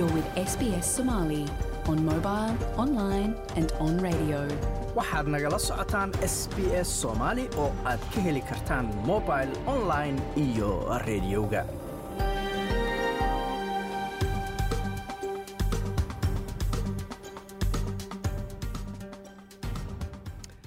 You're 0.00 0.08
with 0.16 0.28
SBS 0.34 0.84
Somali 0.96 1.44
on 1.86 2.02
mobile, 2.06 2.54
online, 2.82 3.34
and 3.60 3.68
on 3.86 3.94
radio. 4.08 4.40
waxaad 4.98 5.26
nagala 5.34 5.58
socotaan 5.68 6.10
s 6.34 6.36
b 6.54 6.72
s 6.86 6.88
soomaali 7.02 7.44
oo 7.64 7.68
aad 7.90 8.00
ka 8.14 8.18
heli 8.26 8.42
kartaan 8.50 8.86
mobil 9.10 9.50
online 9.76 10.16
iyo 10.46 10.70
rediyoga 11.08 11.62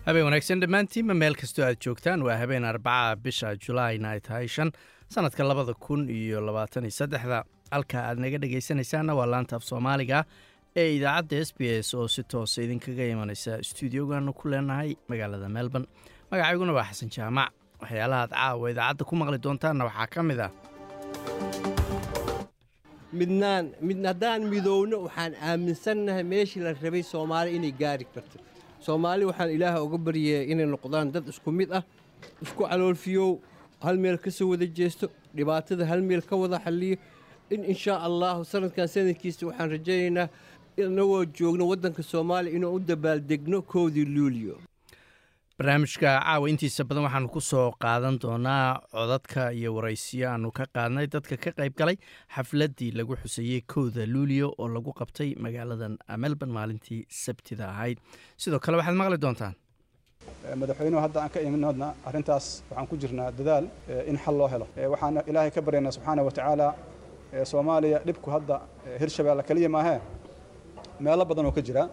habeen 0.07 0.25
wanaagsan 0.27 0.61
dhammaantiinba 0.61 1.13
meel 1.21 1.35
kastoo 1.41 1.65
aad 1.65 1.79
joogtaan. 1.85 2.23
Waa 2.27 2.37
habeen 2.41 2.65
arbaca 2.65 3.15
bisha 3.23 3.53
julaayna 3.67 4.09
ay 4.15 4.19
tahay 4.27 4.47
shan 4.47 4.71
sannadka 5.15 5.43
labada 5.47 5.73
kun 5.87 6.09
iyo 6.09 6.41
labaatan 6.47 6.83
iyo 6.89 6.95
saddexda 6.99 7.43
halka 7.75 7.97
aad 8.07 8.17
naga 8.23 8.37
dhegaysanaysaanna 8.43 9.13
waa 9.19 9.27
laanta 9.33 9.53
af 9.59 9.63
soomaaliga 9.69 10.19
ee 10.81 10.87
idaacadda 10.97 11.37
s 11.47 11.51
b 11.57 11.61
s 11.87 11.89
oo 11.99 12.07
si 12.15 12.21
toosa 12.31 12.57
idinkaga 12.65 13.03
imanaysa 13.13 13.51
stuudiogaanu 13.69 14.31
ku 14.39 14.45
leenahay 14.51 14.89
magaalada 15.09 15.49
melbourne. 15.57 15.87
Magacayguna 16.31 16.73
waa 16.77 16.87
xasan 16.89 17.09
jaamac. 17.15 17.49
Waxyaalaha 17.81 18.21
aad 18.25 18.31
caawa 18.37 18.65
idaacadda 18.73 19.03
ku 19.09 19.13
maqli 19.19 19.37
doontaanna 19.45 19.83
waxaa 19.89 20.07
ka 20.13 20.19
mid 20.29 20.39
ah. 20.47 20.51
Midnaan 23.19 23.65
mid 23.87 23.99
haddaan 24.09 24.41
midowno 24.53 24.97
waxaan 25.05 25.33
aaminsannahay 25.49 26.23
meeshii 26.33 26.61
la 26.65 26.71
rabay 26.83 27.03
soomaali 27.13 27.49
inay 27.57 27.73
gaari 27.81 28.05
karto. 28.13 28.37
Soomaali 28.85 29.23
waxaan 29.29 29.51
ilaaha 29.55 29.79
uga 29.85 29.97
baryaya 30.05 30.41
inay 30.51 30.65
noqdaan 30.73 31.07
dad 31.13 31.25
isku 31.33 31.49
mid 31.59 31.69
ah 31.77 31.83
isku 32.43 32.61
caloolfiyow 32.69 33.29
hal 33.85 33.97
meel 34.03 34.17
ka 34.23 34.31
soo 34.37 34.47
wada 34.53 34.65
jeesto 34.79 35.05
dhibaatada 35.35 35.83
hal 35.91 36.01
meel 36.09 36.23
ka 36.29 36.35
wada 36.41 36.57
xalliyo 36.65 36.95
in 37.49 37.63
inshaa 37.73 37.99
allahu 38.07 38.45
sanadkan 38.45 38.87
sanadkiisa 38.87 39.47
waxaan 39.47 39.69
rajaynaynaa 39.75 40.27
inagoo 40.77 41.25
joogno 41.25 41.67
waddanka 41.71 42.03
soomaaliya 42.03 42.55
inuu 42.57 42.73
u 42.75 42.79
dabaaldegno 42.79 43.61
koodii 43.61 44.05
luuliyo 44.05 44.55
barnaamijka 45.57 46.09
caawa 46.25 46.49
intiisa 46.49 46.83
badan 46.83 47.03
waxaanu 47.03 47.29
ku 47.29 47.41
soo 47.41 47.71
qaadan 47.83 48.15
doonaa 48.23 48.81
codadka 48.91 49.51
iyo 49.53 49.75
waraysiyo 49.75 50.29
aanu 50.31 50.51
ka 50.51 50.65
qaadnay. 50.75 51.07
Dadka 51.07 51.37
ka 51.37 51.51
qayb 51.51 51.73
galay 51.77 51.97
xafladdii 52.35 52.91
lagu 52.97 53.15
xuseeyey 53.21 53.61
kowda 53.61 54.05
luuliyo 54.13 54.47
oo 54.57 54.67
lagu 54.67 54.91
qabtay 54.99 55.35
magaaladan 55.45 55.97
melbourne 56.17 56.53
maalintii 56.53 57.05
sabtida 57.09 57.69
ahayd. 57.69 57.97
Sidoo 58.37 58.59
kale 58.59 58.77
waxaad 58.77 58.95
maqli 59.01 59.17
doontaan? 59.21 59.53
Madaxweynuhu 60.61 61.01
hadda 61.05 61.21
aan 61.23 61.29
ka 61.29 61.39
iminodna 61.39 61.93
arrintaas 62.05 62.63
waxaan 62.69 62.87
ku 62.87 62.97
jirnaa 62.97 63.29
dadaal 63.31 63.65
in 64.09 64.17
xal 64.17 64.35
loo 64.37 64.47
helo. 64.47 64.67
Waxaan 64.93 65.21
ilaahay 65.29 65.51
ka 65.51 65.61
baryaynaa 65.61 65.91
subxaana 65.95 66.23
wa 66.27 66.31
tacaala 66.31 66.67
soomaaliya 67.51 67.99
dhibku 68.07 68.29
hadda 68.35 68.55
hirshabeelle 69.01 69.43
keliya 69.49 69.69
maahee 69.75 69.99
meelo 71.05 71.25
badan 71.29 71.45
oo 71.45 71.51
ka 71.57 71.61
jira 71.67 71.83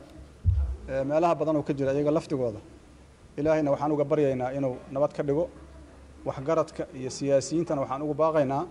meelaha 1.10 1.34
badan 1.40 1.56
oo 1.56 1.62
ka 1.68 1.72
jira 1.78 1.92
iyaga 1.96 2.10
laftigooda. 2.16 2.60
Ilaahayna 3.38 3.70
waxaan 3.74 3.92
uga 3.92 4.04
baryaynaa 4.04 4.50
inuu 4.58 4.76
nabad 4.94 5.12
ka 5.16 5.22
dhigo 5.22 5.44
waxgaradka 6.28 6.82
iyo 6.98 7.10
siyaasiyiintana 7.10 7.80
waxaan 7.82 8.02
ugu 8.02 8.14
baaqaynaa 8.14 8.62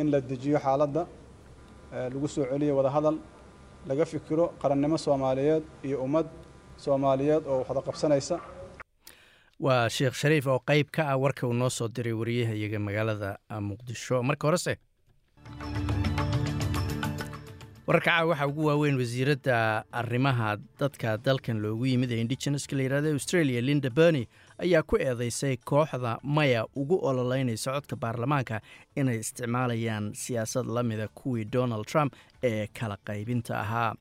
in 0.00 0.06
la 0.12 0.20
dejiyo 0.20 0.58
xaaladda 0.64 1.02
lagu 2.14 2.28
soo 2.34 2.44
celiyo 2.52 2.76
wadahadal 2.78 3.16
laga 3.88 4.04
fikiro 4.12 4.44
qarannimo 4.62 4.96
soomaaliyeed 5.06 5.62
iyo 5.88 5.96
ummad 6.06 6.26
soomaaliyeed 6.84 7.42
oo 7.46 7.58
waxda 7.62 7.80
qabsanaysa. 7.88 8.36
Waa 9.60 9.88
sheekh 9.96 10.14
shariif 10.22 10.46
oo 10.46 10.58
qayb 10.70 10.86
ka 10.96 11.02
ah 11.12 11.16
warka 11.24 11.46
uu 11.46 11.52
noo 11.60 11.70
soo 11.70 11.88
diray 11.88 12.12
wariyaha 12.20 12.52
iyaga 12.54 12.78
magaalada 12.86 13.30
muqdisho. 13.68 14.22
Marka 14.22 14.46
horese 14.48 14.72
wararka 17.86 18.24
waxaa 18.26 18.46
ugu 18.46 18.64
waaweyn 18.66 18.96
wasiiradda 18.98 19.84
arrimaha 19.92 20.56
dadka 20.80 21.16
dalkan 21.18 21.58
loogu 21.60 21.86
yimid 21.86 22.12
ee 22.12 22.20
indigeneska 22.20 22.76
la 22.76 22.82
yihahdo 22.82 23.12
australia 23.12 23.60
linda 23.60 23.90
berny 23.90 24.26
ayaa 24.58 24.82
ku 24.82 24.96
eedeysay 24.96 25.56
kooxda 25.56 26.18
maya 26.22 26.66
ugu 26.76 26.96
ololeynaysa 27.08 27.72
codka 27.72 27.96
baarlamaanka 27.96 28.60
inay 28.96 29.18
isticmaalayaan 29.20 30.14
siyaasad 30.14 30.66
la 30.66 30.82
mida 30.82 31.08
kuwii 31.08 31.44
donald 31.44 31.86
trump 31.86 32.14
ee 32.42 32.66
kala 32.66 32.96
qaybinta 33.04 33.60
ahaa. 33.60 33.94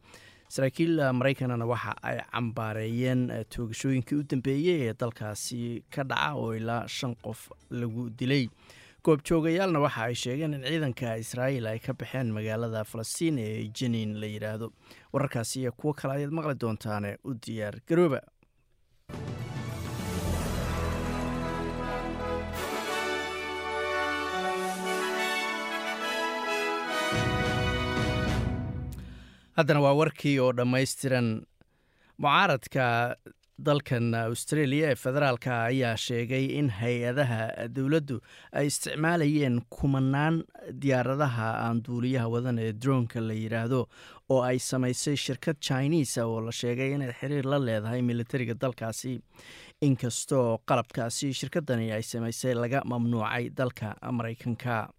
Saraakiil 0.48 1.14
maraykanana 1.14 1.66
waxa 1.66 1.94
ay 2.04 2.18
cambaareeyeen 2.32 3.22
toogashooyinkii 3.56 4.16
u 4.16 4.24
dambeeyey 4.24 4.82
ee 4.90 4.94
dalkaasi 5.00 5.84
ka 5.96 6.04
dhaca 6.04 6.34
oo 6.36 6.56
ilaa 6.56 6.88
shan 6.88 7.16
qof 7.16 7.50
lagu 7.70 8.10
dilay 8.20 8.48
goobjoogayaalna 9.08 9.80
waxa 9.86 10.04
ay 10.10 10.16
sheegeen 10.24 10.54
in 10.58 10.64
ciidanka 10.70 11.16
israa'iil 11.24 11.66
ay 11.72 11.80
ka 11.86 11.94
baxeen 12.02 12.30
magaalada 12.38 12.84
falastiin 12.92 13.38
ee 13.46 13.68
jeniin 13.80 14.14
la 14.22 14.28
yidhaahdo 14.36 14.68
wararkaasi 15.14 15.56
iyo 15.64 15.72
kuwo 15.80 15.94
kale 16.00 16.14
ayaad 16.18 16.34
maqli 16.38 16.56
doontaane 16.64 17.12
u 17.30 17.34
diyaar 17.46 17.76
garooba. 17.90 18.20
Haddana 29.58 29.82
waa 29.86 29.94
warkii 30.00 30.40
oo 30.44 30.52
dhammaystiran 30.58 31.28
mucaaradka 32.24 32.86
dalkan 33.58 34.14
australia 34.16 34.90
ee 34.92 34.96
federaalka 34.96 35.64
ayaa 35.70 35.96
sheegay 35.98 36.46
in 36.60 36.70
hay'adaha 36.70 37.68
dowladdu 37.76 38.18
ay 38.52 38.66
isticmaalayeen 38.68 39.62
kumanaan 39.70 40.44
diyaaradaha 40.82 41.50
aan 41.66 41.84
duuliyaha 41.88 42.28
wadan 42.36 42.60
ee 42.60 42.74
dronka 42.74 43.22
la 43.22 43.34
yidhaahdo 43.34 43.82
oo 44.30 44.42
ay 44.42 44.58
samaysay 44.60 45.16
shirkad 45.26 45.58
chinisa 45.68 46.26
oo 46.26 46.42
la 46.42 46.52
sheegay 46.52 46.92
inay 46.98 47.14
xiriir 47.20 47.46
la 47.46 47.60
leedahay 47.60 48.02
militariga 48.02 48.54
dalkaasi. 48.64 49.14
Inkastoo 49.82 50.58
qalabkaasi 50.70 51.34
shirkadani 51.34 51.92
ay 51.92 52.02
samaysay 52.04 52.54
laga 52.56 52.82
mamnuucay 52.86 53.50
dalka 53.60 53.96
maraykanka 54.12 54.90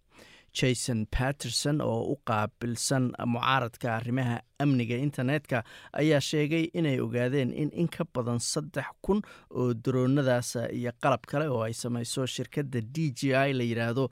jason 0.59 0.99
patterson 1.17 1.81
oo 1.81 2.01
u 2.13 2.15
qaabilsan 2.29 3.05
mucaaradka 3.33 3.87
arrimaha 3.97 4.37
amniga 4.63 4.95
internetka 5.07 5.63
ayaa 6.01 6.21
sheegay 6.29 6.65
inay 6.79 6.97
ogaadeen 7.05 7.51
in 7.61 7.69
in 7.81 7.87
ka 7.97 8.03
badan 8.15 8.39
saddex 8.51 8.87
kun 9.05 9.19
oo 9.59 9.73
daroonadaas 9.85 10.51
iyo 10.79 10.91
qalab 11.03 11.23
kale 11.31 11.47
oo 11.55 11.61
ay 11.67 11.73
samayso 11.83 12.25
shirkadda 12.35 12.81
d 12.95 13.11
j 13.19 13.21
i 13.35 13.53
la 13.59 13.63
yidhaahdo 13.71 14.05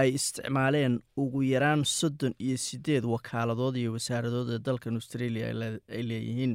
ay 0.00 0.08
isticmaaleen 0.18 0.94
ugu 1.16 1.42
yaraan 1.52 1.84
soddon 1.98 2.34
iyo 2.46 2.56
sideed 2.66 3.04
wakaaladood 3.14 3.76
iyo 3.82 3.92
wasaaradood 3.98 4.48
ee 4.56 4.58
dalkan 4.68 4.94
australia 5.00 5.46
ay 5.96 6.02
leeyihiin. 6.10 6.54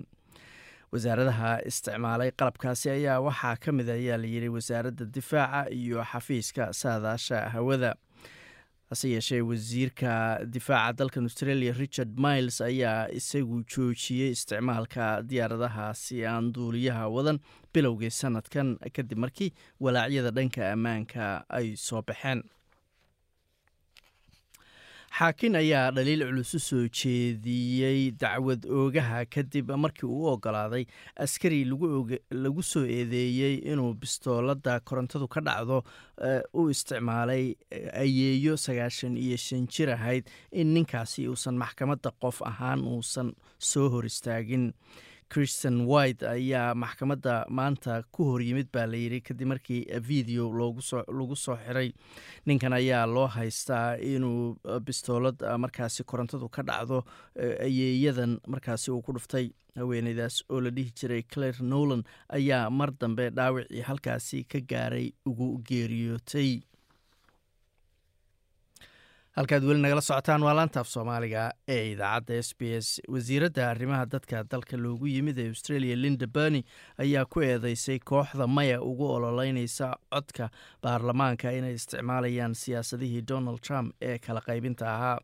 Wasaaradaha 0.94 1.50
isticmaalay 1.70 2.32
qalabkaasi 2.40 2.90
ayaa 2.90 3.20
waxaa 3.28 3.56
ka 3.64 3.72
mid 3.78 3.90
ayaa 3.90 4.18
layidhi 4.24 4.50
wasaaradda 4.56 5.06
difaaca 5.16 5.62
iyo 5.80 6.04
xafiiska 6.12 6.74
saadaasha 6.82 7.40
hawada 7.56 7.92
hase 8.90 9.10
yeeshee 9.10 9.42
wasiirka 9.42 10.12
difaaca 10.56 10.94
dalkan 11.00 11.24
australia 11.30 11.74
richard 11.84 12.12
miles 12.26 12.58
ayaa 12.62 13.08
isagu 13.20 13.58
joojiyey 13.76 14.30
isticmaalka 14.36 15.06
diyaaradahaasi 15.30 16.26
aan 16.32 16.52
duuliyaha 16.56 17.08
wadan 17.16 17.40
bilowgii 17.74 18.12
sanadkan 18.22 18.78
kadib 18.98 19.18
markii 19.26 19.52
walaacyada 19.80 20.32
dhanka 20.38 20.72
ammaanka 20.76 21.26
ay 21.60 21.68
soo 21.88 22.02
baxeen 22.10 22.44
xaakin 25.16 25.56
ayaa 25.56 25.92
dhaliil 25.96 26.24
culus 26.28 26.54
u 26.58 26.60
soo 26.60 26.88
jeediyey 27.00 28.12
dacwad 28.24 28.66
oogaha 28.80 29.22
kadib 29.36 29.70
markii 29.84 30.08
uu 30.10 30.26
ogolaaday 30.34 30.84
askari 31.26 31.60
lagu 31.66 32.64
soo 32.72 32.84
eedeeyey 32.98 33.56
inuu 33.72 33.94
bistoolada 34.02 34.80
korontadu 34.80 35.28
ka 35.28 35.42
dhacdo 35.48 35.78
u 36.54 36.68
isticmaalay 36.74 37.46
ayeeyo 38.04 38.58
sagaashan 38.66 39.16
iyo 39.18 39.38
shan 39.38 39.68
jir 39.68 39.90
ahayd 39.96 40.28
in 40.52 40.74
ninkaasi 40.76 41.28
uusan 41.32 41.56
maxkamadda 41.64 42.12
qof 42.22 42.42
ahaan 42.52 42.84
uusan 42.84 43.32
soo 43.72 43.88
hor 43.90 44.06
istaagin 44.12 44.74
christian 45.34 45.78
white 45.90 46.24
ayaa 46.24 46.76
maxkamadda 46.76 47.46
maanta 47.50 48.04
ku 48.12 48.24
horyimid 48.32 48.68
baa 48.74 48.86
layidhi 48.88 49.20
kadib 49.28 49.48
markii 49.52 49.82
video 50.10 50.46
lagu 50.54 51.36
soo 51.36 51.58
xiray. 51.66 51.90
Ninkan 52.46 52.74
ayaa 52.74 53.06
loo 53.06 53.28
haystaa 53.28 53.96
inuu 53.98 54.58
bistoolad 54.86 55.42
markaasi 55.64 56.04
korontadu 56.04 56.50
ka 56.50 56.62
dhacdo 56.64 57.04
ayeeyadan 57.68 58.40
markaasi 58.48 58.92
uu 58.92 59.02
ku 59.02 59.14
dhuftay. 59.14 59.50
Haweeneydaas 59.76 60.44
oo 60.50 60.62
la 60.62 60.70
dhihi 60.72 60.92
jiray 61.00 61.24
claire 61.24 61.60
nolan 61.62 62.04
ayaa 62.30 62.70
mar 62.70 62.92
dambe 63.02 63.30
dhaawacii 63.30 63.82
halkaasi 63.82 64.44
ka 64.44 64.60
gaaray 64.70 65.12
ugu 65.26 65.58
geeriyootay 65.68 66.62
halkaad 69.36 69.64
weli 69.68 69.82
nagala 69.82 70.02
socotaan 70.02 70.44
waa 70.44 70.54
laanta 70.56 70.80
af 70.80 70.88
soomaaliga 70.88 71.52
ee 71.68 71.92
idaacadda 71.92 72.38
s 72.44 72.54
b 72.60 72.62
s. 72.80 73.02
Wasiiradda 73.12 73.70
arrimaha 73.70 74.06
dadka 74.06 74.44
dalka 74.52 74.78
loogu 74.78 75.08
yimid 75.08 75.38
ee 75.38 75.48
australia 75.48 75.96
linda 76.02 76.28
berny 76.28 76.62
ayaa 76.98 77.26
ku 77.26 77.42
eedeysay 77.42 78.00
kooxda 78.00 78.48
maya 78.48 78.82
ugu 78.82 79.08
ololeynaysa 79.16 79.96
codka 80.14 80.50
baarlamaanka 80.84 81.52
inay 81.52 81.74
isticmaalayaan 81.74 82.56
siyaasadihii 82.56 83.22
donald 83.28 83.60
trump 83.62 83.92
ee 84.02 84.18
kala 84.20 84.42
qaybinta 84.42 84.88
ahaa. 84.96 85.20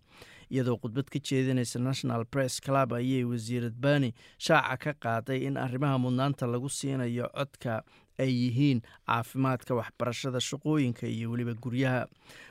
Iyadoo 0.52 0.76
khudbad 0.78 1.08
ka 1.08 1.20
jeedinaysa 1.30 1.80
national 1.80 2.26
press 2.32 2.60
club 2.62 2.92
ayay 2.94 3.24
wasiirad 3.24 3.74
bani 3.80 4.12
shaaca 4.38 4.78
ka 4.78 4.94
qaaday 5.06 5.40
in 5.48 5.58
arrimaha 5.58 5.98
mudnaanta 5.98 6.48
lagu 6.48 6.70
siinayo 6.70 7.30
codka 7.38 7.84
ay 8.24 8.30
yihiin 8.42 8.80
caafimaadka 9.08 9.76
waxbarashada 9.80 10.40
shaqooyinka 10.50 11.06
iyo 11.16 11.32
weliba 11.32 11.54
guryaha. 11.64 12.02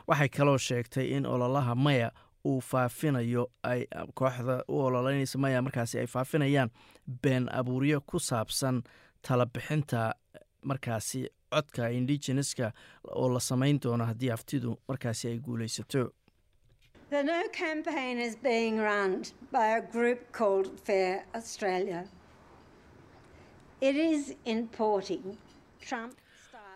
Waxay 0.08 0.28
kaloo 0.28 0.58
sheegtay 0.58 1.06
in 1.16 1.26
ololaha 1.26 1.74
maya 1.74 2.10
uu 2.44 2.60
faafinayo 2.60 3.42
ay 3.62 3.80
kooxda 4.18 4.56
u 4.68 4.74
ololeynaysa 4.86 5.38
maya 5.38 5.62
markaasi 5.62 5.98
ay 6.02 6.06
faafinayaan 6.06 6.70
been 7.22 7.48
abuuryo 7.52 8.00
ku 8.00 8.18
saabsan 8.18 8.82
talabixinta 9.22 10.14
markaasi 10.64 11.20
codka 11.52 11.88
indigeneska 11.90 12.72
oo 13.20 13.28
la 13.34 13.40
samayn 13.40 13.78
doono 13.82 14.04
haddii 14.10 14.30
aftidu 14.30 14.78
markaasi 14.88 15.28
ay 15.28 15.38
guulaysato 15.38 16.02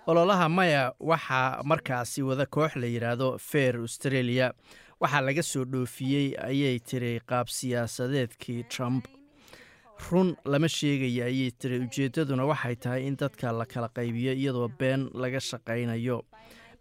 Ololaha 0.07 0.49
maya 0.49 0.93
waxaa 1.01 1.63
markaasi 1.65 2.23
wada 2.23 2.47
koox 2.47 2.77
la 2.77 2.87
yidhaahdo 2.87 3.39
fair 3.39 3.77
australia. 3.77 4.53
Waxaa 5.01 5.21
laga 5.21 5.43
soo 5.43 5.65
dhoofiyey 5.65 6.35
ayay 6.39 6.79
tiri 6.79 7.21
qaab 7.27 7.49
siyaasadeedkii 7.49 8.65
trump. 8.69 9.07
Run 10.11 10.37
lama 10.45 10.69
sheegaya 10.69 11.25
ayay 11.27 11.51
tiri 11.51 11.79
ujeeddaduna 11.87 12.45
waxay 12.45 12.77
tahay 12.77 13.07
in 13.07 13.17
dadka 13.17 13.53
la 13.53 13.65
kala 13.67 13.89
qaybiyo 13.89 14.33
iyadoo 14.35 14.69
been 14.79 15.11
laga 15.15 15.41
shaqaynayo. 15.41 16.23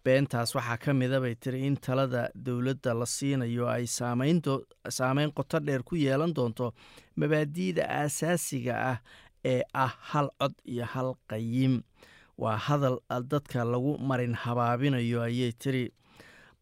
beentaas 0.04 0.50
waxaa 0.54 0.76
ka 0.76 0.92
mida 0.92 1.16
bay 1.20 1.34
tiri 1.34 1.64
in 1.66 1.76
talada 1.80 2.28
dowladda 2.36 2.92
la 2.94 3.06
siinayo 3.06 3.64
ay 3.72 3.86
saameyn 3.88 5.30
qoto 5.32 5.60
dheer 5.64 5.80
ku 5.82 5.96
yeelan 5.96 6.34
doonto 6.36 6.74
mabaadi'da 7.16 7.88
aasaasiga 7.88 8.74
ah 8.90 8.98
ee 9.44 9.62
ah 9.72 9.88
hal 10.12 10.28
cod 10.40 10.52
iyo 10.68 10.84
hal 10.84 11.14
qayim 11.30 11.80
waa 12.38 12.56
hadal 12.56 12.98
dadka 13.30 13.64
lagu 13.64 13.98
marin 13.98 14.34
habaabinayo 14.34 15.22
ayay 15.22 15.52
tiri. 15.52 15.92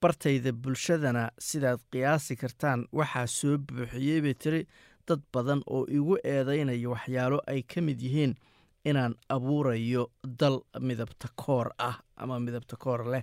Bartayda 0.01 0.53
bulshadana 0.53 1.31
sidaad 1.39 1.81
qiyaasi 1.93 2.37
kartaan 2.37 2.87
waxaa 2.93 3.27
soo 3.27 3.59
buuxiyey 3.59 4.21
bay 4.21 4.35
tiri. 4.35 4.67
Dad 5.07 5.21
badan 5.33 5.63
oo 5.67 5.87
igu 5.89 6.17
eedaynaya 6.25 6.89
waxyaalo 6.91 7.39
ay 7.47 7.63
ka 7.63 7.81
mid 7.81 8.01
yihiin 8.03 8.35
inaan 8.85 9.15
abuurayo 9.29 10.11
dal 10.25 10.61
midabta 10.81 11.29
koor 11.37 11.71
ah 11.79 11.97
ama 12.17 12.39
midabta 12.41 12.77
koor 12.77 13.03
leh 13.13 13.23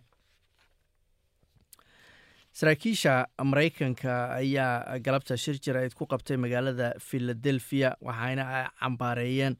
saraakiisha 2.59 3.27
maraykanka 3.43 4.13
ayaa 4.35 4.99
galabta 4.99 5.37
shir 5.43 5.55
jaraid 5.65 5.93
ku 5.95 6.03
qabtay 6.13 6.35
magaalada 6.43 6.89
filadelfiya 6.99 7.93
waxayna 8.03 8.45
cambaareeyeen 8.81 9.55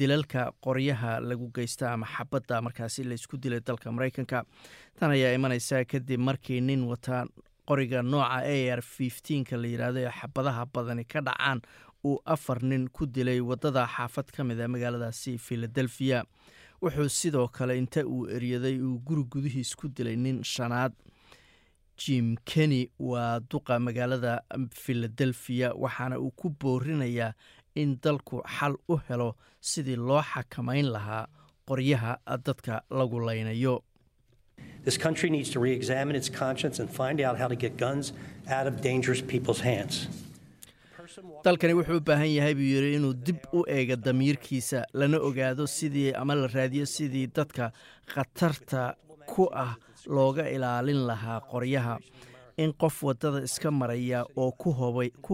dilalka 0.00 0.42
qoryaha 0.66 1.12
lagu 1.22 1.46
geysta 1.58 1.92
ama 1.92 2.06
xabadda 2.16 2.58
markaasi 2.66 3.04
laysku 3.06 3.38
dilay 3.38 3.60
dalka 3.60 3.92
maraykanka. 3.94 4.42
Tan 4.98 5.10
ayaa 5.14 5.30
imaneysa 5.38 5.84
kadib 5.92 6.18
markii 6.20 6.60
nin 6.60 6.82
wata 6.90 7.22
qoriga 7.70 8.02
nooca 8.02 8.42
a 8.42 8.74
r 8.74 8.82
ka 9.46 9.56
la 9.56 9.68
yidhaahdo 9.70 10.00
ee 10.02 10.10
xabadaha 10.20 10.66
badani 10.74 11.04
ka 11.06 11.20
dhacaan 11.22 11.62
uu 12.04 12.18
afar 12.26 12.62
nin 12.62 12.88
ku 12.90 13.06
dilay 13.06 13.38
waddada 13.40 13.86
xaafad 13.86 14.26
ka 14.34 14.42
mid 14.44 14.58
a 14.60 14.66
magaaladaasi 14.66 15.38
filadelfiya 15.38 16.24
wuxuu 16.82 17.08
sidoo 17.08 17.46
kale 17.48 17.78
inta 17.78 18.02
uu 18.02 18.26
eryaday 18.26 18.74
uu 18.82 18.98
guri 19.06 19.22
gudihiis 19.30 19.76
ku 19.76 19.86
dilay 19.88 20.16
nin 20.16 20.42
shanaad 20.42 20.92
jim 22.02 22.36
kenny 22.50 22.82
waa 22.98 23.40
duqa 23.50 23.78
magaalada 23.86 24.32
filadelfiya 24.82 25.68
waxaana 25.84 26.16
uu 26.24 26.30
ku 26.40 26.48
boorinayaa 26.62 27.32
in 27.82 27.90
dalku 28.04 28.42
xal 28.56 28.74
u 28.88 28.96
helo 29.08 29.28
sidii 29.70 29.96
loo 30.08 30.22
xakamayn 30.32 30.86
lahaa 30.96 31.26
qoryaha 31.68 32.12
dadka 32.46 32.82
lagu 32.90 33.20
laynayo 33.28 33.76
This 34.84 34.96
country 35.04 35.28
needs 35.30 35.50
to 35.54 35.60
re 35.64 35.70
examine 35.80 36.16
its 36.20 36.30
conscience 36.42 36.76
and 36.82 36.88
find 37.00 37.18
out 37.26 37.36
how 37.42 37.48
to 37.52 37.56
get 37.64 37.76
guns 37.84 38.12
out 38.56 38.66
of 38.70 38.74
dangerous 38.88 39.20
people's 39.32 39.60
hands. 39.70 39.96
dalkani 41.44 41.74
wuxuu 41.78 41.96
u 41.96 42.00
baahan 42.08 42.30
yahay 42.38 42.54
buu 42.58 42.68
yidhi 42.74 42.90
inuu 42.98 43.12
dib 43.26 43.38
u 43.58 43.60
eego 43.76 43.96
damiirkiisa 44.06 44.80
lana 45.00 45.18
ogaado 45.28 45.66
sidii 45.76 46.12
ama 46.22 46.34
la 46.40 46.46
raadiyo 46.56 46.86
sidii 46.86 47.26
dadka 47.38 47.72
khatarta 48.12 48.82
ku 49.32 49.48
ah 49.64 49.72
looga 50.06 50.48
ilaalin 50.48 51.06
lahaa 51.06 51.40
qoryaha. 51.40 51.98
In 52.56 52.72
qof 52.72 53.02
waddada 53.02 53.42
iska 53.44 53.70
maraya 53.70 54.24
oo 54.36 54.52
ku 54.52 54.72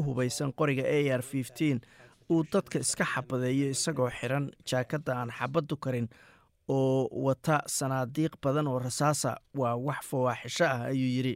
hubaysan 0.03 0.53
qoriga 0.53 0.85
a 0.85 1.17
r 1.19 1.23
uu 2.31 2.43
dadka 2.53 2.79
iska 2.79 3.05
xabadeeyo 3.05 3.71
isagoo 3.71 4.11
xiran 4.11 4.51
jaakadda 4.67 5.13
aan 5.15 5.31
xabaddu 5.31 5.77
karin 5.77 6.09
oo 6.69 7.09
wata 7.27 7.63
sanaadiiq 7.67 8.35
badan 8.43 8.67
oo 8.67 8.79
rasaasa. 8.79 9.37
Waa 9.55 9.77
wax 9.77 10.01
fawaaxisho 10.11 10.65
ah 10.65 10.91
ayuu 10.91 11.07
yidhi. 11.17 11.35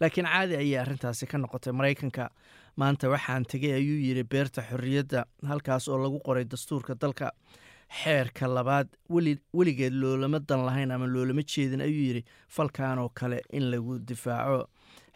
Laakiin 0.00 0.26
caadi 0.26 0.56
ayay 0.56 0.78
arrintaasi 0.82 1.26
ka 1.26 1.38
noqotay 1.38 1.72
maraykanka. 1.72 2.30
Maanta 2.76 3.08
waxaan 3.08 3.44
tegay 3.46 3.72
ayuu 3.78 3.98
yidhi 4.02 4.24
beerta 4.24 4.62
xorriyadda 4.62 5.24
halkaas 5.46 5.88
oo 5.88 5.98
lagu 5.98 6.18
qoray 6.26 6.44
dastuurka 6.44 6.94
dalka 6.94 7.30
xeerka 8.00 8.46
labaad 8.48 8.88
weligeed 9.52 9.92
loolama 9.92 10.38
dan 10.40 10.64
lahayn 10.66 10.90
ama 10.90 11.06
loolama 11.06 11.42
jeedin 11.42 11.80
ayuu 11.80 12.04
yidhi 12.08 12.24
falkan 12.48 12.98
oo 12.98 13.08
kale 13.08 13.42
in 13.52 13.70
lagu 13.70 13.98
difaaco. 13.98 14.68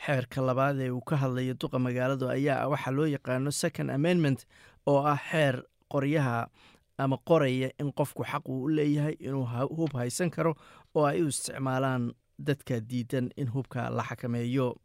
Xeerka 0.07 0.41
labaad 0.45 0.81
ee 0.81 0.91
uu 0.91 1.01
ka 1.01 1.17
hadlayo 1.17 1.55
duqa 1.55 1.79
magaaladu 1.79 2.29
ayaa 2.29 2.69
waxaa 2.69 2.91
loo 2.93 3.07
yaqaano 3.07 3.51
second 3.51 3.91
amendment 3.91 4.45
oo 4.87 5.01
ah 5.07 5.19
xeer 5.31 5.63
qoryaha 5.93 6.49
ama 6.99 7.17
qoraya 7.29 7.71
in 7.81 7.93
qofku 7.93 8.25
xaq 8.25 8.49
uu 8.49 8.65
u 8.65 8.69
leeyahay 8.69 9.17
inuu 9.21 9.45
hub 9.79 9.93
haysan 9.97 10.31
karo 10.31 10.55
oo 10.95 11.05
ay 11.07 11.23
u 11.23 11.29
isticmaalaan 11.29 12.13
dadka 12.39 12.81
diidan 12.81 13.31
in 13.37 13.49
hubka 13.49 13.91
la 13.91 14.03
xakameeyo. 14.03 14.77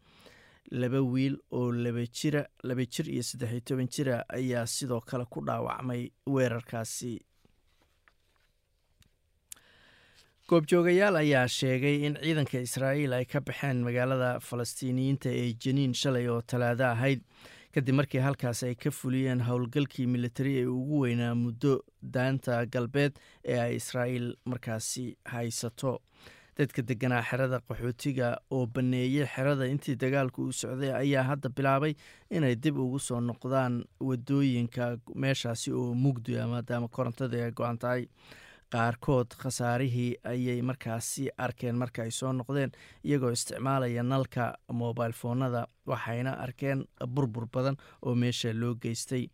Laba 0.71 1.01
wiil 1.01 1.35
oo 1.51 1.71
laba 1.71 2.05
jira 2.07 2.45
laba 2.63 2.85
jir 2.85 3.09
iyo 3.09 3.23
saddex 3.23 3.51
iyo 3.51 3.59
toban 3.65 3.87
jira 3.87 4.23
ayaa 4.29 4.65
sidoo 4.67 5.01
kale 5.01 5.25
ku 5.25 5.41
dhaawacmay 5.45 6.11
weerarkaasi 6.27 7.19
goobjoogayaal 10.51 11.15
ayaa 11.15 11.47
sheegay 11.47 12.03
in 12.07 12.15
ciidanka 12.19 12.59
israa'iil 12.59 13.13
ay 13.15 13.23
ka 13.33 13.39
baxeen 13.39 13.77
magaalada 13.87 14.31
falastiiniyiinta 14.43 15.29
ee 15.41 15.53
janiin 15.63 15.93
shalay 15.95 16.27
oo 16.27 16.41
talaado 16.41 16.83
ahayd. 16.91 17.21
Kadib 17.71 17.95
markii 17.95 18.19
halkaas 18.19 18.63
ay 18.67 18.75
ka 18.75 18.91
fuliyeen 18.91 19.45
howlgalkii 19.47 20.07
militari 20.15 20.57
ee 20.59 20.65
ugu 20.67 20.99
weynaa 21.05 21.35
muddo 21.43 21.77
daanta 22.03 22.65
galbeed 22.73 23.15
ee 23.47 23.59
ay 23.63 23.75
israa'iil 23.79 24.27
markaasi 24.45 25.05
haysato. 25.35 25.93
Dadka 26.59 26.83
deganaa 26.83 27.23
xerada 27.29 27.61
qaxootiga 27.69 28.35
oo 28.51 28.65
banneeyey 28.67 29.23
xerada 29.35 29.71
intii 29.71 29.95
dagaalku 29.95 30.49
uu 30.49 30.51
socday 30.51 30.91
ayaa 30.91 31.23
hadda 31.31 31.49
bilaabay 31.49 31.95
inay 32.29 32.55
dib 32.55 32.75
ugu 32.77 32.99
soo 32.99 33.21
noqdaan 33.29 33.85
waddooyinka 34.09 34.97
meeshaasi 35.15 35.71
oo 35.71 35.93
mugdi 35.95 36.35
maadaama 36.53 36.87
korontada 36.91 37.39
ay 37.45 37.51
go-an 37.51 37.77
tahay 37.79 38.03
qaarkood 38.73 39.29
khasaarihii 39.41 40.15
ayay 40.31 40.61
markaasi 40.61 41.29
arkeen 41.37 41.75
marka 41.81 42.01
ay 42.05 42.11
soo 42.11 42.31
noqdeen 42.33 42.71
iyagoo 43.03 43.31
isticmaalaya 43.37 44.03
nalka 44.03 44.45
mobile 44.81 45.13
foonada 45.21 45.67
waxayna 45.87 46.31
arkeen 46.45 46.85
burbur 47.15 47.45
badan 47.53 47.77
oo 48.05 48.15
meesha 48.15 48.53
loo 48.53 48.75
geystay. 48.81 49.25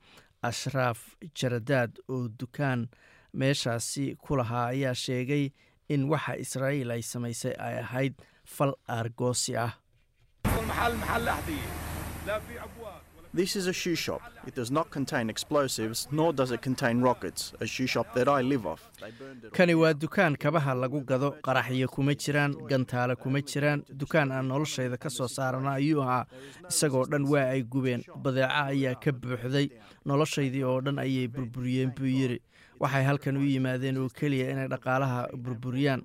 Ashraaf 0.49 0.99
jaradaad 1.39 1.91
oo 2.07 2.27
dukaan 2.39 2.87
meeshaasi 3.33 4.15
ku 4.23 4.35
lahaa 4.37 4.65
ayaa 4.73 4.93
sheegay 4.93 5.49
in 5.89 6.09
waxa 6.09 6.33
israa'iil 6.43 6.91
ay 6.91 7.01
samaysay 7.01 7.53
ay 7.67 7.75
ahayd 7.83 8.13
fal 8.55 8.73
aargoosi 8.87 9.57
ah 9.57 9.73
This 13.37 13.55
is 13.55 13.67
a 13.67 13.73
shoe 13.73 13.93
shop. 13.95 14.21
It 14.47 14.55
does 14.55 14.71
not 14.71 14.89
contain 14.89 15.29
explosives, 15.29 16.07
nor 16.11 16.33
does 16.33 16.51
it 16.55 16.61
contain 16.67 17.01
rockets, 17.01 17.53
a 17.61 17.67
shoe 17.67 17.85
shop 17.85 18.07
that 18.15 18.27
I 18.27 18.41
live 18.41 18.65
off. 18.65 18.81
Kani 19.57 19.75
waa 19.81 19.93
dukaan 19.93 20.35
kabaha 20.37 20.73
lagu 20.83 21.01
gado 21.05 21.29
qaraxyo 21.47 21.87
kuma 21.95 22.15
jiraan 22.15 22.55
gantaale 22.71 23.15
kuma 23.15 23.41
jiraan. 23.41 23.83
Dukaan 24.03 24.31
aan 24.31 24.47
noloshayda 24.49 24.97
ka 24.99 25.09
soo 25.09 25.27
saarana 25.27 25.73
ayuu 25.77 26.01
ahaa 26.01 26.25
isagoo 26.71 27.05
dhan 27.05 27.27
waa 27.33 27.45
ay 27.53 27.61
gubeen. 27.63 28.03
Badeeco 28.23 28.63
ayaa 28.73 28.95
ka 29.05 29.11
buuxday 29.11 29.69
noloshaydii 30.05 30.63
oo 30.63 30.81
dhan 30.81 30.97
ayay 31.05 31.27
burburiyeen 31.27 31.93
buu 31.95 32.09
yidhi. 32.09 32.41
Waxay 32.79 33.03
halkan 33.05 33.37
u 33.37 33.45
yimaadeen 33.45 33.97
oo 34.01 34.09
keliya 34.09 34.49
inay 34.51 34.67
dhaqaalaha 34.67 35.29
burburiyaan. 35.37 36.01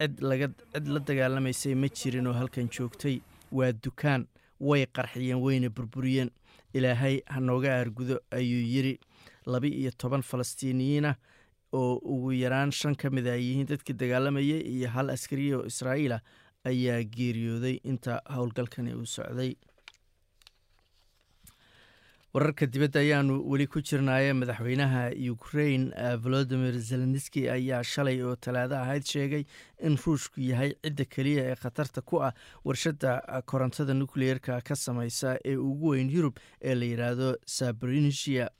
Cid 0.00 0.20
la 0.22 1.00
dagaalamaysay 1.12 1.74
ma 1.74 1.88
jirin 1.88 2.26
oo 2.26 2.32
halkan 2.32 2.70
joogtay. 2.72 3.20
Waa 3.52 3.72
dukaan 3.72 4.26
way 4.60 4.86
qarxiyeen 4.86 5.40
wayna 5.44 5.68
burburiyeen 5.68 6.30
ilaahay 6.74 7.16
ha 7.32 7.40
nooga 7.40 7.70
aargudo 7.78 8.16
ayuu 8.30 8.62
yidhi 8.74 8.94
laba 9.46 9.66
iyo 9.66 9.90
toban 10.02 10.22
falastiiniyiinah 10.22 11.14
oo 11.72 11.94
ugu 12.12 12.32
yaraan 12.32 12.70
shan 12.72 12.94
ka 12.96 13.10
mid 13.10 13.26
ay 13.26 13.40
yihiin 13.48 13.66
dadkii 13.72 13.96
dagaalamayay 14.02 14.60
iyo 14.74 14.88
hal 14.94 15.10
askariya 15.14 15.58
oo 15.58 15.64
israa'iilah 15.72 16.20
ayaa 16.70 17.02
geeriyooday 17.16 17.76
inta 17.92 18.20
howlgalkani 18.36 18.94
uu 18.94 19.06
socday 19.16 19.52
wararka 22.34 22.66
dibadda 22.66 23.00
ayaanu 23.00 23.42
weli 23.50 23.66
ku 23.66 23.80
jirnaaye 23.82 24.32
madaxweynaha 24.32 25.10
ukrain 25.32 25.90
volodimir 26.22 26.78
zelenski 26.78 27.48
ayaa 27.50 27.82
shalay 27.82 28.22
oo 28.22 28.36
talaado 28.36 28.76
ahayd 28.78 29.02
sheegay 29.04 29.44
in 29.82 29.96
ruushku 29.98 30.40
yahay 30.40 30.70
cidda 30.82 31.04
keliya 31.04 31.42
ee 31.50 31.54
khatarta 31.58 32.00
ku 32.02 32.22
ah 32.22 32.32
warshadda 32.64 33.42
korontada 33.46 33.94
nukliyeerka 33.94 34.60
ka 34.62 34.76
samaysa 34.76 35.38
ee 35.44 35.56
ugu 35.56 35.88
weyn 35.88 36.10
yurub 36.10 36.38
ee 36.62 36.74
la 36.74 36.84
yidhaahdo 36.84 37.34
sabrinisia 37.46 38.50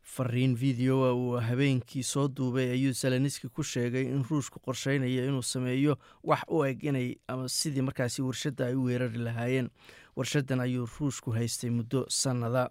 fariin 0.00 0.56
videoa 0.56 1.12
uu 1.14 1.36
habeenkii 1.40 2.02
soo 2.02 2.28
duubay 2.28 2.70
ayuu 2.72 2.92
zelenski 2.92 3.48
ku 3.48 3.62
sheegay 3.62 4.02
in 4.08 4.24
ruushku 4.30 4.60
qorsheynayo 4.60 5.24
inuu 5.28 5.42
sameeyo 5.42 5.98
wax 6.24 6.40
u 6.48 6.64
eg 6.64 6.82
inay 6.84 7.16
ama 7.28 7.48
sidii 7.48 7.82
markaasi 7.84 8.22
warshadda 8.22 8.66
ay 8.66 8.74
u 8.74 8.84
weerari 8.88 9.18
lahaayeen 9.18 9.68
warshadan 10.16 10.60
ayuu 10.60 10.86
ruushku 10.98 11.30
haystay 11.32 11.70
muddo 11.70 12.06
sannada. 12.08 12.70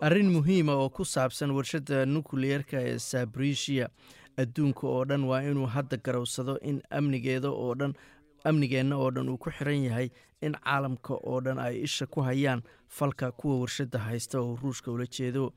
Arrin 0.00 0.30
muhiima 0.30 0.72
ah 0.72 0.76
oo 0.82 0.88
ku 0.90 1.04
saabsan 1.04 1.50
warshadda 1.50 2.06
nukliyeerka 2.06 2.78
ee 2.80 2.98
saborisia 2.98 3.88
adduunka 4.36 4.86
oo 4.86 5.04
dhan 5.04 5.24
waa 5.24 5.42
inuu 5.42 5.66
hadda 5.66 5.96
garowsado 5.96 6.58
in 6.62 6.82
amnigeeda 6.90 7.48
oo 7.50 7.74
dhan 7.74 7.94
amnigeenna 8.48 8.96
oo 8.96 9.10
dhan 9.10 9.28
uu 9.28 9.38
ku 9.38 9.50
xiran 9.50 9.84
yahay 9.84 10.08
in 10.42 10.52
caalamka 10.64 11.14
oo 11.14 11.40
dhan 11.40 11.58
ay 11.58 11.82
isha 11.84 12.06
ku 12.06 12.20
hayaan 12.22 12.62
falka 12.88 13.32
kuwa 13.32 13.60
warshadda 13.60 13.98
haysta 13.98 14.40
oo 14.40 14.56
ruushka 14.56 14.90
ula 14.92 15.06
jeedo. 15.06 15.52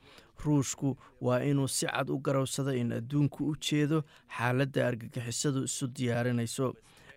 Ruushku 0.46 0.98
waa 1.22 1.40
inuu 1.44 1.68
si 1.68 1.86
cad 1.86 2.10
u 2.10 2.18
garowsado 2.20 2.74
in 2.74 2.92
adduunku 2.92 3.46
u 3.50 3.56
jeedo 3.56 4.04
xaaladda 4.38 4.88
argagixisadu 4.88 5.64
isu 5.64 5.88
diyaarinayso. 5.88 6.74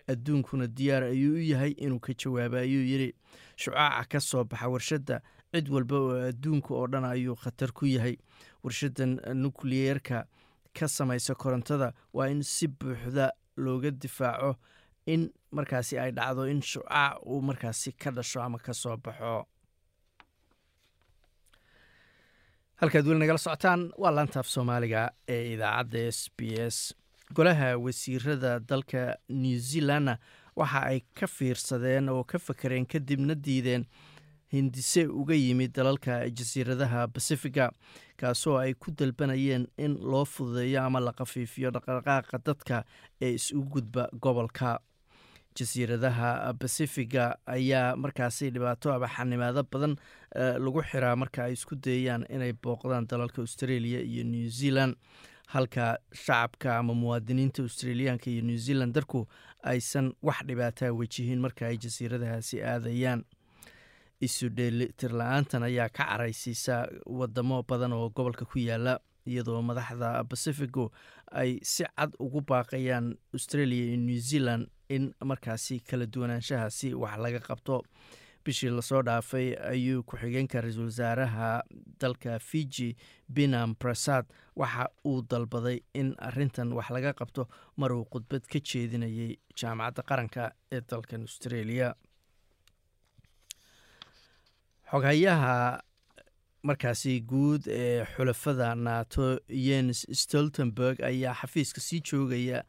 Adduunkuna 0.07 0.67
diyaar 0.67 1.03
ayuu 1.03 1.33
u 1.35 1.41
yahay 1.41 1.71
inuu 1.71 1.99
ka 1.99 2.13
jawaabo 2.13 2.57
ayuu 2.57 2.85
yidhi. 2.85 3.13
Shucaaca 3.57 4.05
ka 4.09 4.19
soo 4.19 4.43
baxa 4.43 4.69
warshadda 4.69 5.21
cid 5.53 5.69
walba 5.69 5.95
oo 5.97 6.19
adduunka 6.29 6.73
oo 6.73 6.87
dhan 6.87 7.05
ayuu 7.05 7.35
khatar 7.35 7.71
ku 7.73 7.85
yahay. 7.89 8.17
Warshaddan 8.63 9.17
nukliyeerka 9.33 10.25
ka 10.73 10.87
samaysa 10.87 11.33
korontada 11.35 11.93
waa 12.13 12.29
in 12.29 12.43
si 12.43 12.67
buuxda 12.67 13.31
looga 13.57 13.91
difaaco 13.91 14.55
in 15.05 15.29
markaasi 15.51 15.99
ay 15.99 16.11
dhacdo 16.11 16.43
in 16.51 16.61
shucaac 16.61 17.21
uu 17.25 17.41
markaasi 17.41 17.91
ka 17.91 18.11
dhasho 18.11 18.41
ama 18.41 18.57
ka 18.59 18.73
soo 18.73 18.97
baxo. 18.97 19.45
Halkaad 22.81 23.07
weli 23.07 23.19
nagala 23.21 23.39
socotaan 23.39 23.81
waa 23.97 24.11
laantaaf 24.11 24.47
soomaaliga 24.53 25.03
ee 25.27 25.53
idaacadda 25.53 25.99
s 26.11 26.19
b 26.37 26.39
s. 26.59 26.77
Golaha 27.35 27.69
wasiirada 27.77 28.59
dalka 28.59 29.15
new 29.29 29.57
zealandna 29.69 30.17
waxa 30.55 30.81
ay 30.91 30.99
ka 31.19 31.27
fiirsadeen 31.27 32.09
oo 32.09 32.23
ka 32.23 32.37
fakareen 32.39 32.85
kadibna 32.85 33.35
diideen 33.35 33.85
hindise 34.53 35.05
uga 35.07 35.33
yimid 35.35 35.71
dalalka 35.73 36.19
jasiiradaha 36.29 37.07
basifiga 37.07 37.71
kaasoo 38.19 38.57
ay 38.57 38.73
ku 38.73 38.91
dalbanayeen 38.91 39.67
in 39.77 39.95
loo 40.11 40.25
fududeeyo 40.25 40.83
ama 40.83 40.99
la 40.99 41.11
khafiifiyo 41.17 41.71
dhaqdhaqaaqa 41.71 42.37
dadka 42.45 42.83
ee 43.21 43.33
isugu 43.39 43.69
gudba 43.75 44.09
gobolka 44.21 44.79
jasiiradaha 45.55 46.53
basifiga 46.53 47.37
ayaa 47.45 47.95
markaasi 47.95 48.49
dhibaato 48.51 48.93
aba 48.93 49.07
xanimaado 49.07 49.63
badan 49.71 49.95
lagu 50.63 50.81
xiraa 50.89 51.15
marka 51.15 51.43
ay 51.47 51.53
isku 51.53 51.75
dayayaan 51.75 52.25
inay 52.29 52.53
booqdaan 52.53 53.07
dalalka 53.07 53.41
australia 53.41 53.99
iyo 54.01 54.23
new 54.23 54.49
zealand. 54.49 54.95
Halka 55.47 55.99
shacabka 56.11 56.77
ama 56.77 56.93
muwaadiniinta 56.93 57.61
australiyaanka 57.63 58.29
iyo 58.29 58.41
new 58.41 58.57
zealandarku 58.57 59.27
aysan 59.63 60.13
wax 60.21 60.43
dhibaataa 60.47 60.91
wejihin 60.91 61.39
marka 61.39 61.67
ay 61.67 61.77
jasiiradahaasi 61.77 62.63
aadayaan. 62.63 63.23
Isu 64.21 64.49
dheelitir 64.49 65.11
la'aantan 65.11 65.63
ayaa 65.63 65.89
ka 65.89 66.03
caraysiisa 66.05 66.87
wadamo 67.05 67.63
badan 67.63 67.93
oo 67.93 68.09
gobolka 68.09 68.45
ku 68.45 68.59
yaalla 68.59 68.99
iyadoo 69.27 69.61
madaxda 69.61 70.23
bacifigu 70.23 70.91
ay 71.31 71.59
si 71.63 71.83
cad 71.97 72.11
ugu 72.19 72.41
baaqayaan 72.41 73.15
australia 73.33 73.85
iyo 73.85 73.97
new 73.97 74.19
zealand 74.19 74.67
in 74.89 75.13
markaasi 75.23 75.79
kala 75.79 76.05
duwanaanshahaasi 76.05 76.93
wax 76.93 77.17
laga 77.17 77.39
qabto. 77.39 77.81
Bishii 78.45 78.69
la 78.69 78.81
soo 78.81 79.01
dhaafay 79.01 79.55
ayuu 79.71 80.03
ku-xigeenka 80.03 80.61
ra'iisul 80.61 80.85
wasaaraha 80.91 81.63
dalka 81.99 82.39
fiji 82.39 82.95
binam 83.29 83.73
prasad. 83.75 84.25
Waxa 84.55 84.85
uu 85.05 85.21
dalbaday 85.21 85.79
in 85.93 86.13
arintan 86.19 86.73
wax 86.73 86.89
laga 86.93 87.13
qabto 87.13 87.47
mar 87.77 87.91
uu 87.91 88.05
khudbad 88.05 88.45
ka 88.45 88.59
jeedinayay 88.59 89.37
jaamacadda 89.57 90.03
qaranka 90.09 90.51
ee 90.71 90.81
dalkan 90.81 91.21
australia. 91.25 91.95
Xoghayaha 94.91 95.81
markaasi 96.63 97.19
guud 97.25 97.67
ee 97.67 98.05
xulafada 98.15 98.75
nato 98.75 99.39
yens 99.49 100.05
stoltenberg 100.21 101.01
ayaa 101.01 101.33
xafiiska 101.41 101.81
sii 101.81 102.01
joogaya 102.01 102.63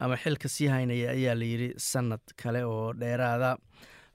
ama 0.00 0.16
xilka 0.16 0.48
sii 0.48 0.68
haynaya 0.72 1.10
ayaa 1.16 1.34
layidhi 1.34 1.68
sanad 1.76 2.20
kale 2.42 2.64
oo 2.64 2.92
dheeraada. 2.92 3.56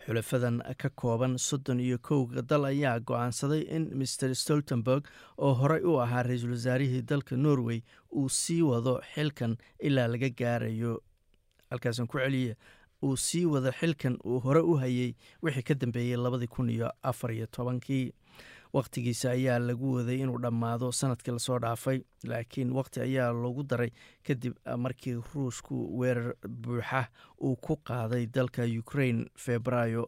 Xulafadan 0.05 0.61
ka 0.77 0.89
kooban 0.89 1.37
soddon 1.37 1.79
iyo 1.79 1.97
kowga 1.97 2.41
dal 2.41 2.65
ayaa 2.69 2.99
go'aansaday 2.99 3.61
in 3.75 3.89
maer 3.97 4.35
stoltenberg 4.35 5.07
oo 5.37 5.53
horey 5.61 5.81
u 5.81 5.95
ahaa 6.03 6.23
ra'iisul 6.27 6.51
wasaarihii 6.53 7.01
dalka 7.01 7.35
norway 7.37 7.81
uu 8.13 8.29
sii 8.29 8.61
wado 8.61 8.99
xilkan 9.13 9.57
ilaa 9.79 10.07
laga 10.07 10.29
gaarayo. 10.29 10.99
Halkaasaan 11.71 12.07
ku 12.07 12.19
celiya 12.21 12.53
uu 13.03 13.15
sii 13.17 13.45
wado 13.45 13.71
xilkan 13.79 14.17
uu 14.25 14.39
hore 14.45 14.61
u 14.61 14.77
hayay 14.77 15.15
wixii 15.41 15.63
ka 15.63 15.73
dambeeyey 15.73 16.17
labadii 16.17 16.47
kun 16.53 16.69
iyo 16.69 16.91
afar 17.03 17.31
iyo 17.31 17.47
tobankii 17.47 18.13
wakhtigiisa 18.75 19.32
ayaa 19.32 19.60
lagu 19.60 19.94
waday 19.98 20.17
inuu 20.24 20.39
dhammaado 20.46 20.91
sannadkii 21.00 21.32
la 21.38 21.39
soo 21.48 21.60
dhaafay 21.65 22.00
laakiin 22.32 22.72
wakhti 22.79 23.00
ayaa 23.08 23.32
loogu 23.44 23.63
daray 23.63 23.91
kadib 24.27 24.53
markii 24.86 25.15
ruushku 25.34 25.75
weerar 26.00 26.34
buuxa 26.63 27.01
uu 27.41 27.55
ku 27.55 27.75
qaaday 27.89 28.25
dalka 28.38 28.63
ukraine 28.79 29.25
februaayo 29.46 30.05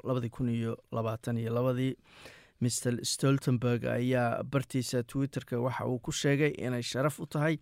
mr 2.61 2.93
stoltenberg 3.05 3.83
ayaa 3.85 4.43
bartiisa 4.43 5.03
twitter-ka 5.03 5.59
waxa 5.59 5.85
uu 5.85 5.99
ku 5.99 6.11
sheegay 6.11 6.53
inay 6.57 6.81
sharaf 6.83 7.19
u 7.19 7.25
tahay 7.25 7.57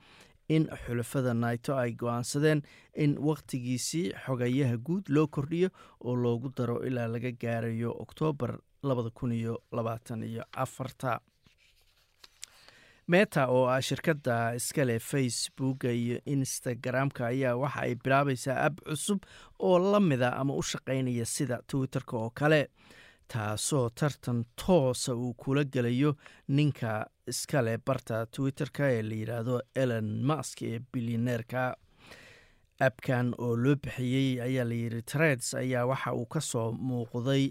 in 0.47 0.67
xulafada 0.85 1.33
naito 1.33 1.75
ay 1.77 1.91
go'aansadeen 1.91 2.61
in 2.95 3.17
wakhtigiisii 3.19 4.11
xogayaha 4.25 4.77
guud 4.77 5.09
loo 5.09 5.27
kordhiyo 5.27 5.69
oo 6.01 6.15
loogu 6.15 6.51
daro 6.57 6.77
ilaa 6.87 7.07
laga 7.07 7.31
gaarayo 7.31 7.91
oktoobar 8.05 8.57
labada 8.89 9.09
meta 13.07 13.43
oo 13.53 13.65
ah 13.69 13.81
shirkadda 13.87 14.35
iskale 14.59 14.95
facebooka 14.99 15.89
iyo 15.91 16.17
instagram-ka 16.35 17.25
ayaa 17.33 17.55
waxa 17.63 17.81
ay 17.85 17.93
bilaabaysaa 18.03 18.57
ab 18.67 18.75
cusub 18.87 19.19
oo 19.59 19.77
la 19.91 19.99
mida 19.99 20.29
ama 20.41 20.53
u 20.57 20.63
shaqaynaya 20.71 21.25
sida 21.25 21.57
twitter-ka 21.69 22.17
oo 22.17 22.29
kale 22.39 22.61
taasoo 23.27 23.89
tartan 23.89 24.39
toosa 24.61 25.13
uu 25.15 25.33
kula 25.33 25.63
gelayo 25.73 26.11
ninka 26.47 27.05
iskale 27.31 27.77
barta 27.77 28.25
twitter-ka 28.25 28.89
ee 28.95 29.01
la 29.09 29.15
yidhaahdo 29.21 29.55
elon 29.83 30.09
mask 30.29 30.61
ee 30.61 30.79
bilyaneerka 30.93 31.75
abkan 32.87 33.33
oo 33.37 33.53
loo 33.63 33.75
bixiyey 33.83 34.41
ayaa 34.47 34.65
layidhi 34.71 35.01
treds 35.11 35.53
ayaa 35.61 35.85
waxa 35.91 36.13
uu 36.13 36.25
ka 36.25 36.41
soo 36.41 36.71
muuqday 36.71 37.43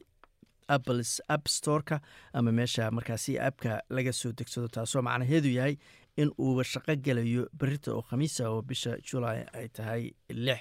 apples 0.68 1.20
app 1.28 1.48
storeka 1.48 2.00
ama 2.32 2.52
meesha 2.52 2.90
markaasi 2.90 3.38
abka 3.38 3.82
laga 3.90 4.12
soo 4.12 4.32
degsado 4.32 4.68
taasoo 4.68 5.02
macnaheedu 5.02 5.48
yahay 5.58 5.76
in 6.16 6.30
uuba 6.38 6.64
shaqo 6.64 6.96
gelayo 6.96 7.48
berita 7.52 7.94
oo 7.94 8.02
khamiisa 8.02 8.50
oo 8.50 8.62
bisha 8.62 8.96
julaay 9.08 9.44
ay 9.52 9.68
tahay 9.68 10.10
lix. 10.30 10.60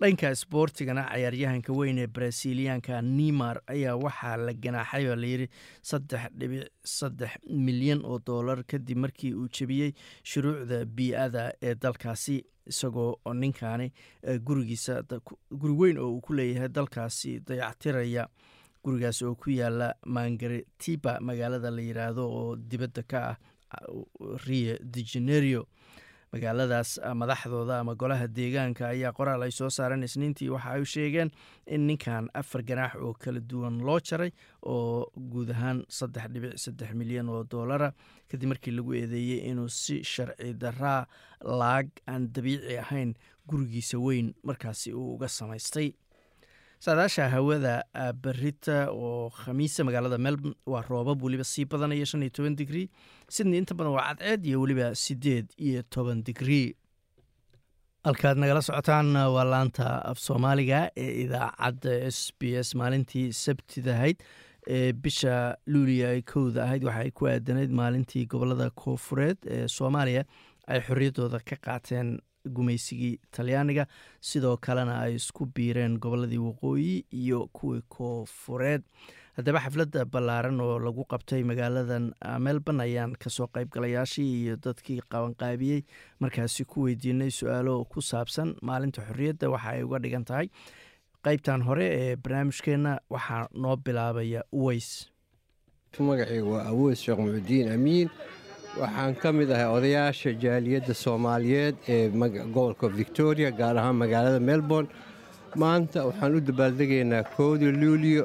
Dhanka 0.00 0.30
isboortigana 0.34 1.02
cayaaryahanka 1.10 1.72
weyn 1.72 1.98
ee 1.98 2.06
brasiliyaanka 2.06 3.02
neymar 3.02 3.60
ayaa 3.74 3.94
waxaa 3.96 4.36
la 4.46 4.52
ganaaxay 4.64 5.06
oo 5.10 5.16
layidhi 5.16 5.46
saddex 5.90 6.24
dhibic 6.38 6.66
saddex 6.84 7.30
milyan 7.66 8.00
oo 8.04 8.18
dollar 8.26 8.64
kadib 8.72 8.98
markii 9.04 9.32
uu 9.34 9.48
jebiyey 9.58 9.92
shuruucda 10.30 10.84
bii-ada 10.84 11.44
ee 11.62 11.74
dalkaasi 11.74 12.36
isagoo 12.66 13.10
ninkaani 13.34 13.92
gurigiisa 14.46 15.02
guri 15.50 15.74
weyn 15.82 15.98
oo 15.98 16.10
uu 16.14 16.20
ku 16.20 16.32
leeyahay 16.34 16.68
dalkaasi 16.68 17.40
dayactiraya 17.48 18.26
gurigaas 18.84 19.22
oo 19.22 19.34
ku 19.34 19.50
yaalla 19.50 19.94
mangaretiba 20.16 21.18
magaalada 21.20 21.70
la 21.70 21.82
yidhaahdo 21.82 22.22
oo 22.38 22.56
dibadda 22.56 23.02
ka 23.02 23.20
ah 23.30 23.36
rio 24.46 24.76
de 24.80 25.02
janerio 25.02 25.66
magaaladaas 26.32 26.98
madaxdooda 27.20 27.78
ama 27.80 27.94
golaha 27.94 28.26
deegaanka 28.36 28.88
ayaa 28.88 29.12
qoraal 29.18 29.42
ay 29.46 29.50
soo 29.54 29.70
saareen. 29.70 30.02
Isniintii 30.02 30.48
waxa 30.50 30.70
ay 30.74 30.84
sheegeen 30.84 31.30
in 31.66 31.86
ninkan 31.86 32.26
afar 32.34 32.62
ganaax 32.62 32.94
oo 32.98 33.12
kala 33.14 33.40
duwan 33.40 33.78
loo 33.86 34.00
jaray 34.00 34.30
oo 34.66 35.10
guud 35.16 35.50
ahaan 35.54 35.84
saddex 35.88 36.26
dhibic 36.34 36.58
saddex 36.58 36.90
milyan 36.94 37.28
oo 37.28 37.44
doolara 37.44 37.92
kadib 38.30 38.48
markii 38.50 38.74
lagu 38.74 38.94
eedeeyey 38.98 39.46
inuu 39.50 39.68
si 39.68 40.02
sharci 40.04 40.54
daraa 40.54 41.06
laag 41.40 41.88
aan 42.10 42.26
dabiici 42.34 42.78
ahayn 42.82 43.14
gurigiisa 43.46 43.98
weyn 43.98 44.34
markaasi 44.42 44.90
uu 44.92 45.14
uga 45.14 45.28
samaystay 45.28 45.92
saadaasha 46.80 47.28
hawada 47.30 47.82
berita 48.22 48.90
oo 48.90 49.30
khamiisa 49.30 49.84
magaalada 49.84 50.18
melbourne 50.18 50.56
waa 50.66 50.82
roobab 50.82 51.22
weliba 51.22 51.44
sii 51.44 51.64
badanaya 51.64 52.06
shan 52.06 52.22
iyo 52.22 52.30
toban 52.30 52.56
digrii 52.56 52.88
sydney 53.28 53.58
inta 53.58 53.74
badan 53.74 53.92
waa 53.92 54.14
cadceed 54.14 54.46
iyo 54.46 54.60
weliba 54.60 54.94
sideed 54.94 55.46
iyo 55.58 55.82
toban 55.82 56.22
digrii 56.24 56.74
halkaad 58.04 58.36
nagala 58.38 58.62
socotaan 58.62 59.16
waa 59.16 59.44
laanta 59.44 60.04
af 60.10 60.18
soomaaliga 60.18 60.90
ee 60.96 61.12
idaacadda 61.24 61.92
s 62.10 62.32
b 62.38 62.52
s 62.66 62.74
maalintii 62.74 63.32
sabtidahayd 63.32 64.16
ee 64.66 64.92
bisha 64.92 65.56
luuliya 65.66 66.08
ay 66.10 66.22
kowda 66.22 66.64
ahayd. 66.64 66.84
Waxa 66.84 67.00
ay 67.04 67.10
ku 67.10 67.26
aadanayd 67.28 67.70
maalintii 67.80 68.26
gobollada 68.26 68.70
koofureed 68.70 69.38
ee 69.56 69.68
soomaaliya 69.68 70.24
ay 70.68 70.80
xorriyaddooda 70.80 71.40
ka 71.48 71.56
qaateen 71.66 72.18
gumaysigii 72.48 73.18
talyaaniga. 73.30 73.86
Sidoo 74.20 74.56
kalena 74.56 75.00
ay 75.00 75.14
isku 75.14 75.46
biireen 75.46 75.98
goboladii 75.98 76.38
waqooyi 76.38 77.04
iyo 77.12 77.48
kuwii 77.52 77.82
koofureed 77.88 78.82
haddaba 79.36 79.58
xafladda 79.60 80.04
ballaaran 80.04 80.60
oo 80.60 80.78
lagu 80.78 81.04
qabtay 81.10 81.42
magaaladan 81.42 82.12
melbourne 82.38 82.82
ayaan 82.82 83.16
ka 83.18 83.30
soo 83.30 83.46
qaybgalayaashii 83.46 84.42
iyo 84.44 84.56
dadkii 84.56 85.00
qabanqaabiyey. 85.10 85.82
Markaasi 86.20 86.64
ku 86.64 86.82
weydiinay 86.86 87.30
su'aalo 87.30 87.84
ku 87.90 88.00
saabsan 88.02 88.54
maalinta 88.62 89.02
xorriyadda 89.02 89.50
waxa 89.50 89.70
ay 89.74 89.82
uga 89.82 89.98
dhigan 89.98 90.24
tahay. 90.24 90.48
Qeybtan 91.24 91.62
hore 91.66 91.86
ee 91.88 92.16
barnaamijkeenna 92.16 92.98
waxaa 93.10 93.48
noo 93.54 93.76
bilaabaya 93.76 94.44
uweys. 94.52 95.08
Magacayga 95.98 96.44
waa 96.44 96.64
awood 96.70 96.94
sheekh 96.94 97.18
muxudiin 97.18 97.72
amiin 97.72 98.10
waxaan 98.80 99.14
ka 99.22 99.30
mid 99.38 99.48
ahay 99.54 99.68
odayaasha 99.76 100.30
jaaliyadda 100.44 100.94
soomaaliyeed 101.04 101.74
ee 101.94 102.08
gobolka 102.54 102.86
victoria 103.00 103.50
gaar 103.60 103.76
ahaan 103.80 103.96
magaalada 104.02 104.40
melbourne. 104.50 104.88
Maanta 105.62 105.98
waxaan 106.08 106.36
u 106.36 106.40
dabaaldegaynaa 106.48 107.22
koodii 107.36 107.72
luuliyo 107.82 108.24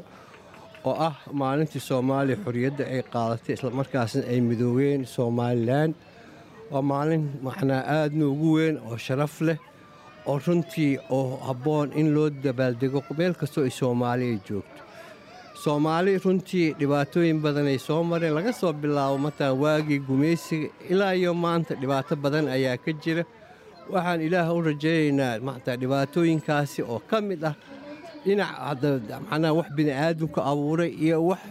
oo 0.89 0.95
ah 1.07 1.15
maalintii 1.41 1.81
soomaaliya 1.89 2.37
xorriyadda 2.45 2.83
ay 2.93 3.01
qaadatay 3.13 3.53
islamarkaasna 3.57 4.21
ay 4.31 4.39
midoobeen 4.49 5.01
somalilan 5.15 5.91
waa 6.71 6.81
maalin 6.91 7.23
macnaa 7.47 7.81
aadna 7.97 8.23
ugu 8.33 8.49
weyn 8.57 8.75
oo 8.89 8.97
sharaf 9.05 9.35
leh 9.47 9.57
oo 10.29 10.37
runtii 10.45 10.93
oo 11.17 11.27
habboon 11.47 11.87
in 11.99 12.07
loo 12.15 12.29
dabaaldego 12.43 12.99
meel 13.17 13.33
kastoo 13.41 13.63
ay 13.67 13.73
soomaaliya 13.81 14.39
joogto 14.47 14.81
soomaali 15.63 16.17
runtii 16.23 16.73
dhibaatooyin 16.79 17.39
badan 17.43 17.67
ay 17.67 17.77
soo 17.77 18.03
mareen 18.03 18.33
laga 18.37 18.53
soo 18.53 18.73
bilaabo 18.73 19.17
mataa 19.17 19.53
waagii 19.53 19.99
gumaysiga 20.07 20.69
ilaa 20.89 21.13
iyo 21.15 21.33
maanta 21.33 21.75
dhibaato 21.75 22.15
badan 22.15 22.47
ayaa 22.47 22.77
ka 22.77 22.91
jira. 23.03 23.23
Waxaan 23.91 24.21
ilaah 24.21 24.47
u 24.55 24.61
rajaynaynaa 24.61 25.39
mataa 25.49 25.75
dhibaatooyinkaasi 25.81 26.81
oo 26.83 26.99
ka 27.09 27.21
mid 27.21 27.43
ah 27.43 27.55
dhinac 28.25 28.51
macnaha 29.29 29.53
wax 29.59 29.67
bini'aadamku 29.77 30.39
abuuray 30.51 30.91
iyo 31.05 31.17
wax 31.27 31.41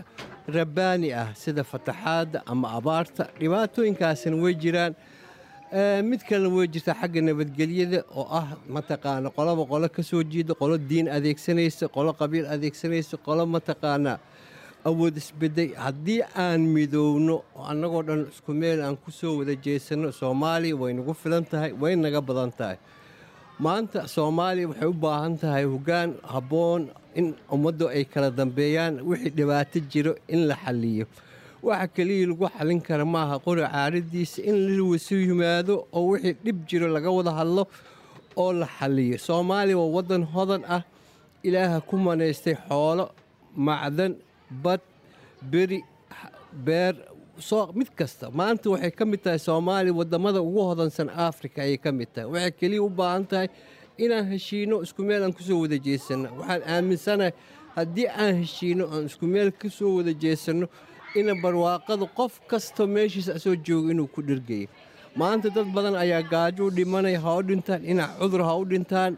rabbaani 0.48 1.12
ah 1.12 1.28
sida 1.34 1.64
fataxaadda 1.64 2.42
ama 2.46 2.72
abaarta. 2.78 3.28
Dhibaatooyinkaasina 3.40 4.36
way 4.42 4.54
jiraan 4.54 4.94
mid 5.72 6.20
kalena 6.28 6.48
way 6.56 6.66
jirtaa 6.74 6.94
xagga 7.00 7.20
nabadgelyada 7.28 8.00
oo 8.16 8.26
ah 8.40 8.56
mataqaana 8.76 9.28
qolaba 9.36 9.62
qolo 9.72 9.88
ka 9.88 10.02
soo 10.02 10.22
jiida 10.22 10.54
qolo 10.54 10.78
diin 10.78 11.08
adeegsanaysa 11.16 11.88
qolo 11.96 12.12
qabiil 12.20 12.46
adeegsanaysa 12.54 13.16
qolo 13.26 13.42
mataqaanaa 13.46 14.18
awood 14.88 15.16
isbeday 15.20 15.68
haddii 15.84 16.20
aan 16.44 16.60
midowno 16.76 17.34
oo 17.56 17.64
annagoo 17.72 18.02
dhan 18.08 18.20
isku 18.32 18.52
meel 18.54 18.80
aan 18.86 18.96
ku 18.96 19.10
soo 19.10 19.38
wada 19.38 19.54
jeesanno 19.64 20.08
soomaaliya 20.20 20.76
way 20.80 20.92
nagu 20.98 21.12
filan 21.22 21.44
tahay 21.44 21.72
way 21.82 21.94
naga 21.96 22.20
badan 22.28 22.50
tahay. 22.58 22.78
Maanta 23.64 24.06
soomaaliya 24.08 24.68
waxay 24.70 24.88
u 24.88 24.92
baahan 25.04 25.34
tahay 25.42 25.64
hoggaan 25.72 26.10
habboon 26.32 26.82
in 27.14 27.34
ummaddu 27.54 27.88
ay 27.96 28.04
kala 28.12 28.30
dambeeyaan 28.30 28.94
wixii 29.08 29.30
dhibaato 29.38 29.78
jiro 29.92 30.12
in 30.28 30.40
la 30.48 30.54
xalliyo 30.64 31.04
waxa 31.62 31.86
keliya 31.94 32.26
lagu 32.30 32.46
xallin 32.56 32.80
kara 32.86 33.04
maaha 33.04 33.36
qori 33.46 33.62
caaradiisa 33.66 34.40
in 34.50 34.56
lawasi 34.76 35.14
yimaado 35.26 35.74
oo 35.92 36.06
wixii 36.12 36.36
dhib 36.44 36.58
jiro 36.68 36.86
laga 36.88 37.10
wada 37.10 37.32
hadlo 37.38 37.64
oo 38.36 38.52
la 38.52 38.66
xalliyo 38.78 39.18
soomaaliya 39.18 39.78
waa 39.78 39.90
waddan 39.96 40.22
hodan 40.34 40.62
ah. 40.68 40.82
Ilaaha 41.42 41.80
ku 41.88 41.96
manaystay 41.96 42.54
xoolo 42.68 43.04
macdan 43.56 44.12
bad 44.50 44.80
beri 45.50 45.80
beer 46.66 46.94
mid 47.78 47.88
kasta. 47.98 48.26
Maanta 48.30 48.70
waxay 48.70 48.90
ka 48.90 49.04
mid 49.06 49.22
tahay 49.22 49.38
soomaaliya 49.38 49.94
waddamada 49.94 50.40
ugu 50.42 50.60
hodansan 50.68 51.08
africa 51.10 51.62
ayay 51.62 51.78
ka 51.78 51.90
mid 51.92 52.08
tahay. 52.14 52.26
Waxay 52.32 52.52
keliya 52.58 52.82
u 52.82 52.90
baahan 52.90 53.24
tahay 53.30 53.48
inaan 53.98 54.26
heshiino 54.32 54.82
isku 54.82 55.02
meel 55.06 55.22
aan 55.22 55.32
ku 55.32 55.42
soo 55.42 55.62
wada 55.62 55.78
jeesanno 55.78 56.28
waxaan 56.38 56.62
aaminsanahay 56.66 57.32
haddii 57.76 58.06
aan 58.10 58.34
heshiino 58.42 58.84
aan 58.94 59.06
isku 59.10 59.26
meel 59.26 59.50
ka 59.54 59.68
soo 59.70 59.96
wada 60.02 60.12
jeesanno 60.14 60.66
ina 61.16 61.34
barwaaqada 61.42 62.06
qof 62.18 62.32
kastoo 62.50 62.86
meeshiisa 62.86 63.34
asoo 63.38 63.54
jooga 63.66 63.90
inuu 63.94 64.06
ku 64.14 64.22
dhergayo 64.28 64.68
maanta 65.20 65.50
dad 65.56 65.68
badan 65.76 65.96
ayaa 66.04 66.22
gaajo 66.32 66.66
u 66.68 66.70
dhimanaya 66.78 67.20
ha 67.24 67.36
u 67.40 67.42
dhintaan 67.50 67.80
dhinac 67.86 68.10
cudur 68.20 68.42
ha 68.48 68.54
u 68.62 68.64
dhintaan 68.72 69.16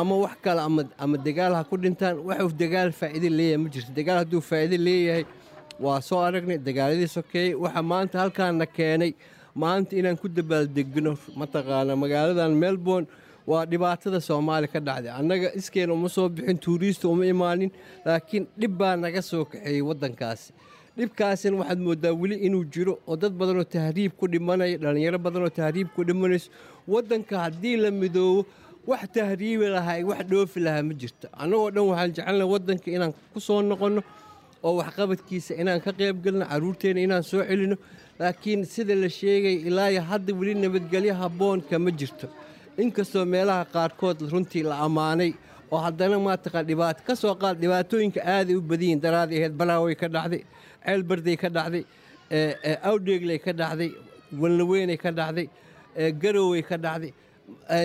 ama 0.00 0.14
wax 0.24 0.36
kale 0.44 0.60
ama 1.04 1.16
dagaal 1.26 1.54
ha 1.58 1.62
ku 1.64 1.76
dhintaan. 1.84 2.16
Waxuu 2.28 2.52
dagaal 2.62 2.90
faa'iide 3.00 3.28
leeyahay 3.38 3.60
ma 3.64 3.68
jirto. 3.74 3.92
Dagaal 3.98 4.18
hadduu 4.22 4.40
faa'iide 4.48 4.76
leeyahay 4.86 5.24
waa 5.84 6.00
soo 6.08 6.18
aragnay 6.28 6.58
dagaaladii 6.68 7.08
sokeeyey 7.16 7.54
waxa 7.64 7.82
maanta 7.92 8.18
halkaana 8.22 8.66
keenay 8.76 9.12
maanta 9.62 9.96
inaan 10.00 10.16
ku 10.22 10.28
dabaaldegno 10.28 11.12
mataqaana 11.40 11.96
magaaladan 12.02 12.52
melbourne 12.64 13.06
waa 13.50 13.64
dhibaatada 13.72 14.20
soomaaliya 14.28 14.72
ka 14.74 14.80
dhacday. 14.88 15.12
Annaga 15.20 15.48
iskeena 15.60 15.92
uma 15.96 16.08
soo 16.16 16.28
bixin 16.28 16.58
tuuriista 16.64 17.08
uma 17.08 17.24
imaanin 17.34 17.70
laakiin 18.06 18.44
dhib 18.60 18.72
baa 18.80 18.94
naga 19.04 19.22
soo 19.30 19.44
kaxeeyey 19.52 19.82
waddankaasi 19.88 20.52
dhibkaasina 20.98 21.56
waxaad 21.60 21.80
mooddaa 21.86 22.12
weli 22.20 22.36
inuu 22.46 22.64
jiro 22.74 22.94
oo 23.08 23.16
dad 23.16 23.32
badanoo 23.40 23.64
tahriib 23.76 24.12
ku 24.18 24.26
dhimanaya 24.32 24.76
dhallinyaro 24.82 25.18
badanoo 25.26 25.50
tahriib 25.58 25.88
ku 25.96 26.04
dhimanayso 26.08 26.48
waddanka 26.88 27.34
haddii 27.44 27.76
la 27.84 27.90
midoobo 27.90 28.46
wax 28.86 29.02
tahriibi 29.16 29.66
lahaa 29.76 30.00
wax 30.10 30.22
dhoofi 30.30 30.60
lahaa 30.66 30.82
ma 30.88 30.94
jirto. 31.00 31.26
Annagoo 31.42 31.70
dhan 31.74 31.84
waxaan 31.90 32.12
jecelnaha 32.16 32.48
waddanka 32.54 32.88
inaan 32.96 33.12
ku 33.32 33.40
soo 33.40 33.60
noqonno 33.62 34.02
oo 34.64 34.74
waxqabadkiisa 34.80 35.52
inaan 35.60 35.80
ka 35.84 35.92
qayb 35.92 36.16
galno 36.24 36.44
carruurteenna 36.50 37.00
inaan 37.06 37.22
soo 37.22 37.42
celino. 37.48 37.76
Laakiin 38.18 38.64
sida 38.64 38.94
la 38.94 39.08
sheegay 39.08 39.56
ilaayo 39.68 40.00
hadda 40.10 40.32
weli 40.34 40.54
nabadgelyo 40.54 41.14
habboon 41.14 41.60
kama 41.70 41.90
jirto. 41.90 42.26
Inkastoo 42.78 43.24
meelaha 43.24 43.64
qaarkood 43.74 44.18
runtii 44.32 44.62
la 44.62 44.78
ammaanay 44.86 45.32
oo 45.70 45.78
haddana 45.84 46.16
maataqa 46.18 46.62
dhibaato 46.68 47.02
ka 47.06 47.14
soo 47.16 47.34
qaad 47.34 47.58
dhibaatooyinka 47.60 48.20
aaday 48.24 48.54
u 48.56 48.60
badayiin 48.62 49.00
daraaday 49.04 49.38
ahayd 49.42 49.54
balaaway 49.60 49.94
ka 49.94 50.08
dhacday 50.08 50.42
ceelbarday 50.86 51.36
ka 51.42 51.48
dhacday 51.56 51.84
awdheegley 52.90 53.38
ka 53.44 53.52
dhacday 53.60 53.90
walnaweynay 54.40 54.96
ka 55.04 55.10
dhacday 55.18 55.46
garowey 56.22 56.62
ka 56.68 56.76
dhacday 56.84 57.12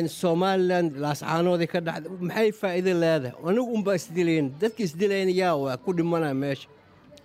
somalilan 0.07 0.85
laascaanooday 1.03 1.67
ka 1.73 1.79
dhacday. 1.87 2.09
Maxay 2.27 2.51
faa'iido 2.61 2.93
leedahay? 3.01 3.33
Anigu 3.47 3.73
unbaa 3.77 3.95
isdilayn 3.99 4.47
dadka 4.61 4.83
isdilayna 4.83 5.31
yaa 5.41 5.55
waa 5.55 5.77
ku 5.77 5.93
dhimanaa 5.93 6.33
meesha 6.33 6.67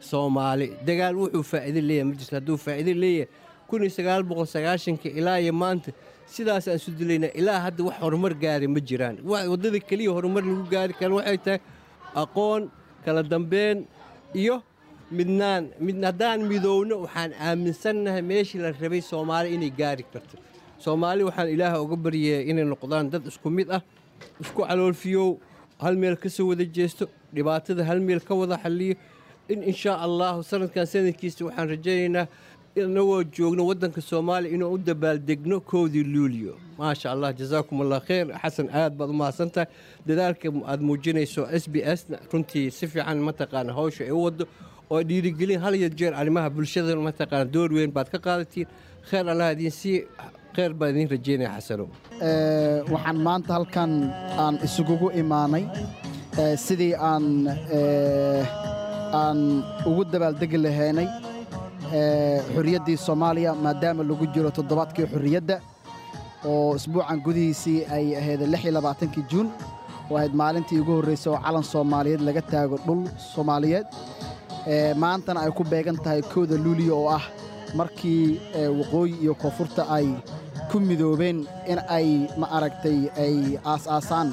soomaali. 0.00 0.66
Dagaal 0.86 1.14
wuxuu 1.16 1.42
faa'iido 1.52 1.80
leeyahay 1.88 2.04
ma 2.10 2.14
jirto 2.18 2.34
hadduu 2.36 2.56
faa'iido 2.66 2.92
leeyahay. 3.02 3.28
Kun 3.68 3.82
iyo 3.82 3.90
sagaal 3.90 4.22
boqol 4.22 4.46
sagaashanka 4.46 5.08
ilaa 5.08 5.38
iyo 5.40 5.52
maanta 5.52 5.90
sidaasaan 6.34 6.76
isu 6.76 6.90
dilaynaa. 6.98 7.32
Ilaa 7.40 7.60
hadda 7.66 7.84
wax 7.88 7.96
horumar 8.04 8.34
gaari 8.34 8.68
ma 8.68 8.80
jiraan. 8.80 9.16
Waddada 9.24 9.80
keliya 9.88 10.10
horumar 10.12 10.42
lagu 10.44 10.64
gaari 10.70 10.92
kara 10.94 11.14
waxay 11.18 11.38
tahay 11.44 11.60
aqoon 12.14 12.62
kala 13.04 13.22
dambeyn 13.22 13.86
iyo 14.34 14.62
midnaan 15.11 15.71
mid 15.81 16.03
haddaan 16.05 16.40
midowno 16.51 16.97
waxaan 17.05 17.33
aaminsannahay 17.40 18.23
meeshii 18.23 18.59
la 18.61 18.73
rabay 18.73 19.01
soomaali 19.01 19.55
inay 19.55 19.71
gaari 19.71 20.05
karto. 20.12 20.37
Soomaali 20.79 21.23
waxaan 21.25 21.49
ilaaha 21.55 21.83
uga 21.83 21.97
baryaya 21.97 22.40
inay 22.51 22.64
noqdaan 22.64 23.11
dad 23.11 23.27
isku 23.27 23.51
mid 23.51 23.71
ah 23.71 23.83
isku 24.40 24.62
caloolfiyow 24.66 25.38
hal 25.79 25.95
meel 25.97 26.16
ka 26.16 26.29
wada 26.45 26.64
jeesto 26.64 27.07
dhibaatada 27.35 27.85
hal 27.85 28.01
meel 28.01 28.21
ka 28.21 28.35
wada 28.35 28.57
xalliyo. 28.59 28.97
In 29.49 29.62
inshaa 29.62 29.97
allahu 30.07 30.42
sanadkan 30.42 30.87
sanadkiisa 30.87 31.45
waxaan 31.47 31.69
rajaynaynaa 31.69 32.27
inagoo 32.77 33.23
joogno 33.37 33.62
waddanka 33.66 34.01
soomaaliya 34.01 34.55
inuu 34.55 34.73
u 34.75 34.79
dabaaldegno 34.79 35.61
koodii 35.61 36.05
luuliyo 36.05 36.59
maasha 36.79 37.12
allah 37.14 37.31
jazaakum 37.38 37.81
allah 37.81 38.01
khayr. 38.09 38.27
Xasan 38.42 38.69
aad 38.75 38.92
baad 38.99 39.11
u 39.11 39.12
mahadsantahay 39.23 39.66
dadaalka 40.07 40.49
aad 40.66 40.81
muujinayso 40.83 41.47
s 41.62 41.64
b 41.73 41.77
s 41.81 42.05
runtii 42.33 42.71
si 42.71 42.87
fiican 42.87 43.19
mataqaana 43.29 43.73
hawsha 43.73 44.05
ay 44.05 44.11
u 44.11 44.23
wado 44.27 44.45
oo 44.92 45.01
dhiirigelin 45.09 45.61
hal 45.64 45.75
iyo 45.81 45.88
jeer 45.99 46.12
arrimaha 46.20 46.49
bulshada 46.57 46.96
mataqaana 47.09 47.44
door 47.55 47.70
weyn 47.77 47.90
baad 47.96 48.09
ka 48.14 48.18
qaadatiin. 48.27 48.66
Khayr 49.09 49.27
allah 49.33 49.49
idiin 49.55 49.70
sii 49.81 49.96
khayr 50.57 50.72
baan 50.79 50.90
idiin 50.94 51.09
rajeynaya 51.14 51.51
xasanow 51.59 51.88
waxaan 52.92 53.18
maanta 53.27 53.51
halkan 53.57 53.90
aan 54.42 54.55
isugugu 54.66 55.09
imaanay 55.22 55.64
sidii 56.66 56.94
aan 57.11 57.25
aan 59.22 59.38
ugu 59.90 60.03
dabaaldegi 60.12 60.59
lahaynay 60.66 61.09
xorriyaddii 62.55 62.96
soomaaliya 63.07 63.51
maadaama 63.64 64.03
lagu 64.11 64.27
jiro 64.35 64.51
toddobaadkii 64.59 65.07
xorriyadda 65.12 65.57
oo 66.51 66.75
isbuucan 66.79 67.18
gudihiisii 67.27 67.79
ay 67.96 68.05
ahayd 68.20 68.40
lix 68.53 68.62
iyo 68.64 68.72
labaatankii 68.79 69.25
juun 69.31 69.49
oo 70.11 70.16
ahayd 70.18 70.35
maalintii 70.42 70.81
ugu 70.83 70.92
horraysay 70.99 71.31
oo 71.33 71.38
calan 71.46 71.64
soomaaliyeed 71.72 72.22
laga 72.29 72.42
taago 72.53 72.77
dhul 72.87 73.01
soomaaliyeed 73.35 73.87
maantana 75.02 75.40
ay 75.46 75.50
ku 75.59 75.62
beegan 75.64 75.96
tahay 76.05 76.22
kooda 76.33 76.57
luuliya 76.64 76.94
oo 76.94 77.09
ah 77.18 77.24
markii 77.79 78.40
waqooyi 78.79 79.14
iyo 79.22 79.35
koonfurta 79.35 79.83
ay 79.96 80.07
ku 80.70 80.76
midoobeen 80.81 81.38
in 81.70 81.79
ay 81.96 82.09
ma 82.40 82.46
aragtay 82.57 82.98
ay 83.24 83.37
aas-aasaan 83.64 84.29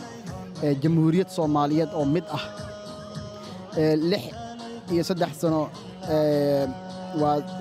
jamhuuriyad 0.81 1.29
soomaaliyeed 1.29 1.91
oo 1.93 2.05
mid 2.05 2.25
ah. 2.37 2.43
Lix 4.09 4.23
iyo 4.93 5.03
saddex 5.09 5.33
sano 5.41 5.61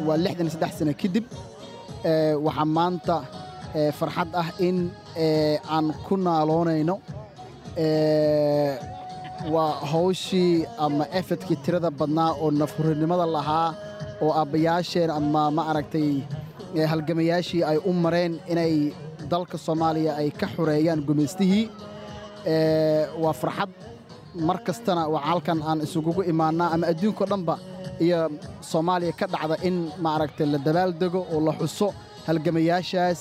waa 0.06 0.16
lixdan 0.24 0.46
iyo 0.48 0.52
saddex 0.56 0.72
sano 0.78 0.92
kadib 1.02 1.26
waxaa 2.46 2.68
maanta 2.76 3.16
farxad 3.98 4.30
ah 4.42 4.48
in 4.68 4.78
aan 5.74 5.86
ku 6.06 6.14
naaloonayno 6.16 6.96
waa 9.50 9.72
hawshii 9.92 10.66
ama 10.78 11.06
efedkii 11.18 11.56
tirada 11.64 11.90
badnaa 11.90 12.32
oo 12.42 12.50
nafhurinimada 12.50 13.26
lahaa 13.26 13.74
oo 14.22 14.32
aabbayaasheen 14.40 15.10
ama 15.10 15.50
ma 15.56 15.62
aragtay 15.70 16.10
halgamayaashii 16.92 17.62
ay 17.70 17.76
u 17.84 17.92
mareen 17.92 18.34
inay 18.52 18.74
dalka 19.30 19.58
soomaaliya 19.58 20.12
ay 20.20 20.30
ka 20.30 20.46
xoreeyaan 20.56 21.00
gumaystihii. 21.08 21.64
Waa 23.22 23.32
farxad. 23.40 23.70
Mar 24.46 24.58
kastana 24.66 25.02
waa 25.12 25.20
halkan 25.28 25.60
aan 25.68 25.78
isugugu 25.86 26.22
imaannaa 26.32 26.70
ama 26.74 26.86
adduunkao 26.92 27.26
dhanba 27.30 27.54
iyo 28.04 28.20
soomaaliya 28.70 29.12
ka 29.20 29.26
dhacda 29.32 29.56
in 29.68 29.76
maaragtay 30.04 30.46
la 30.52 30.58
dabaaldego 30.66 31.20
oo 31.34 31.40
la 31.46 31.52
xuso 31.60 31.86
halgamayaashaas 32.26 33.20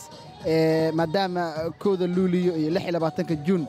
maadaama 0.97 1.43
kooda 1.81 2.07
luuliyo 2.15 2.53
iyo 2.61 2.69
lix 2.75 2.85
labaatanka 2.95 3.35
juun 3.45 3.63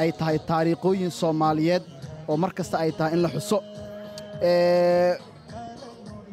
ay 0.00 0.10
tahay 0.18 0.38
taariikhooyin 0.48 1.10
soomaaliyeed 1.20 1.82
oo 2.28 2.36
mar 2.42 2.50
kasta 2.58 2.76
ay 2.82 2.90
tahay 2.98 3.12
in 3.16 3.22
la 3.24 3.28
xuso. 3.34 3.58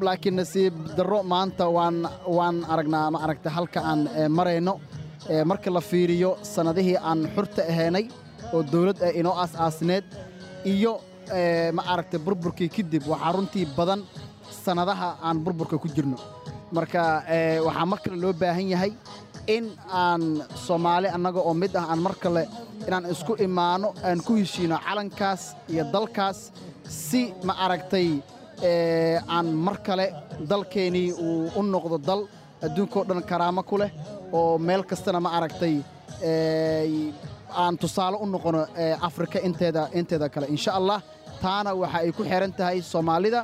Laakiin 0.05 0.35
nasiib 0.39 0.73
darro 0.97 1.19
maanta 1.31 1.65
waan 1.75 1.97
waan 2.37 2.57
aragnaa 2.73 3.11
ma 3.13 3.19
aragtay 3.25 3.51
halka 3.57 3.79
aan 3.89 4.01
marayno. 4.37 4.73
Marka 5.49 5.69
la 5.71 5.81
fiiriyo 5.89 6.31
sannadihii 6.53 6.97
aan 7.09 7.19
xurta 7.35 7.61
ahaynay 7.71 8.05
oo 8.53 8.61
dawlad 8.71 8.97
ee 9.07 9.11
inoo 9.19 9.33
aas-aasneed 9.41 10.03
iyo 10.73 10.91
ma 11.77 11.81
aragtay 11.93 12.19
burburkii 12.25 12.69
kadib 12.75 13.03
waxaa 13.11 13.31
runtii 13.35 13.65
badan 13.77 14.01
sannadaha 14.65 15.09
aan 15.27 15.37
burburka 15.45 15.77
ku 15.83 15.87
jirno. 15.95 16.17
Marka 16.75 17.01
waxaa 17.67 17.85
mar 17.91 17.99
kale 18.03 18.17
loo 18.23 18.33
baahan 18.41 18.67
yahay 18.73 18.91
in 19.47 19.65
aan 19.91 20.43
soomaali 20.65 21.07
annaga 21.15 21.39
oo 21.39 21.53
mid 21.53 21.73
ah 21.75 21.85
aan 21.91 21.99
mar 22.05 22.15
kale 22.23 22.43
inaan 22.87 23.05
isku 23.13 23.33
imaanno 23.47 23.89
aan 24.07 24.19
ku 24.27 24.33
heshiino 24.41 24.77
calankaas 24.87 25.41
iyo 25.71 25.83
dalkaas 25.93 26.39
si 26.87 27.21
ma 27.47 27.53
aragtay 27.65 28.09
aan 29.35 29.47
mar 29.65 29.77
kale 29.87 30.05
dalkeennii 30.49 31.09
uu 31.25 31.51
u 31.55 31.61
noqdo 31.73 31.97
dal 32.07 32.21
adduunkao 32.65 33.03
dhan 33.09 33.21
karaamo 33.29 33.61
ku 33.69 33.75
leh 33.81 33.91
oo 34.37 34.57
meel 34.67 34.83
kastana 34.89 35.19
ma 35.25 35.29
aragtay 35.37 35.75
aan 37.61 37.73
tusaale 37.81 38.17
u 38.23 38.25
noqono 38.33 38.61
afrika 39.07 39.37
inteeda 39.47 39.81
inteeda 39.99 40.27
kale. 40.33 40.45
Insha 40.55 40.71
allah 40.79 40.99
taana 41.41 41.71
waxa 41.81 41.97
ay 42.03 42.11
ku 42.17 42.23
xihan 42.23 42.51
tahay 42.59 42.77
soomaalida 42.91 43.41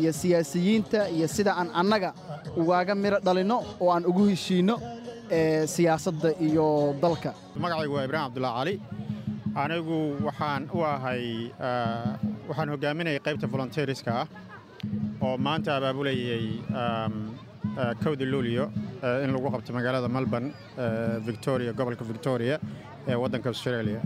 iyo 0.00 0.12
siyaasiyiinta 0.20 1.00
iyo 1.16 1.26
sida 1.34 1.52
aan 1.60 1.68
annaga 1.80 2.10
ugaaga 2.60 2.94
midho 3.02 3.18
dhalinno 3.26 3.56
oo 3.82 3.90
aan 3.94 4.04
ugu 4.10 4.22
heshiinno 4.32 4.76
siyaasadda 5.74 6.30
iyo 6.40 6.94
dalka. 7.02 7.32
Magacaygu 7.56 7.94
waa 7.96 8.04
ibraahim 8.08 8.28
cabdullaahi 8.28 8.58
cali 8.58 8.74
anigu 9.64 9.98
waxaan 10.26 10.62
u 10.76 10.80
ahay 10.92 11.24
waxaan 12.48 12.68
hoggaaminayay 12.72 13.20
qaybta 13.26 13.46
volonteeriska 13.54 14.12
ah 14.22 14.26
oo 15.26 15.36
maanta 15.46 15.70
abaabulayay 15.78 16.44
kowda 18.04 18.24
luuliyo 18.32 18.64
in 19.24 19.30
lagu 19.36 19.48
qabto 19.54 19.72
magaalada 19.78 20.08
melbourne 20.16 20.50
victoria 21.28 21.72
gobolka 21.80 22.04
victoria 22.12 22.56
ee 23.08 23.14
waddanka 23.22 23.48
australia. 23.52 24.00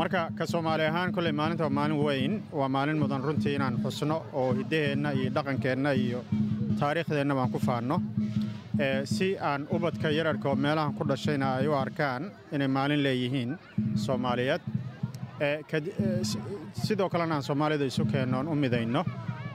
Marka 0.00 0.20
ka 0.38 0.44
soomaali 0.52 0.84
ahaan 0.90 1.12
kolley 1.16 1.32
maalinta 1.40 1.64
waa 1.66 1.74
maalin 1.78 1.98
weyn. 2.06 2.32
Waa 2.60 2.68
maalin 2.76 2.98
mudan 3.02 3.22
runtii 3.28 3.54
inaan 3.58 3.76
xusno 3.84 4.16
oo 4.40 4.48
hiddaheenna 4.58 5.10
iyo 5.18 5.30
dhaqankeenna 5.36 5.90
iyo 6.04 6.20
taariikhdeenna 6.80 7.34
baan 7.38 7.50
ku 7.54 7.58
faanno 7.68 7.96
si 9.04 9.36
aan 9.40 9.66
ubadka 9.70 10.10
yararka 10.10 10.48
oo 10.50 10.54
meelahan 10.56 10.92
ku 10.98 11.04
dhashayna 11.04 11.56
ay 11.60 11.66
u 11.68 11.72
arkaan 11.74 12.30
inay 12.52 12.68
maalin 12.68 13.02
leeyihiin 13.06 13.50
soomaaliyeed 14.04 14.60
sidoo 16.86 17.08
kalena 17.08 17.34
aan 17.34 17.42
soomaalida 17.42 17.84
isu 17.84 18.04
keenno 18.12 18.36
oon 18.38 18.48
u 18.48 18.54
midayno 18.54 19.04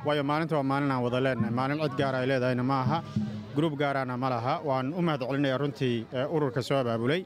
waayo 0.06 0.24
maalinta 0.24 0.56
waa 0.56 0.64
maalin 0.64 0.92
aan 0.92 1.04
wada 1.04 1.20
leennahay. 1.24 1.52
Maalin 1.60 1.80
cid 1.84 1.98
gaara 1.98 2.18
ay 2.20 2.28
leedahayna 2.28 2.64
ma 2.64 2.82
aha. 2.82 3.04
Gruub 3.56 3.78
gaarana 3.78 4.18
ma 4.18 4.30
laha. 4.30 4.62
Waan 4.66 4.94
u 4.94 5.02
mahad 5.02 5.22
celinayaa 5.30 5.58
runtii 5.58 6.06
ururka 6.36 6.62
soo 6.64 6.78
abaabulay. 6.82 7.26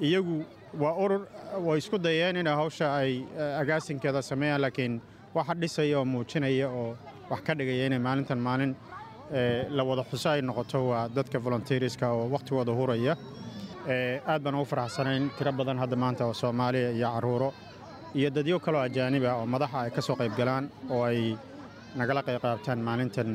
Iyagu 0.00 0.44
waa 0.80 0.94
urur 1.04 1.22
way 1.66 1.78
isku 1.78 1.98
dayeen 1.98 2.36
inay 2.36 2.54
hawsha 2.56 2.94
ay 2.96 3.24
agaasinkeeda 3.60 4.22
sameeyaan 4.22 4.60
laakiin 4.64 5.00
waxa 5.34 5.54
dhisaya 5.54 5.98
oo 5.98 6.04
muujinaya 6.04 6.68
oo 6.70 6.96
wax 7.30 7.40
ka 7.46 7.54
dhigaya 7.54 7.86
inay 7.86 7.98
maalintan 7.98 8.38
maalin 8.38 8.72
la 9.30 9.82
wada 9.84 10.04
xuso 10.10 10.28
ay 10.30 10.42
noqoto 10.42 10.78
waa 10.90 11.08
dadka 11.08 11.38
volonteeriska 11.38 12.06
oo 12.12 12.28
wakhtigooda 12.34 12.72
huraya. 12.72 13.14
Aad 14.26 14.42
baan 14.42 14.54
ugu 14.54 14.64
faraxsanayn 14.64 15.30
tiro 15.38 15.52
badan 15.52 15.78
hadda 15.78 15.96
maanta 15.96 16.26
oo 16.26 16.32
soomaaliya 16.34 16.90
iyo 16.90 17.08
carruuro 17.14 17.52
iyo 18.14 18.30
dadyo 18.30 18.60
kaloo 18.60 18.80
ajaaniba 18.80 19.34
oo 19.36 19.46
madaxa 19.46 19.78
ay 19.80 19.90
ka 19.90 20.00
soo 20.02 20.16
qayb 20.16 20.32
galaan 20.36 20.70
oo 20.90 21.02
ay 21.04 21.36
nagala 21.96 22.22
qayb 22.22 22.40
qaabtaan 22.42 22.78
maalintan 22.88 23.30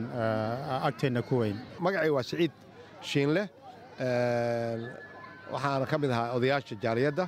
agteenna 0.88 1.22
ku 1.22 1.36
weyn. 1.42 1.58
Magacay 1.80 2.10
waa 2.10 2.24
siciid 2.24 2.52
shiinleh 3.02 3.48
waxaana 5.54 5.86
ka 5.92 5.98
mid 5.98 6.12
ahaa 6.12 6.34
odayaasha 6.36 6.76
jaaliyadda. 6.84 7.26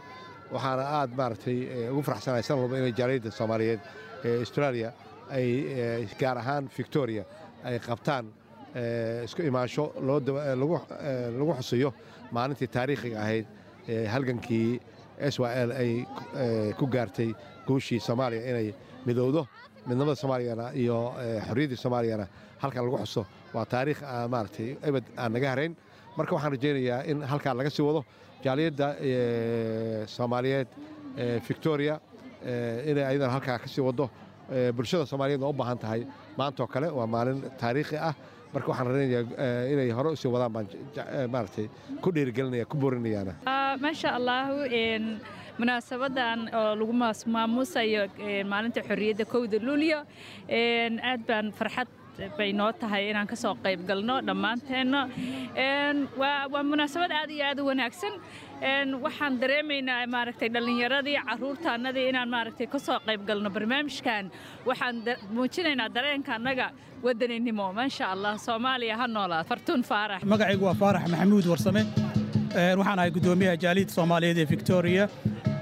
Waxaana 0.53 0.83
aad 0.99 1.11
maaragtay 1.19 1.89
ugu 1.91 2.01
faraxsanahay 2.07 2.43
san 2.43 2.57
walba 2.59 2.77
inay 2.79 2.93
jaaliyadda 2.99 3.31
soomaaliyeed 3.31 3.79
ee 4.25 4.39
australia 4.43 4.89
ay 5.31 6.07
gaar 6.19 6.37
ahaan 6.37 6.67
victoria 6.77 7.23
ay 7.67 7.79
qabtaan 7.79 8.25
isku 8.75 9.41
imaansho 9.41 9.93
lagu 10.01 11.53
xusiyo 11.59 11.93
maalintii 12.31 12.67
taariikhiga 12.67 13.17
ahayd 13.21 13.45
halgankii 14.13 14.79
l 15.19 15.71
ay 15.71 16.05
ku 16.77 16.85
gaartay 16.87 17.29
guushii 17.67 17.99
soomaaliya 17.99 18.41
inay 18.49 18.67
midowdo 19.05 19.47
midnimada 19.87 20.15
soomaaliyana 20.15 20.65
iyo 20.73 21.13
xorriyaddii 21.47 21.77
soomaaliyana. 21.83 22.25
Halkan 22.61 22.83
lagu 22.85 22.97
xuso 23.03 23.25
waa 23.53 23.65
taariikh 23.65 24.01
maaragtay 24.33 24.69
ebed 24.87 25.03
aan 25.17 25.31
naga 25.33 25.49
harayn 25.53 25.73
marka 26.17 26.33
waxaan 26.35 26.51
rajaynayaa 26.55 27.03
in 27.11 27.21
halkaan 27.21 27.57
laga 27.57 27.69
sii 27.69 27.83
wado 27.87 28.01
jaaliyadda 28.43 28.87
soomaaliyeed 30.15 30.67
victoria 31.47 31.99
inay 32.89 33.05
ayadana 33.05 33.31
halkaa 33.35 33.57
ka 33.63 33.67
sii 33.67 33.81
waddo 33.85 34.09
bulshada 34.75 35.05
soomaaliyeed 35.05 35.41
waa 35.41 35.49
u 35.49 35.53
baahan 35.53 35.77
tahay. 35.77 36.01
Maantaoo 36.37 36.67
kale 36.67 36.87
waa 36.89 37.07
maalin 37.07 37.39
taariikhi 37.61 37.97
ah 37.97 38.15
marka 38.53 38.67
waxaan 38.71 38.87
rajaynayaa 38.87 39.71
inay 39.73 39.89
hore 39.97 40.09
u 40.13 40.15
sii 40.21 40.31
wadaan 40.35 40.53
baan 40.55 40.67
maaragtay 41.33 41.67
ku 42.03 42.09
dhiirigelinaya 42.15 42.65
ku 42.71 42.77
boorinayaana. 42.77 43.33
Maasha 43.83 44.09
allahu 44.19 44.55
munaasabadan 45.59 46.39
oo 46.59 46.71
lagu 46.79 46.93
maamuusayo 47.35 48.03
maalinta 48.51 48.81
xorriyadda 48.89 49.25
kowda 49.33 49.57
luulyo 49.67 49.99
aad 51.09 51.21
baan 51.29 51.51
farxad 51.59 51.87
bay 52.37 52.49
noo 52.53 52.71
tahay 52.81 53.09
inaan 53.11 53.27
ka 53.31 53.35
soo 53.43 53.53
qayb 53.65 53.81
galno 53.89 54.15
dhammaanteenno 54.27 55.01
waa 56.21 56.63
munaasabad 56.71 57.11
aad 57.19 57.29
iyo 57.35 57.45
aad 57.49 57.59
u 57.61 57.65
wanaagsan 57.69 58.13
waxaan 58.61 59.39
dareemaynaa 59.41 60.07
maaragtay 60.07 60.49
dhallinyaradii 60.53 61.17
carruurtaannadii 61.27 62.09
inaan 62.09 62.29
maaragtay 62.29 62.67
ka 62.67 62.79
soo 62.79 62.99
qayb 63.05 63.25
galno 63.27 63.49
barnaamijkan. 63.49 64.31
Waxaan 64.65 64.95
muujinaynaa 65.33 65.89
dareenka 65.93 66.35
annaga 66.35 66.71
wadaninimo 67.03 67.73
maasha 67.73 68.11
allah 68.11 68.37
soomaaliya 68.37 68.97
ha 68.97 69.07
noolaa 69.07 69.43
fartuun 69.43 69.83
faarax. 69.83 70.23
Magacaygu 70.23 70.65
waa 70.65 70.73
faarax 70.73 71.07
maxamuud 71.11 71.45
warsame. 71.47 71.83
Waxaan 72.77 72.99
ahay 72.99 73.11
guddoomiyaha 73.11 73.57
jaaliyadda 73.63 73.93
soomaaliyeed 73.93 74.37
ee 74.37 74.45
victoriya 74.49 75.09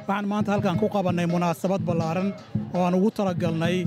waxaan 0.08 0.28
maanta 0.28 0.52
halkan 0.52 0.78
ku 0.80 0.88
qabannay 0.90 1.26
munaasabad 1.28 1.82
ballaaran 1.82 2.34
oo 2.76 2.84
aan 2.86 2.96
ugu 2.96 3.12
talagalnay 3.12 3.86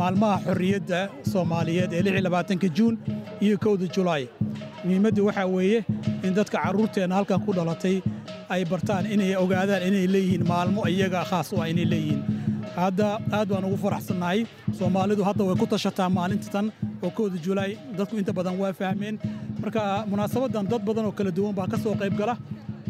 maalmaha 0.00 0.40
xorriyadda 0.46 1.08
soomaaliyeed 1.32 1.92
ee 1.92 2.68
juun 2.76 2.98
iyo 3.40 3.56
kowda 3.58 3.86
julaay. 3.94 4.24
Muhiimaddu 4.84 5.26
waxaa 5.26 5.46
weeye 5.46 5.84
in 6.22 6.34
dadka 6.34 6.58
carruurteenna 6.64 7.14
halkan 7.14 7.40
ku 7.46 7.52
dhalatay 7.52 8.02
ay 8.48 8.64
bartaan 8.64 9.06
inay 9.06 9.36
ogaadaan 9.36 9.82
inay 9.88 10.06
leeyihiin 10.14 10.44
maalmo 10.48 10.84
iyaga 10.86 11.24
khaas 11.30 11.52
u 11.52 11.60
ah 11.62 11.68
inay 11.68 11.84
leeyihiin. 11.92 12.20
Hadda 12.76 13.08
aad 13.32 13.48
baan 13.48 13.64
ugu 13.64 13.76
faraxsannahay 13.84 14.46
soomaalidu 14.78 15.22
hadda 15.24 15.44
way 15.48 15.56
ku 15.56 15.66
tashataa 15.66 16.08
maalinta 16.10 16.60
oo 17.04 17.10
kowda 17.10 17.36
julaay 17.46 17.72
dadku 17.98 18.14
inta 18.20 18.32
badan 18.32 18.56
waa 18.60 18.72
fahmeen. 18.72 19.16
Marka 19.62 19.82
munaasabaddan 20.10 20.68
dad 20.72 20.82
badan 20.88 21.04
oo 21.08 21.12
kala 21.18 21.30
duwan 21.36 21.54
baa 21.58 21.66
ka 21.72 21.76
soo 21.84 21.94
qayb 22.00 22.14
gala 22.20 22.34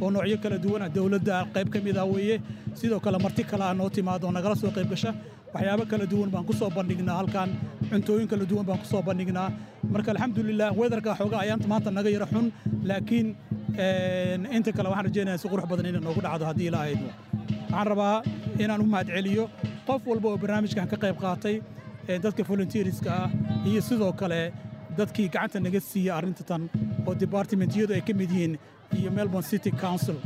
oo 0.03 0.11
noocyo 0.11 0.37
kala 0.43 0.57
duwana 0.65 0.87
dowladda 0.97 1.37
qayb 1.55 1.69
ka 1.73 1.79
mid 1.87 1.97
ah 1.97 2.05
weeye. 2.13 2.37
Sidoo 2.79 3.01
kale 3.05 3.19
marti 3.25 3.43
kale 3.51 3.63
ah 3.71 3.75
noo 3.79 3.89
timaado 3.97 4.27
oo 4.27 4.33
nagala 4.37 4.57
soo 4.63 4.71
qayb 4.77 4.89
gasha 4.93 5.11
waxyaabo 5.55 5.85
kala 5.91 6.07
duwan 6.13 6.31
baan 6.35 6.45
ku 6.49 6.53
soo 6.61 6.71
bandhignaa 6.77 7.17
halkan 7.21 7.51
cuntooyin 7.91 8.29
kala 8.33 8.45
duwan 8.51 8.65
baan 8.69 8.79
ku 8.83 8.87
soo 8.93 9.03
bandhignaa. 9.09 9.49
Marka 9.93 10.11
alxamdulilah 10.15 10.69
wedarka 10.81 11.11
xoogaa 11.19 11.41
ayaanta 11.45 11.67
maanta 11.73 11.91
naga 11.99 12.11
yara 12.17 12.27
xun 12.33 12.47
laakiin 12.89 13.27
inta 14.57 14.71
kale 14.77 14.89
waxaan 14.93 15.07
rajaynayaa 15.09 15.39
si 15.43 15.47
qurux 15.53 15.67
badan 15.71 15.87
inay 15.91 16.01
noogu 16.07 16.21
dhacdo 16.27 16.45
haddii 16.51 16.69
ilaa 16.71 16.85
aydmo 16.89 17.11
waxaan 17.71 17.87
rabaa 17.93 18.17
inaan 18.63 18.81
u 18.85 18.87
mahadceliyo 18.95 19.45
qof 19.89 20.01
walba 20.11 20.29
oo 20.33 20.39
barnaamijkan 20.43 20.87
ka 20.93 20.97
qayb 21.05 21.17
qaatay 21.25 21.57
dadka 22.25 22.43
volunteeriska 22.51 23.11
ah 23.25 23.29
iyo 23.71 23.81
sidoo 23.89 24.13
kale 24.21 24.41
dadkii 24.99 25.29
gacanta 25.35 25.59
naga 25.67 25.81
siiya 25.91 26.13
arrinta 26.19 26.43
tan 26.51 26.63
oo 27.07 27.15
debartimentiyadu 27.23 27.93
ay 27.99 28.03
ka 28.09 28.13
mid 28.21 28.31
yihiin 28.37 28.55
iyo 28.99 29.11
melbourne 29.19 29.47
city 29.53 29.71
council 29.85 30.17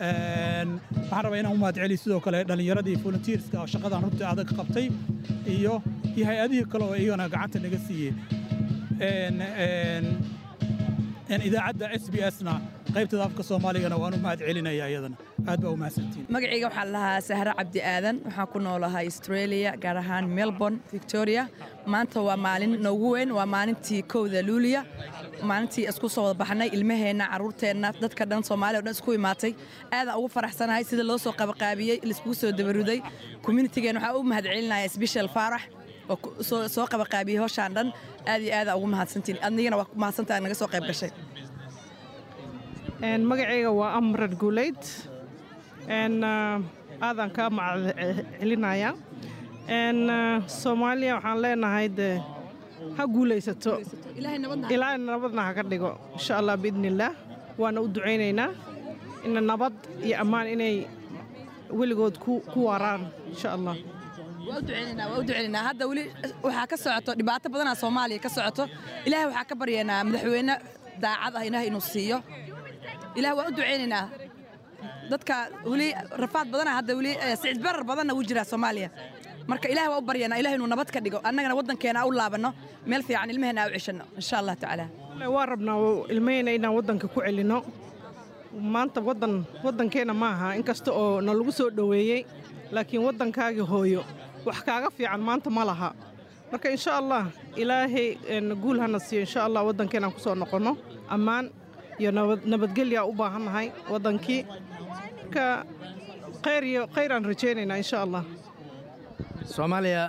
waxaan 0.00 1.22
rabaa 1.24 1.38
inaan 1.40 1.54
u 1.54 1.58
mahadceliyo 1.62 1.98
sidoo 2.02 2.20
kale 2.24 2.38
dhallinyaradii 2.48 2.96
volunteerska 3.04 3.56
oo 3.60 3.66
shaqadan 3.74 4.02
runtii 4.04 4.26
adag 4.32 4.48
qabtay 4.58 4.86
iyo 5.56 5.74
iyo 6.16 6.24
hay'adihii 6.30 6.66
kale 6.72 6.84
oo 6.88 6.94
iyagana 7.02 7.28
gacanta 7.34 7.58
naga 7.64 7.78
siiyey. 7.86 8.12
Idaacadda 11.48 11.86
s 12.02 12.04
b 12.12 12.16
s-na 12.34 12.54
qaybtada 12.94 13.22
afka 13.28 13.42
soomaaligana 13.48 13.96
waan 14.02 14.14
u 14.14 14.18
mahad 14.24 14.38
celinaya 14.48 14.86
iyadana. 14.92 15.16
Aad 15.50 15.60
baa 15.62 15.70
u 15.74 15.76
mahadsantiin. 15.82 16.24
Magacayga 16.34 16.66
waxaa 16.70 16.88
lahaa 16.94 17.20
sahre 17.28 17.52
cabdi 17.58 17.80
aadan. 17.92 18.16
Waxaan 18.26 18.48
ku 18.52 18.58
noolahay 18.66 19.04
australia 19.12 19.70
gaar 19.82 19.96
ahaan 20.02 20.24
melbourne 20.38 20.78
victoria. 20.94 21.42
Maanta 21.92 22.18
waa 22.28 22.36
maalin 22.46 22.72
noogu 22.86 23.08
weyn 23.14 23.30
waa 23.38 23.46
maalintii 23.54 24.02
kowda 24.12 24.40
luuliya 24.48 24.80
maalintii 25.48 25.84
isku 25.90 26.08
soo 26.14 26.24
wada 26.26 26.38
baxnay 26.42 26.68
ilmaheenna 26.76 27.24
carruurteenna 27.32 27.88
dadka 28.02 28.24
dhan 28.30 28.42
soomaaliya 28.48 28.80
o 28.80 28.84
dhan 28.86 28.94
isku 28.96 29.10
imaatay. 29.18 29.52
Aadaan 29.96 30.16
ugu 30.18 30.28
faraxsanahay 30.36 30.84
sida 30.90 31.02
loo 31.10 31.18
soo 31.24 31.32
qabaqaabiyey 31.40 31.96
laiskugu 32.08 32.34
soo 32.40 32.50
dabaruday. 32.58 32.98
Communitigeena 33.44 34.00
waxaa 34.00 34.18
u 34.18 34.22
mahad 34.30 34.44
celinaya 34.52 34.88
special 34.96 35.28
faarax 35.36 35.62
oo 36.12 36.68
soo 36.74 36.86
qabaqaabiyey 36.92 37.38
howshaan 37.42 37.72
dhan. 37.76 37.88
Aad 38.30 38.42
iyo 38.42 38.54
aadaa 38.58 38.76
ugu 38.78 38.86
mahadsantiin. 38.94 39.38
Adnigana 39.46 39.76
waa 39.80 39.86
mahadsantaa 40.02 40.40
naga 40.44 40.54
soo 40.60 40.68
qayb 40.72 40.84
gashay. 40.90 41.10
Magacayga 43.28 43.70
waa 43.80 43.92
amrad 43.98 44.34
guuleyd 44.40 44.80
aadaan 47.06 47.30
kaa 47.36 47.48
macad 47.50 47.96
celinaya 48.40 48.90
soomaaliya 50.60 51.14
waxaan 51.16 51.38
leenahay 51.42 51.88
de 51.98 52.08
ha 52.96 53.02
guulaysato. 53.14 53.72
Ilaahay 54.74 54.98
nabadna 55.08 55.40
ha 55.46 55.52
ka 55.58 55.62
dhigo. 55.70 55.90
Insha 56.16 56.32
allah 56.40 56.54
biidni 56.62 56.88
illaah 56.92 57.12
waana 57.60 57.78
u 57.84 57.88
ducaynaynaa 57.94 58.50
ina 59.26 59.40
nabad 59.50 59.74
iyo 60.06 60.14
ammaan 60.22 60.46
inay 60.54 60.74
weligood 61.78 62.16
ku 62.52 62.58
waaraan 62.68 63.02
insha 63.32 63.48
allah 63.56 63.74
hadda 65.68 65.84
weli 65.90 66.04
waxaa 66.44 66.66
ka 66.70 66.76
socoto 66.84 67.10
dhibaato 67.18 67.46
badanaa 67.52 67.74
soomaaliya 67.82 68.20
ka 68.24 68.28
socoto. 68.36 68.64
Ilaahay 69.06 69.26
waxaa 69.30 69.44
ka 69.50 69.54
baryaynaa 69.60 70.04
madaxweyne 70.08 70.54
daacad 71.02 71.34
ah 71.38 71.44
ilaah 71.48 71.64
inuu 71.68 71.80
siiyo. 71.92 72.18
Ilaah 73.18 73.32
waan 73.36 73.48
u 73.52 73.56
duceynaynaa 73.56 74.04
dadka 75.10 75.34
weli 75.70 75.88
rafaad 76.22 76.46
badana 76.52 76.72
hadda 76.78 76.92
weli 76.98 77.12
sicid 77.42 77.58
barar 77.64 77.82
badanna 77.90 78.12
wuu 78.16 78.24
jiraa 78.28 78.44
soomaaliya 78.52 78.88
marka 79.50 79.66
ilaah 79.72 79.86
waa 79.92 79.98
u 79.98 80.06
baryaynaa 80.08 80.38
ilaah 80.42 80.54
inuu 80.56 80.68
nabad 80.72 80.88
ka 80.94 81.00
dhigo 81.04 81.18
annagana 81.28 81.54
waddankeena 81.58 82.00
u 82.08 82.10
laabanno 82.18 82.50
meel 82.90 83.02
fiican 83.08 83.30
ilmaheena 83.34 83.62
u 83.66 83.70
ceshanno 83.76 84.04
insha 84.20 84.34
allah 84.40 84.54
tacaala 84.62 84.86
waa 85.34 85.46
rabnaa 85.52 85.76
ilmaheyna 86.14 86.50
inaan 86.58 86.74
waddanka 86.78 87.06
ku 87.14 87.20
celinno. 87.26 87.58
Maanta 88.74 89.00
waddan 89.08 89.34
waddankeena 89.64 90.14
ma 90.22 90.28
aha 90.34 90.48
inkasta 90.58 90.90
oo 91.00 91.20
na 91.26 91.32
lagu 91.38 91.52
soo 91.58 91.68
dhoweeyey 91.76 92.20
laakiin 92.74 93.02
waddankaagii 93.06 93.66
hooyo. 93.72 94.02
Wax 94.46 94.58
kaaga 94.66 94.88
fiican 94.96 95.20
maanta 95.28 95.48
ma 95.56 95.62
laha. 95.70 95.90
Marka 96.50 96.68
insha 96.74 96.92
allah 97.00 97.22
ilaahay 97.62 98.08
guul 98.62 98.78
hana 98.82 98.98
siiyo 99.06 99.20
insha 99.26 99.40
allah 99.46 99.60
waddankeenaan 99.68 100.12
ku 100.16 100.20
soo 100.24 100.34
noqonno. 100.42 100.72
Ammaan 101.14 101.46
iyo 102.00 102.10
nabadgelyaa 102.52 103.04
u 103.06 103.12
baahannahay 103.20 103.66
waddankii. 103.92 104.40
Marka 105.22 105.44
khayr 106.44 106.64
iyo 106.72 106.82
khayraan 106.94 107.24
rajaynaynaa 107.30 107.76
insha 107.82 107.98
allah 108.04 108.22
soomaaliya 109.54 110.02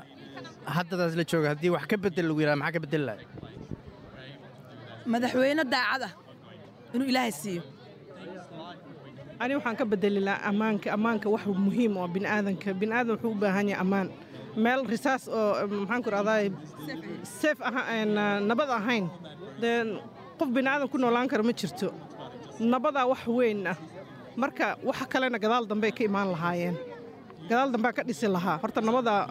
haddadaas 0.76 1.14
la 1.20 1.24
jooga 1.32 1.48
haddii 1.54 1.72
wax 1.76 1.84
ka 1.92 1.96
bedel 2.04 2.26
lagu 2.30 2.40
yidhaha 2.44 2.58
maxaa 2.62 2.74
ka 2.76 2.80
bedeli 2.86 3.06
lahay 3.10 3.26
madaxweyne 5.12 5.64
daacad 5.74 6.04
ah 6.08 6.14
inuu 6.94 7.08
ilaahay 7.12 7.32
siiyo. 7.42 7.64
Ani 9.42 9.54
waxaan 9.58 9.76
ka 9.80 9.86
bedeli 9.92 10.20
lahaa 10.28 10.46
ammaanka 10.50 10.88
ammaanka 10.96 11.28
wax 11.34 11.44
muhiim 11.66 11.94
oo 12.02 12.08
bini'aadanka 12.16 12.70
bini'aadan 12.82 13.12
wuxuu 13.16 13.32
u 13.36 13.40
baahan 13.42 13.68
yahay 13.72 13.82
ammaan. 13.84 14.08
Meel 14.64 14.82
risaas 14.92 15.24
oo 15.28 15.68
maxaan 15.82 16.02
ku 16.06 16.10
rahdaa 16.16 16.38
seef 17.40 17.58
nabad 18.50 18.70
ahayn. 18.80 19.06
Dee 19.62 19.78
qof 20.40 20.50
bini'aadan 20.56 20.88
ku 20.92 20.98
noolaan 21.02 21.28
kara 21.32 21.44
ma 21.48 21.54
jirto. 21.60 21.88
Nabadaa 22.72 23.06
wax 23.12 23.22
weyn 23.38 23.62
ah. 23.72 23.78
Marka 24.42 24.68
waxa 24.88 25.06
kalena 25.12 25.38
gadaal 25.44 25.64
dambey 25.72 25.92
ka 25.98 26.04
imaan 26.10 26.30
lahaayeen 26.36 26.76
gadaal 27.52 27.70
dambea 27.74 27.92
ka 27.98 28.02
dhisi 28.08 28.28
lahaa. 28.36 28.58
Horta 28.64 28.80
nabadaa 28.88 29.24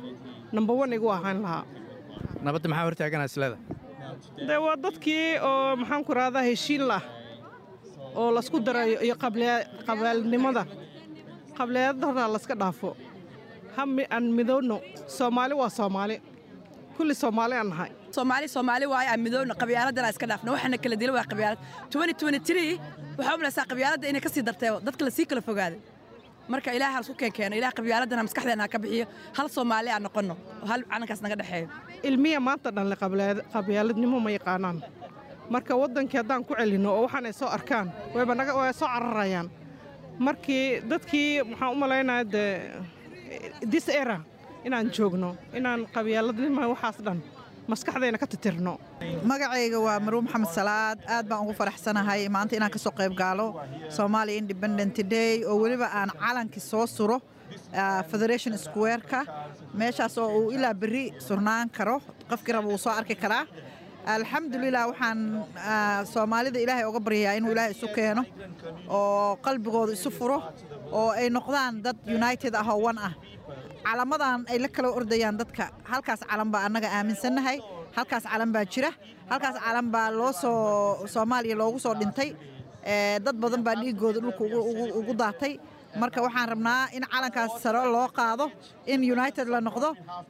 namba 0.57 0.73
wan 0.81 0.93
igu 0.97 1.09
ahaan 1.17 1.39
lahaa. 1.45 1.65
Nabadda 2.45 2.69
maxaa 2.71 2.85
hortaaganaa 2.89 3.29
isleda 3.33 3.57
dee 4.49 4.59
waa 4.65 4.77
dadkii 4.85 5.25
oo 5.49 5.77
maxaan 5.81 6.03
ku 6.07 6.13
rahdaa 6.19 6.43
heshiin 6.49 6.83
lah 6.91 7.03
oo 8.21 8.29
laysku 8.37 8.57
darayo 8.67 8.99
iyo 9.07 9.15
qabaalnimada 9.87 10.63
qableedada 11.59 12.25
layska 12.35 12.55
dhaafo. 12.63 12.91
Ha 13.77 13.83
aan 14.17 14.25
midowno 14.39 14.77
soomaali 15.17 15.55
waa 15.61 15.71
soomaali. 15.79 16.17
Kulli 16.97 17.15
soomaali 17.23 17.55
aan 17.61 17.69
nahay. 17.73 17.91
Soomaali 18.17 18.47
soomaali 18.55 18.87
waaye 18.93 19.09
aan 19.13 19.21
midowno 19.27 19.53
qabyaaladana 19.63 20.09
iska 20.13 20.27
dhaafno. 20.31 20.49
Waxaana 20.55 20.77
kala 20.85 20.97
dila 21.01 21.13
waa 21.19 21.27
qabyaalad 21.33 21.59
waxaa 23.19 23.35
u 23.35 23.39
malaysaa 23.41 23.65
qabyaaladda 23.71 24.07
inay 24.11 24.21
ka 24.25 24.29
sii 24.35 24.43
dartee 24.49 24.71
dadka 24.87 25.03
la 25.07 25.11
sii 25.17 25.27
kala 25.31 25.41
fogaaday 25.49 25.79
marka 26.53 26.71
ilaah 26.77 26.93
ha 26.95 27.01
isku 27.05 27.15
keenkeeno 27.21 27.55
ilaah 27.61 27.73
qabyaaladana 27.79 28.23
maskaxdeena 28.27 28.63
ha 28.65 28.69
ka 28.75 28.79
bixiyo. 28.83 29.05
Hal 29.37 29.47
soomaali 29.57 29.91
aan 29.95 30.03
noqonno 30.07 30.35
oo 30.63 30.67
hal 30.71 30.81
calankaas 30.91 31.21
naga 31.25 31.37
dhexeeyo. 31.41 31.67
Ilmiya 32.09 32.39
maanta 32.47 32.69
dhanle 32.77 32.97
qabyaaladnimo 33.55 34.17
ma 34.25 34.31
yaqaanaan. 34.37 34.79
Marka 35.55 35.73
waddankii 35.81 36.19
haddaan 36.21 36.43
ku 36.49 36.53
celinno 36.61 36.91
oo 36.97 37.03
waxaan 37.07 37.27
ay 37.29 37.33
soo 37.41 37.49
arkaan 37.57 37.87
wayba 38.15 38.73
soo 38.81 38.89
cararayaan. 38.95 39.49
Markii 40.27 40.65
dadkii 40.91 41.29
waxaan 41.51 41.71
u 41.73 41.75
malaynayaa 41.83 42.25
dee 42.35 42.53
this 43.73 43.87
era 43.89 44.19
inaan 44.67 44.87
joogno 44.97 45.31
inaan 45.59 45.81
qabyaaladnima 45.95 46.63
waxaas 46.73 46.99
dhan 47.07 47.19
maskaxdayna 47.73 48.19
ka 48.23 48.27
titirno. 48.33 48.75
Magacayga 49.31 49.79
waa 49.87 49.99
maruum 50.05 50.25
maxamed 50.27 50.51
salaad. 50.59 50.99
Aad 51.15 51.27
baan 51.29 51.43
ugu 51.45 51.55
faraxsanahay. 51.61 52.21
Maanta 52.35 52.57
inaan 52.57 52.71
ka 52.75 52.79
soo 52.79 52.93
qayb 52.99 53.15
gaalo 53.21 53.47
somalia 53.97 54.37
independent 54.43 54.97
day 55.15 55.45
oo 55.45 55.57
weliba 55.63 55.87
aan 55.99 56.11
calankii 56.23 56.61
soo 56.71 56.87
suro 56.87 57.19
federation 58.11 58.55
square-ka 58.65 59.21
meeshaas 59.75 60.19
oo 60.19 60.29
uu 60.39 60.51
ilaa 60.57 60.75
berri 60.75 61.05
surnaan 61.27 61.69
karo. 61.77 61.97
Qofkii 62.31 62.53
raba 62.55 62.69
wuu 62.69 62.79
soo 62.79 62.91
arki 62.93 63.15
karaa. 63.15 63.45
Alxamdulilah 64.07 64.85
waxaan 64.91 65.19
soomaalida 66.13 66.59
ilaahay 66.65 66.85
oga 66.91 67.01
baryayaa 67.07 67.37
inuu 67.39 67.53
ilaahay 67.55 67.73
isu 67.77 67.89
keeno 67.97 68.23
oo 68.89 69.37
qalbigooda 69.45 69.93
isu 69.93 70.11
furo 70.19 70.39
oo 70.99 71.11
ay 71.21 71.29
noqdaan 71.31 71.83
dad 71.85 71.97
united 72.19 72.55
ah 72.57 72.65
oo 72.73 72.81
wan 72.87 72.99
ah 72.99 73.13
calamadan 73.85 74.45
ay 74.51 74.59
la 74.59 74.69
kala 74.69 74.89
ordayaan 74.99 75.37
dadka. 75.41 75.65
Halkaas 75.91 76.21
calan 76.31 76.49
baa 76.53 76.63
annaga 76.67 76.89
aaminsannahay 76.97 77.59
halkaas 77.97 78.25
calan 78.31 78.51
baa 78.55 78.65
jira 78.73 78.91
halkaas 79.31 79.57
calan 79.65 79.87
baa 79.95 80.09
loo 80.19 80.33
soo 80.33 81.07
soomaaliya 81.15 81.57
loogu 81.61 81.79
soo 81.85 81.95
dhintay. 82.01 82.31
Dad 83.25 83.37
badan 83.43 83.63
baa 83.67 83.75
dhiigooda 83.81 84.19
dhulka 84.25 84.43
ugu 85.01 85.15
daatay. 85.23 85.55
Marka 86.01 86.23
waxaan 86.23 86.49
rabnaa 86.53 86.89
in 86.97 87.03
calankaas 87.13 87.53
sare 87.63 87.83
loo 87.95 88.07
qaado 88.19 88.47
in 88.93 89.01
united 89.15 89.47
la 89.53 89.59
noqdo 89.67 89.89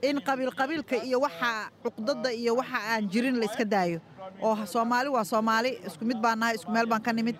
in 0.08 0.16
qabiilqabiilka 0.28 0.96
iyo 1.08 1.18
waxa 1.26 1.50
cuqdada 1.84 2.30
iyo 2.40 2.52
waxa 2.60 2.78
aan 2.90 3.02
jirin 3.12 3.36
la 3.40 3.44
iska 3.50 3.64
daayo. 3.74 3.98
Oo 4.42 4.56
soomaali 4.72 5.08
waa 5.16 5.24
soomaali 5.32 5.70
isku 5.86 6.04
mid 6.10 6.18
baan 6.24 6.38
nahay 6.40 6.54
isku 6.58 6.70
meel 6.74 6.86
baan 6.86 7.02
ka 7.06 7.12
nimid. 7.12 7.36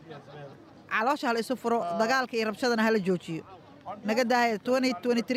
Caloosha 0.90 1.26
hala 1.28 1.40
isu 1.44 1.54
furo 1.62 1.78
dagaalka 2.00 2.34
iyo 2.36 2.44
rabshadana 2.50 2.82
hala 2.86 2.98
joojiyo 2.98 3.42
naga 4.08 4.24
daaya 4.24 4.58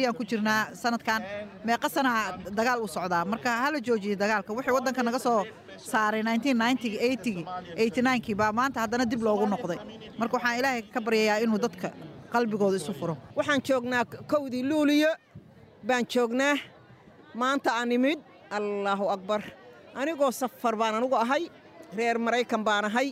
aan 0.07 0.13
ku 0.19 0.23
jirnaa 0.31 0.61
sanadkan. 0.81 1.21
Meeqa 1.65 1.87
sana 1.95 2.11
dagaal 2.57 2.79
uu 2.83 2.87
socdaa. 2.95 3.23
Marka 3.31 3.49
hala 3.63 3.79
joojiyo 3.87 4.15
dagaalka. 4.21 4.53
Wixii 4.57 4.73
waddanka 4.77 5.01
naga 5.07 5.19
soo 5.19 5.39
saaray 5.91 6.23
baa 8.41 8.51
maanta 8.59 8.77
haddana 8.83 9.05
dib 9.11 9.21
loogu 9.27 9.45
noqday. 9.53 9.79
Marka 10.19 10.33
waxaan 10.37 10.59
ilaahay 10.59 10.81
ka 10.93 10.99
baryayaa 11.05 11.39
inuu 11.45 11.59
dadka 11.65 11.87
qalbigooda 12.33 12.77
isu 12.81 12.93
furo. 12.99 13.15
Waxaan 13.37 13.61
joognaa 13.67 14.03
kowdii 14.31 14.63
luuliyo. 14.69 15.11
Baan 15.87 16.03
joognaa. 16.13 16.55
Maanta 17.41 17.69
aan 17.79 17.91
imid. 17.91 18.19
Allaahu 18.57 19.05
akbar. 19.15 19.41
Anigoo 19.99 20.31
safar 20.31 20.73
baan 20.81 20.95
anugu 20.99 21.15
ahay. 21.15 21.43
Reer 21.97 22.17
maraykan 22.25 22.61
baan 22.67 22.85
ahay. 22.89 23.09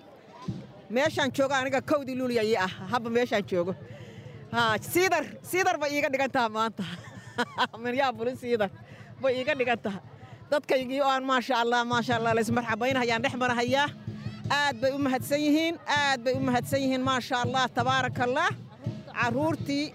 Meeshaan 0.96 1.32
joogo 1.38 1.54
aniga 1.54 1.80
kowdii 1.92 2.16
luuliya 2.20 2.44
ii 2.44 2.56
ah. 2.66 2.72
Habba 2.92 3.10
meeshaan 3.10 3.44
joogo 3.52 3.74
siidar 4.94 5.26
siidar 5.44 5.78
bay 5.82 5.90
iiga 5.96 6.10
dhigan 6.14 6.32
taha 6.36 6.50
maanta 6.56 6.84
minyaabuli 7.84 8.34
siidar 8.42 8.70
bay 9.22 9.34
iiga 9.40 9.54
dhigan 9.60 9.80
dadkaygii 10.52 11.02
oo 11.02 11.20
maasha 11.30 11.56
allah 11.62 11.80
maasha 11.92 12.14
allah 12.18 12.32
laysmarxabaynahayaan 12.38 13.22
dhex 13.24 13.34
marahayaa 13.42 13.88
aad 14.60 14.76
bay 14.82 14.92
u 14.92 15.00
mahadsan 15.06 15.40
yihiin 15.46 15.76
aad 15.98 16.20
bay 16.26 16.34
u 16.34 16.40
mahadsan 16.48 16.80
yihiin 16.84 17.02
maasha 17.10 17.36
allah 17.44 17.64
tabaarakallah 17.78 18.50
carruurtii 19.20 19.86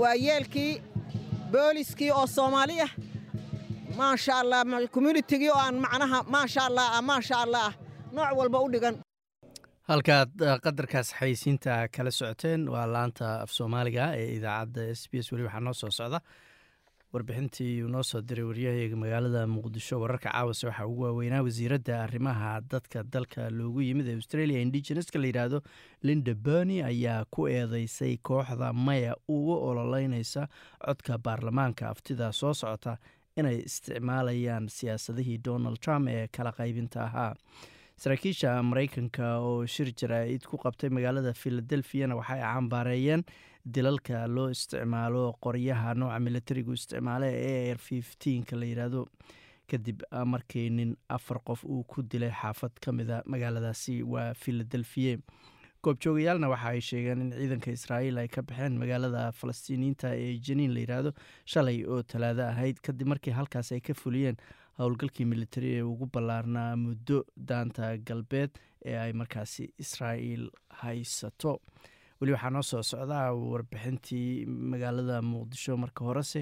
waayeelkii 0.00 0.72
booliskii 1.52 2.10
oo 2.18 2.26
soomaali 2.36 2.76
ah 2.86 2.90
maasha 3.98 4.32
allah 4.42 4.60
communitigii 4.94 5.50
oo 5.50 5.58
aan 5.66 5.76
macnaha 5.84 6.18
maasha 6.34 6.60
allah 6.68 6.86
ah 6.98 7.02
maasha 7.10 7.36
allah 7.44 7.62
ah 7.68 7.74
nooc 8.16 8.30
walba 8.38 8.58
u 8.64 8.68
dhigan 8.74 8.94
halkaad 9.90 10.42
qadarkaas 10.64 11.08
xaysiinta 11.18 11.88
kala 11.96 12.10
socoteen 12.14 12.68
waa 12.70 12.86
laanta 12.92 13.30
af 13.42 13.50
soomaaliga 13.50 14.12
ee 14.20 14.28
idaacadda 14.36 14.84
s 14.94 15.08
b 15.10 15.14
s. 15.22 15.32
Weli 15.32 15.44
waxaa 15.48 15.60
noo 15.60 15.72
soo 15.74 15.90
socda. 15.90 16.20
Warbixintii 17.12 17.82
uu 17.82 17.88
noo 17.90 18.02
soo 18.02 18.20
diray 18.22 18.44
waryahayaga 18.46 18.96
magaalada 18.96 19.42
muqdisho 19.46 19.98
wararka 20.00 20.30
caawase 20.30 20.66
waxaa 20.66 20.86
ugu 20.86 21.02
waaweynaa 21.02 21.42
wasiiradda 21.42 22.02
arrimaha 22.04 22.60
dadka 22.70 23.02
dalka 23.02 23.50
loogu 23.50 23.80
yimid 23.82 24.06
ee 24.08 24.14
australia 24.14 24.60
indigeneska 24.62 25.18
la 25.18 25.26
yidhaahdo 25.26 25.60
linda 26.02 26.34
berny 26.34 26.82
ayaa 26.90 27.24
ku 27.30 27.48
eedeysay 27.48 28.16
kooxda 28.22 28.72
maya 28.72 29.16
uga 29.28 29.56
ololeyneysa 29.70 30.46
codka 30.86 31.18
baarlamaanka. 31.18 31.88
Aftida 31.90 32.32
soo 32.32 32.54
socota 32.54 32.96
inay 33.36 33.58
isticmaalayaan 33.66 34.68
siyaasadihii 34.68 35.38
donald 35.44 35.78
trump 35.84 36.08
ee 36.08 36.28
kala 36.36 36.52
qaybinta 36.52 37.02
ahaa 37.08 37.34
saraakiisha 38.02 38.50
maraykanka 38.70 39.26
oo 39.44 39.66
shir 39.66 39.88
jaraa'id 40.00 40.42
ku 40.50 40.56
qabtay 40.64 40.88
magaalada 40.96 41.32
philadelphiana 41.42 42.16
waxay 42.20 42.40
cambaareeyeen 42.40 43.22
dilalka 43.74 44.26
loo 44.36 44.48
isticmaalo 44.56 45.24
qoryaha 45.44 45.94
nooca 46.00 46.18
militarigu 46.26 46.72
isticmaale 46.78 47.28
ee 47.50 47.58
air 47.68 47.78
fifteenka 47.88 48.56
la 48.60 48.66
yidhaahdo 48.70 49.02
kadib 49.70 50.00
markii 50.32 50.68
nin 50.78 50.96
afar 51.16 51.38
qof 51.50 51.64
uu 51.64 51.82
ku 51.84 52.02
dilay 52.02 52.32
xaafad 52.40 52.72
ka 52.84 52.92
mida 52.92 53.22
magaaladaasi 53.26 54.02
waa 54.14 54.32
philadelphia 54.44 55.18
goobjoogayaalna 55.84 56.48
waxa 56.54 56.68
ay 56.72 56.80
sheegeen 56.88 57.20
in 57.26 57.30
ciidanka 57.36 57.70
israa'iil 57.78 58.18
ay 58.22 58.28
ka 58.28 58.42
baxeen 58.48 58.80
magaalada 58.82 59.22
falastiiniyiinta 59.40 60.08
ee 60.24 60.32
janiin 60.48 60.72
la 60.74 60.80
yidhaahdo 60.84 61.12
shalay 61.52 61.78
oo 61.92 62.02
talaado 62.02 62.42
ahayd. 62.48 62.76
Kadib 62.86 63.06
markii 63.12 63.32
halkaas 63.38 63.72
ay 63.76 63.80
ka 63.80 63.94
fuliyeen 64.02 64.36
howlgalkii 64.80 65.26
militari 65.32 65.70
ee 65.78 65.82
ugu 65.92 66.06
ballaarnaa 66.14 66.76
muddo 66.84 67.18
daanta 67.48 67.96
galbeed 68.08 68.50
ee 68.84 68.96
ay 69.04 69.12
markaasi 69.12 69.64
israa'iil 69.84 70.44
haysato. 70.82 71.52
Weli 72.20 72.32
waxaa 72.36 72.50
noo 72.54 72.62
soo 72.70 72.82
socdaa 72.82 73.26
warbixintii 73.52 74.46
magaalada 74.72 75.22
muqdisho 75.22 75.76
marka 75.82 76.04
horese 76.08 76.40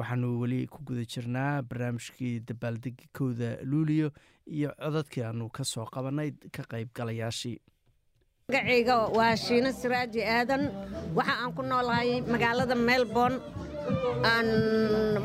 waxaanu 0.00 0.28
weli 0.42 0.60
ku 0.72 0.78
guda 0.88 1.04
jirnaa 1.14 1.62
barnaamijkii 1.68 2.34
dabaaldegi 2.48 3.08
kowda 3.18 3.48
luuliyo 3.70 4.08
iyo 4.46 4.70
codadkii 4.84 5.24
aanu 5.28 5.48
ka 5.56 5.64
soo 5.64 5.84
qabanay 5.94 6.30
ka 6.56 6.62
qaybgalayaashii. 6.72 7.58
Magacayga 8.48 8.96
waa 9.16 9.36
shiino 9.36 9.70
siraaji 9.72 10.20
aadan. 10.36 10.62
Waxa 11.16 11.34
aan 11.42 11.52
ku 11.56 11.62
noolahay 11.62 12.20
magaalada 12.32 12.74
melbourne 12.74 13.38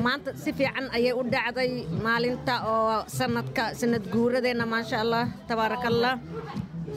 maanta 0.06 0.32
si 0.44 0.52
fiican 0.58 0.90
ayay 0.96 1.14
u 1.14 1.22
dhacday 1.34 1.72
maalinta 2.06 2.56
oo 2.74 3.04
sanadka 3.18 3.74
sanad 3.80 4.04
guuradeenna 4.14 4.66
maasha 4.74 4.98
allah 5.04 5.26
tabaarakallah 5.50 6.14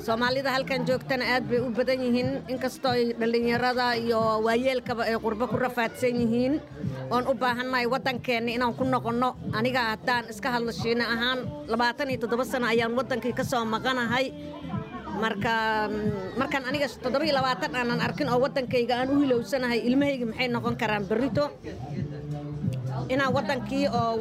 soomaalida 0.06 0.50
halkan 0.56 0.86
joogtana 0.88 1.24
aad 1.34 1.44
bay 1.50 1.60
u 1.60 1.68
badan 1.76 2.00
yihiin. 2.06 2.28
Inkastoo 2.52 2.92
ay 2.96 3.04
dhallinyarada 3.20 3.86
iyo 4.00 4.20
waayeelkaba 4.46 5.02
ay 5.04 5.16
qurbo 5.24 5.44
ku 5.50 5.56
rafaadsan 5.64 6.14
yihiin 6.22 6.54
oon 7.10 7.24
u 7.30 7.34
baahannahay 7.42 7.86
waddankeenna 7.94 8.50
inaan 8.56 8.74
ku 8.78 8.84
noqonno. 8.84 9.30
Aniga 9.52 9.82
haddaan 9.92 10.24
iska 10.32 10.48
hadlo 10.54 10.72
shiino 10.72 11.04
ahaan 11.04 11.38
labaatan 11.72 12.10
iyo 12.10 12.18
toddoba 12.22 12.44
sano 12.52 12.66
ayaan 12.72 12.96
waddankii 12.98 13.34
ka 13.36 13.44
soo 13.44 13.64
maqanahay 13.74 14.26
marka 15.24 15.54
markaan 16.40 16.64
aniga 16.70 16.86
toddobiyo 17.04 17.32
labaatan 17.38 17.72
aanan 17.80 18.00
arkin 18.06 18.28
oo 18.32 18.38
waddankayga 18.44 18.94
aan 19.00 19.08
u 19.14 19.20
hilowsanahay 19.22 19.78
ilmahayga 19.88 20.26
maxay 20.30 20.48
noqon 20.54 20.74
karaan 20.80 21.04
berrito? 21.10 21.44
Inaan 23.12 23.32
waddankii 23.36 23.84
oo 24.00 24.12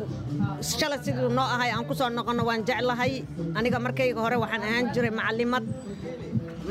shalay 0.61 0.99
siduu 1.05 1.29
noo 1.37 1.45
ahay 1.55 1.69
aan 1.75 1.85
ku 1.89 1.93
soo 1.99 2.09
noqonno 2.09 2.43
waan 2.49 2.61
jeclahay. 2.69 3.13
Aniga 3.57 3.79
markayga 3.85 4.19
hore 4.25 4.37
waxaan 4.43 4.61
ahaan 4.67 4.85
jiray 4.93 5.13
macallimad 5.19 5.63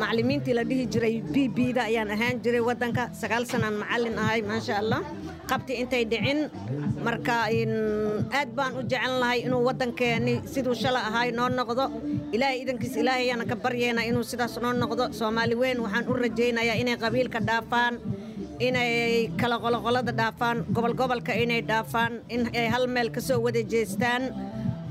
macallimiintii 0.01 0.55
la 0.59 0.63
dhihi 0.71 0.85
jiray 0.93 1.15
b 1.33 1.49
bda 1.57 1.83
ayaan 1.91 2.11
ahaan 2.15 2.37
jiray 2.45 2.63
waddanka 2.69 3.03
sagaal 3.21 3.45
sanaan 3.53 3.77
macallin 3.83 4.17
ahay 4.25 4.41
maasha 4.51 4.75
allah. 4.83 5.01
Qabti 5.51 5.73
intay 5.83 6.05
dhicin 6.13 6.41
marka 7.07 7.37
aad 8.39 8.51
baan 8.59 8.73
u 8.79 8.83
jecel 8.91 9.15
lahay 9.23 9.39
inuu 9.47 9.63
waddankeenni 9.69 10.35
siduu 10.53 10.75
shala 10.83 11.01
ahay 11.11 11.29
noo 11.39 11.49
noqdo. 11.59 11.85
Ilaahay 12.37 12.59
idankiis 12.65 12.97
ilaahay 13.03 13.33
ka 13.51 13.57
baryaynaa 13.65 14.05
inuu 14.11 14.25
sidaas 14.31 14.55
noo 14.63 14.73
noqdo. 14.83 15.05
Soomaali 15.19 15.55
weyn 15.63 15.79
waxaan 15.85 16.05
u 16.11 16.15
rajaynayaa 16.25 16.77
inay 16.83 16.97
qabiilka 17.05 17.41
dhaafaan 17.49 17.95
inay 18.69 18.93
kala 19.41 19.57
qoloqolada 19.65 20.13
dhaafaan 20.21 20.57
gobolgobolka 20.75 21.33
inay 21.45 21.61
dhaafaan 21.71 22.13
in 22.35 22.43
ay 22.61 22.69
hal 22.75 22.85
meel 22.95 23.09
ka 23.17 23.21
soo 23.29 23.41
wada 23.47 23.63
jeestaan. 23.73 24.23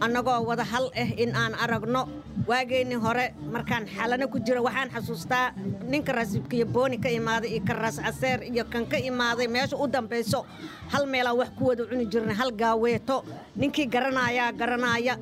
Annagoo 0.06 0.46
wada 0.50 0.63
hal 0.72 0.86
ah 1.04 1.10
in 1.24 1.32
aan 1.41 1.54
aragno 1.63 2.04
waageennii 2.47 2.95
hore 3.05 3.25
markaan 3.51 3.86
xalano 3.95 4.27
ku 4.31 4.39
jira 4.39 4.62
waxaan 4.67 4.89
xasuustaa 4.95 5.51
ninka 5.91 6.12
raasibkiyo 6.17 6.65
booni 6.65 6.97
ka 6.97 7.10
imaaday 7.10 7.49
iyo 7.51 7.62
karaas 7.67 7.97
caseer 8.05 8.39
iyo 8.43 8.63
kan 8.65 8.86
ka 8.91 8.97
imaaday 8.97 9.47
meesha 9.47 9.75
u 9.77 9.88
dambayso. 9.88 10.45
Hal 10.91 11.05
meelaan 11.05 11.38
wax 11.38 11.49
ku 11.57 11.67
wada 11.67 11.83
cuni 11.89 12.05
jirnay 12.12 12.36
hal 12.36 12.51
gaaweeto. 12.51 13.23
Ninkii 13.55 13.86
garanaayaa 13.88 14.51
garanaaya 14.60 15.17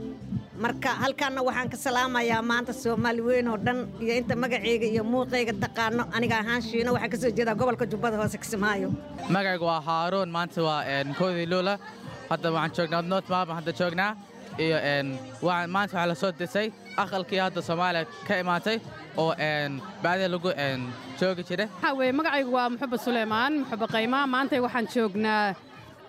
marka 0.64 0.90
halkaanna 1.02 1.42
waxaan 1.48 1.70
ka 1.74 1.78
salaamayaa 1.78 2.42
maanta 2.42 2.74
soomaali 2.74 3.22
weyn 3.22 3.48
oo 3.48 3.58
dhan 3.58 3.80
iyo 4.04 4.14
inta 4.22 4.36
magaceyga 4.36 4.86
iyo 4.94 5.04
muuqayga 5.04 5.54
taqaano. 5.64 6.04
Aniga 6.16 6.38
ahaan 6.40 6.62
shiino 6.62 6.94
waxaan 6.94 7.12
ka 7.14 7.18
soo 7.18 7.32
jeedaa 7.38 7.56
gobolka 7.60 7.86
jubbada 7.92 8.18
hoose 8.22 8.38
kismaayo 8.38 8.90
magacayga 9.34 9.66
waa 9.66 9.82
haaruun 9.82 10.30
maanta 10.30 10.62
waa 10.64 10.84
koodii 11.18 11.46
luula. 11.50 11.80
Hadda 12.30 12.52
waxaan 12.52 12.76
joognaa 12.78 13.02
north 13.02 13.30
melbourne 13.30 13.58
hadda 13.60 13.72
joognaa. 13.80 14.12
Iyo 14.64 14.78
maanta 15.74 15.94
waxaa 15.98 16.08
la 16.12 16.16
soo 16.16 16.32
disay 16.32 16.68
aqalkii 17.04 17.40
hadda 17.46 17.62
soomaaliya 17.68 18.04
ka 18.28 18.34
imaatay 18.44 18.78
oo 19.22 19.32
baadi 20.04 20.28
lagu 20.34 20.50
joogi 21.20 21.44
jiray. 21.50 21.68
Waxaa 21.74 21.94
weeye 22.00 22.12
magacaygu 22.20 22.52
waa 22.58 22.70
muxuba 22.74 22.98
suleymaan 23.06 23.54
muxuba 23.62 23.86
qayma. 23.96 24.20
Maanta 24.34 24.56
waxaan 24.66 24.88
joognaa 24.96 25.56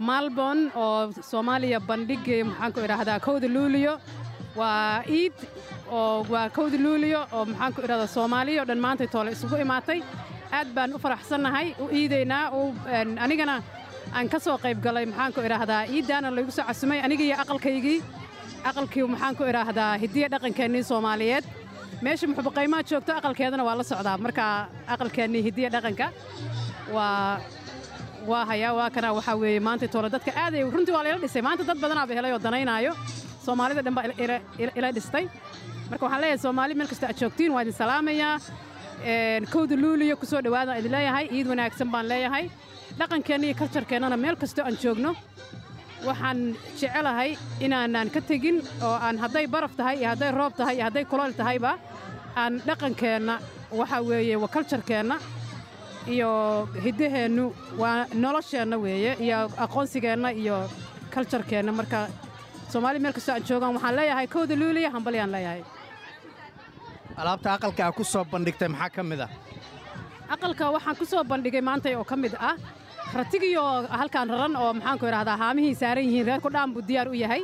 malborn 0.09 0.61
oo 0.85 1.12
soomaaliya 1.31 1.79
bandhigii 1.88 2.42
maxaan 2.49 2.72
ku 2.75 2.81
idhaahdaa 2.87 3.18
kowda 3.27 3.49
luuliyo 3.57 3.94
waa 4.61 5.03
iid 5.20 5.35
oo 5.99 6.27
waa 6.33 6.49
kowda 6.57 6.79
luuliyo 6.85 7.20
oo 7.37 7.44
maxaan 7.51 7.72
ku 7.75 7.81
idhahdaa 7.87 8.11
soomaaliya 8.16 8.61
oo 8.62 8.66
dhan 8.70 8.81
maantay 8.87 9.09
toole 9.14 9.31
isugu 9.37 9.57
imaatay. 9.66 10.01
Aad 10.57 10.68
baan 10.77 10.94
u 10.94 10.99
faraxsannahay 11.05 11.68
u 11.83 11.88
iidaynaa 11.99 12.44
anigana 13.25 13.57
aan 14.16 14.29
ka 14.33 14.38
soo 14.38 14.57
qayb 14.64 14.79
galay 14.87 15.07
maxaan 15.11 15.33
ku 15.35 15.40
idhaahdaa 15.49 15.83
iiddaana 15.94 16.29
laygu 16.37 16.51
soo 16.57 16.64
casumay 16.68 17.01
aniga 17.07 17.25
aqalkaygii 17.42 17.99
aqalkii 18.64 19.05
maxaan 19.12 19.37
ku 19.37 19.45
idhaahdaa 19.45 19.99
hidiya 20.03 20.29
dhaqankeennii 20.33 20.83
soomaaliyeed. 20.90 21.45
Meesha 22.03 22.27
muxubaqaymaa 22.31 22.83
joogto 22.90 23.12
aqalkeedana 23.19 23.64
waa 23.64 23.77
la 23.79 23.85
socdaa. 23.85 24.16
Marka 24.19 24.69
aqalkeennii 24.95 25.42
hidiya 25.47 25.71
dhaqanka 25.75 26.07
waa 26.92 27.40
waa 28.31 28.44
hayaa 28.50 28.75
waa 28.79 28.90
kana 28.90 29.13
waxaa 29.15 29.37
weeye 29.40 29.61
maanta 29.61 29.88
toole 29.88 30.11
dadka 30.11 30.31
aaday. 30.44 30.63
Runtii 30.75 30.94
waa 30.94 31.02
layla 31.04 31.21
dhisay. 31.25 31.42
Maanta 31.42 31.65
dad 31.65 31.79
badanaaba 31.83 32.13
helay 32.19 32.33
oo 32.33 32.38
danaynaayo. 32.46 32.92
Soomaalida 33.44 33.83
dhan 33.87 33.94
baa 33.94 34.04
ila- 34.77 34.92
dhistay 34.96 35.25
marka 35.90 36.02
waxaan 36.07 36.21
leeyahay 36.23 36.38
soomaali 36.44 36.75
meel 36.75 36.88
kasta 36.88 37.07
aad 37.07 37.19
joogtiin 37.21 37.52
waa 37.54 37.63
idin 37.63 37.73
salaamayaa. 37.83 38.37
Kowda 39.52 39.77
luuliyo 39.77 40.17
ku 40.17 40.27
soo 40.27 40.40
dhowaada 40.42 40.79
idin 40.81 40.92
leeyahay. 40.92 41.29
Ciid 41.29 41.46
wanaagsan 41.52 41.88
baan 41.90 42.09
leeyahay. 42.09 42.50
Dhaqankeenna 42.98 43.46
iyo 43.46 43.54
kaljarkeennana 43.61 44.17
meel 44.17 44.37
kastoo 44.37 44.65
aan 44.65 44.77
joogno 44.83 45.15
waxaan 46.05 46.57
jecelahay 46.81 47.37
inaanaan 47.61 48.11
ka 48.11 48.21
tegin 48.21 48.61
oo 48.83 48.97
aan 49.07 49.17
hadday 49.19 49.47
baraf 49.47 49.73
tahay 49.77 49.97
iyo 50.01 50.09
hadday 50.13 50.31
roob 50.31 50.53
tahay 50.57 50.75
iyo 50.77 50.85
hadday 50.88 51.05
kulol 51.05 51.33
tahayba 51.33 51.73
aan 52.37 52.61
dhaqankeenna 52.67 53.35
waxa 53.73 53.99
weeye 54.09 54.37
waa 54.37 54.49
kaljarkeenna 54.57 55.17
iyo 56.07 56.31
hiddaheennu 56.85 57.44
waa 57.81 58.07
nolosheenna 58.15 58.77
weeye 58.85 59.13
iyo 59.25 59.38
aqoonsigeenna 59.65 60.31
iyo 60.42 60.57
kaljarkeenna 61.15 61.73
marka 61.73 62.09
soomaali 62.73 62.99
meel 62.99 63.13
kastoo 63.17 63.35
aan 63.35 63.44
joogaan 63.49 63.75
waxaan 63.75 63.97
leeyahay 63.97 64.27
kowda 64.27 64.55
luuliya 64.61 64.90
hambalyaan 64.90 65.33
leeyahay. 65.33 65.63
Alaabta 67.17 67.49
aqalka 67.57 67.83
aa 67.87 67.92
ku 67.92 68.05
soo 68.05 68.25
bandhigtay 68.25 68.69
maxaa 68.69 68.90
ka 68.97 69.03
mid 69.03 69.21
ah? 69.27 69.31
Aqalka 70.35 70.65
waxaan 70.77 70.97
ku 71.01 71.05
soo 71.07 71.25
bandhigay 71.25 71.61
maanta 71.69 71.88
oo 71.99 72.05
ka 72.05 72.17
mid 72.17 72.35
ah 72.38 72.57
ratigii 73.17 73.56
oo 73.56 73.87
halkaan 74.00 74.29
raran 74.31 74.56
oo 74.62 74.73
maxaanku 74.79 75.06
idhahdaa 75.10 75.37
haamihii 75.42 75.75
saaran 75.81 76.04
yihiin 76.08 76.27
reer 76.29 76.40
kudhaan 76.46 76.73
buu 76.75 76.83
diyaar 76.88 77.08
u 77.08 77.14
yahay. 77.23 77.42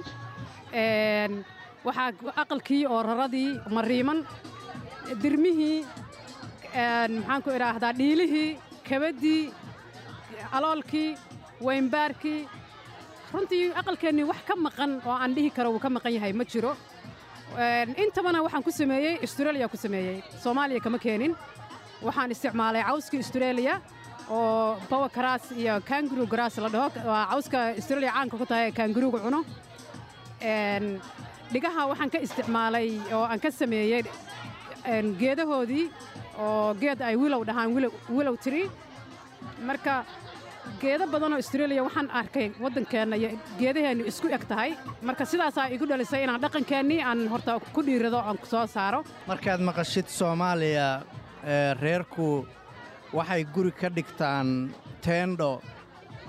Waxaa 1.86 2.08
aqalkii 2.42 2.82
oo 2.86 3.02
raradii 3.08 3.50
mariiman 3.76 4.18
dirmihii 5.22 5.78
maxaanku 7.18 7.50
idhaahdaa 7.56 7.92
dhiilihii 8.00 8.50
kabaddii 8.88 9.42
aloolkii 10.56 11.08
weynbaarkii. 11.66 12.40
Runtii 13.32 13.64
aqalkeennii 13.80 14.26
wax 14.30 14.40
ka 14.48 14.54
maqan 14.66 14.90
oo 15.06 15.14
aan 15.22 15.34
dhihi 15.36 15.50
karo 15.56 15.70
wuu 15.72 15.80
ka 15.84 15.90
maqan 15.90 16.12
yahay 16.16 16.32
ma 16.32 16.44
jiro. 16.44 16.72
Intabana 18.04 18.42
waxaan 18.44 18.62
ku 18.66 18.70
sameeyey 18.70 19.14
australia 19.24 19.68
ku 19.68 19.76
sameeyey. 19.76 20.22
Soomaaliya 20.42 20.80
kama 20.80 20.98
keenin. 20.98 21.32
Waxaan 22.06 22.30
isticmaalay 22.34 22.82
cawskii 22.88 23.20
australia 23.24 23.80
oo 24.38 24.76
power 24.90 25.10
grass 25.16 25.44
iyo 25.62 25.74
kangaroo 25.90 26.26
grass 26.34 26.54
la 26.64 26.68
dhaho. 26.74 26.88
Waa 27.12 27.24
cawska 27.32 27.58
australia 27.78 28.10
caanka 28.16 28.36
ku 28.40 28.46
tahay 28.50 28.66
ee 28.68 28.74
kangaruuga 28.80 29.18
cuno 29.26 29.40
dhigaha 31.52 31.82
waxaan 31.90 32.10
ka 32.14 32.18
isticmaalay 32.26 32.88
oo 33.16 33.24
aan 33.30 33.40
ka 33.44 33.50
sameeyey 33.50 34.02
geedahoodii 35.20 35.86
oo 36.38 36.74
geed 36.82 37.00
ay 37.08 37.16
wilow 37.16 37.42
dhahaan 37.48 37.70
wilow- 37.76 38.40
tree. 38.44 38.66
Marka 39.68 40.04
geedo 40.82 41.04
badanoo 41.12 41.36
australia 41.42 41.82
waxaan 41.86 42.08
arkay 42.20 42.48
waddankeenna 42.62 43.16
iyo 43.16 43.28
geedaheennu 43.60 44.04
isku 44.10 44.26
eg 44.36 44.44
tahay. 44.48 44.70
Marka 45.08 45.24
sidaasaa 45.24 45.66
igu 45.74 45.86
dhalisay 45.90 46.22
inaan 46.24 46.40
dhaqankeennii 46.44 47.00
aan 47.02 47.28
horta 47.32 47.60
ku 47.74 47.80
dhiirado 47.86 48.18
aan 48.18 48.38
soo 48.52 48.66
saaro. 48.66 49.04
Markaad 49.26 49.60
maqashid 49.60 50.06
soomaaliya 50.18 50.88
ee, 51.44 51.74
reerku 51.82 52.46
waxay 53.12 53.44
guri 53.54 53.72
ka 53.80 53.88
dhigtaan 53.96 54.72
teendho 55.04 55.60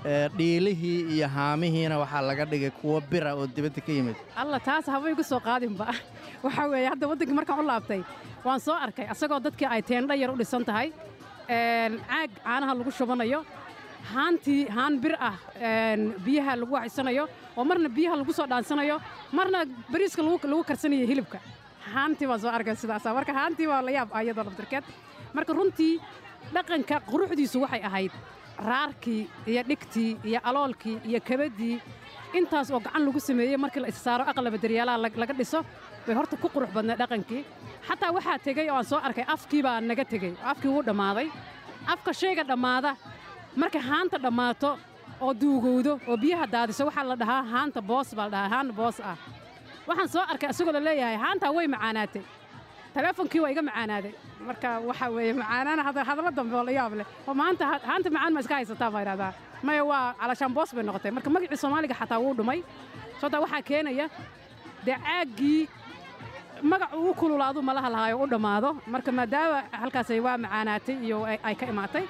ee, 0.04 0.28
dhiilihii 0.38 1.00
iyo 1.16 1.28
haamihiina 1.28 1.98
waxaa 1.98 2.22
laga 2.28 2.44
dhigay 2.44 2.70
kuwo 2.80 3.00
bira 3.00 3.34
oo 3.34 3.46
dibadda 3.46 3.80
ka 3.80 3.92
yimid. 3.92 4.16
Alla 4.36 4.60
taas 4.60 4.86
haba 4.86 5.10
igu 5.10 5.24
soo 5.24 5.40
qaadinba. 5.40 5.86
Waxaa 6.44 6.66
weeye 6.68 6.88
hadda 6.92 7.08
waddankii 7.08 7.36
markaan 7.40 7.60
u 7.60 7.66
laabtay 7.66 8.02
waan 8.44 8.60
soo 8.60 8.76
arkay 8.86 9.06
asagoo 9.14 9.40
dadkii 9.40 9.68
ay 9.68 9.82
teendho 9.82 10.14
yar 10.14 10.30
u 10.30 10.36
dhisan 10.36 10.64
tahay. 10.64 10.92
Caag 11.48 12.30
caanaha 12.44 12.74
lagu 12.74 12.92
shubanayo 12.98 13.40
haantii 14.12 14.68
haan 14.76 15.00
bir 15.00 15.16
ah 15.20 15.36
biyaha 16.24 16.56
lagu 16.60 16.72
waxaysanayo 16.76 17.24
oo 17.56 17.64
marna 17.64 17.88
biyaha 17.88 18.16
lagu 18.20 18.32
soo 18.32 18.46
dhaansanayo 18.46 19.00
marna 19.32 19.64
bariiska 19.92 20.22
lagu 20.22 20.64
karsanayo 20.68 21.06
hilibka. 21.06 21.40
Haantii 21.94 22.28
baan 22.28 22.40
soo 22.40 22.52
arkay 22.52 22.76
sidaasa 22.76 23.14
marka 23.14 23.32
haantii 23.32 23.66
waa 23.72 23.82
la 23.82 23.90
yaab 23.90 24.08
iyadoo 24.20 24.44
laftirkeed 24.44 24.84
marka 25.34 25.52
runtii 25.52 26.00
dhaqanka 26.54 26.96
quruxdiisu 27.10 27.58
waxay 27.64 27.82
ahayd 27.88 28.12
raarkii 28.70 29.22
iyo 29.50 29.62
dhigtii 29.70 30.10
iyo 30.28 30.40
aloolkii 30.48 30.96
iyo 31.08 31.20
kabaddii 31.28 31.76
intaas 32.38 32.70
oo 32.70 32.80
gacan 32.80 33.02
lagu 33.06 33.20
sameeyey 33.20 33.56
markii 33.64 33.82
la 33.84 33.88
issaaro 33.94 34.24
aqlaba 34.30 34.58
daryaalaha 34.64 34.98
lag- 35.04 35.18
laga 35.22 35.34
dhiso 35.40 35.58
bay 36.06 36.14
horta 36.18 36.36
ku 36.36 36.48
qurux 36.54 36.70
badnay 36.76 36.96
dhaqankii. 37.00 37.42
Xataa 37.88 38.10
waxaa 38.16 38.38
tegey 38.46 38.66
oo 38.70 38.76
aan 38.76 38.84
soo 38.90 38.98
arkay 39.06 39.24
afkii 39.34 39.62
baa 39.66 39.80
naga 39.80 40.04
tegey 40.12 40.32
afkii 40.50 40.70
wuu 40.74 40.82
dhammaaday. 40.88 41.28
Afka 41.92 42.10
shayga 42.20 42.44
dhammaada 42.50 42.90
marka 43.56 43.80
haanta 43.88 44.16
dhammaato 44.24 44.70
oo 45.24 45.32
duugowdo 45.40 45.92
oo 46.08 46.16
biyaha 46.22 46.46
daadiso 46.54 46.82
waxaa 46.88 47.04
la 47.10 47.16
dhahaa 47.22 47.42
haanta 47.52 47.80
boos 47.90 48.08
baa 48.16 48.24
la 48.26 48.30
dhahaa 48.34 48.48
haan 48.54 48.68
boos 48.78 48.98
ah. 49.00 49.16
Waxaan 49.88 50.08
soo 50.14 50.24
arkay 50.32 50.50
isagoo 50.52 50.72
la 50.76 50.80
leeyahay 50.86 51.16
haantaa 51.24 51.50
way 51.56 51.66
macaanaatay 51.74 52.22
taleefonkii 52.94 53.40
waa 53.44 53.50
iga 53.54 53.62
macaanaaday. 53.68 54.12
Marka 54.46 54.68
waxa 54.88 55.06
weeye 55.14 55.32
macaanaana 55.40 55.82
hada- 55.86 56.04
hadallo 56.08 56.30
dambe 56.38 56.54
oo 56.56 56.64
la 56.68 56.72
yaab 56.78 56.92
leh. 57.00 57.06
Oo 57.28 57.34
maanta 57.40 57.64
ha- 57.70 57.82
haanta 57.88 58.08
macaan 58.14 58.32
ma 58.36 58.40
iska 58.40 58.54
haysataa 58.58 58.90
baa 58.94 59.02
idhahdaa 59.04 59.32
maya 59.66 59.82
waa 59.90 60.14
calashaan 60.20 60.52
boos 60.56 60.70
bay 60.76 60.84
noqotay. 60.88 61.10
Marka 61.16 61.28
magacii 61.34 61.56
soomaaliga 61.62 61.94
xataa 62.00 62.18
wuu 62.24 62.34
dhumay. 62.38 62.58
Sababtaa 63.20 63.40
waxaa 63.44 63.62
keenaya 63.68 64.06
dee 64.86 64.96
caaggii 65.06 65.60
magacu 66.70 66.96
u 67.10 67.14
kululaadu 67.20 67.60
malaha 67.68 67.88
lahaayo 67.94 68.16
u 68.22 68.26
dhammaado 68.32 68.70
marka 68.92 69.10
maadaama 69.18 69.58
halkaasay 69.80 70.20
waa 70.26 70.36
macaanaatay 70.44 70.96
iyo 71.06 71.18
ay 71.48 71.54
ka 71.60 71.66
imaatay. 71.72 72.04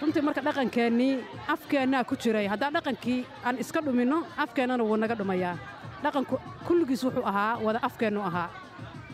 Runtii 0.00 0.22
marka 0.26 0.40
dhaqankeennii 0.46 1.12
afkeennaa 1.54 2.04
ku 2.08 2.14
jiray. 2.22 2.46
Haddaan 2.52 2.72
dhaqankii 2.76 3.20
aan 3.46 3.56
iska 3.62 3.80
dhuminno 3.86 4.18
afkeennana 4.42 4.82
wuu 4.88 4.96
naga 4.96 5.14
dhumayaa. 5.20 5.56
Dhaqanku 6.04 6.34
kulligiis 6.66 7.02
wuxuu 7.06 7.24
ahaa 7.30 7.56
wada 7.66 7.78
afkeennu 7.88 8.20
ahaa 8.30 8.48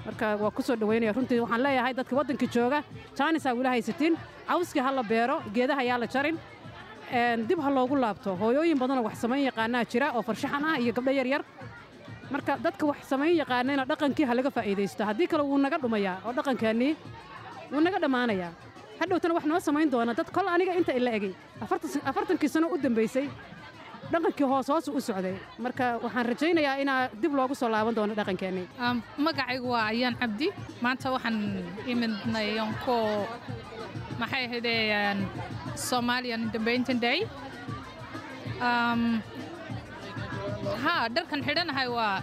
marka 0.07 0.36
waa 0.42 0.51
ku 0.51 0.62
soo 0.62 0.76
dhowaynaya 0.76 1.12
runtii. 1.16 1.40
Waxaan 1.44 1.62
leeyahay 1.62 1.94
dadka 1.94 2.14
waddankii 2.18 2.48
jooga 2.55 2.82
jaanisaa 3.18 3.55
wila 3.59 3.70
haysatiin 3.74 4.14
cawskii 4.48 4.80
ha 4.86 4.90
la 4.92 5.03
beero 5.03 5.36
geedaha 5.55 5.82
yaa 5.82 5.98
la 5.98 6.07
jarin. 6.07 6.36
Dib 7.48 7.59
ha 7.61 7.70
loogu 7.70 7.96
laabto. 7.96 8.36
Hooyooyin 8.36 8.78
badanoo 8.78 9.05
wax 9.05 9.16
samayn 9.24 9.44
yaqaanaa 9.48 9.84
jira 9.92 10.12
oo 10.16 10.22
farshaxan 10.22 10.64
ah 10.64 10.78
iyo 10.78 10.92
gabdho 10.92 11.11
yaryar. 11.20 11.42
Marka 12.30 12.57
dadka 12.64 12.86
wax 12.86 12.98
samayn 13.11 13.34
yaqaanayna 13.42 13.84
dhaqankii 13.90 14.24
ha 14.28 14.34
laga 14.34 14.51
faa'iidaysto. 14.51 15.03
Haddii 15.05 15.26
kale 15.26 15.42
wuu 15.42 15.59
naga 15.59 15.78
dhumayaa 15.78 16.16
oo 16.26 16.32
dhaqankeennii 16.38 16.92
wuu 17.72 17.80
naga 17.86 17.98
dhammaanayaa 18.05 18.53
hadhowtana 19.01 19.34
wax 19.34 19.44
noo 19.51 19.61
samayn 19.61 19.90
doona. 19.90 20.14
Dad 20.14 20.30
kol 20.30 20.46
aniga 20.48 20.72
inta 20.78 20.92
ila 20.92 21.11
egay 21.18 21.32
afartan- 21.64 22.03
afartankii 22.11 22.48
sano 22.48 22.66
u 22.74 22.78
dambaysay 22.78 23.26
dhaqankii 24.12 24.46
hoos 24.52 24.68
hoosu 24.72 24.90
u 24.98 25.00
socday 25.08 25.34
marka 25.64 25.84
waxaan 26.04 26.26
rajaynayaa 26.32 26.76
inaa 26.82 27.00
dib 27.22 27.32
loogu 27.38 27.54
soo 27.61 27.68
laaban 27.74 27.94
doono 27.94 28.14
dhaqankeennii 28.20 28.66
Um, 28.86 28.96
magacaygu 29.26 29.68
waa 29.74 29.86
ayaan 29.92 30.14
cabdi. 30.20 30.48
Maanta 30.84 31.11
waxaan 31.14 31.36
imidnay 31.92 32.48
onko 32.64 32.96
maxay 34.20 34.42
ahaydee 34.46 35.16
somalian 35.88 36.40
independent 36.46 37.00
day. 37.06 37.18
Um, 38.68 39.22
ha 40.84 40.94
dharkan 41.14 41.40
xidhanahay 41.46 41.88
waa 41.96 42.16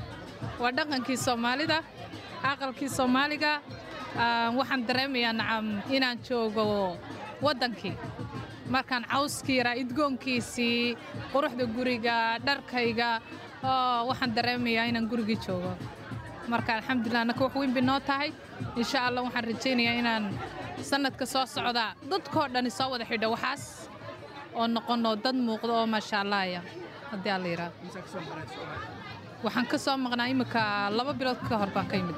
waa 0.61 0.71
dhaqankii 0.77 1.17
soomaalida 1.25 1.77
aqalkii 2.51 2.89
soomaaliga. 2.97 3.53
Waxaan 4.57 4.81
dareemayaa 4.87 5.33
nacam 5.39 5.65
inaan 5.95 6.17
joogo 6.27 6.65
waddankii 7.45 7.93
markaan 8.75 9.03
cawskii 9.11 9.57
yaraa 9.59 9.75
quruxda 11.33 11.65
guriga 11.75 12.15
dharkayga 12.47 13.09
waxaan 14.09 14.31
dareemayaa 14.35 14.85
inaan 14.91 15.07
gurigii 15.11 15.39
joogo. 15.45 15.71
Marka 16.51 16.71
alxamdulilah 16.77 17.21
annaka 17.25 17.43
wax 17.45 17.53
weyn 17.59 17.73
bay 17.75 17.81
noo 17.89 17.99
tahay. 18.09 18.29
Insha 18.81 18.99
allah 19.07 19.21
waxaan 19.27 19.45
rajaynayaa 19.51 19.95
inaan 20.01 20.23
sannadka 20.89 21.25
soo 21.33 21.45
socda 21.45 21.85
dadkoo 22.11 22.47
dhani 22.53 22.69
soo 22.77 22.89
wada 22.93 23.05
xidho 23.09 23.27
waxaas 23.35 23.63
oo 24.59 24.67
noqono 24.75 25.11
dad 25.23 25.35
muuqdo 25.47 25.73
oo 25.81 25.87
maasha 25.93 26.17
allahya 26.23 26.61
haddii 27.11 27.31
alla 27.35 27.47
yidhaahdo 27.53 29.16
waxaan 29.45 29.65
ka 29.71 29.77
soo 29.85 29.97
maqnaa 30.05 30.27
imika 30.33 30.61
laba 30.97 31.13
bilood 31.19 31.39
ka 31.49 31.55
hor 31.61 31.69
baan 31.75 31.87
ka 31.91 31.95
yimid. 31.99 32.17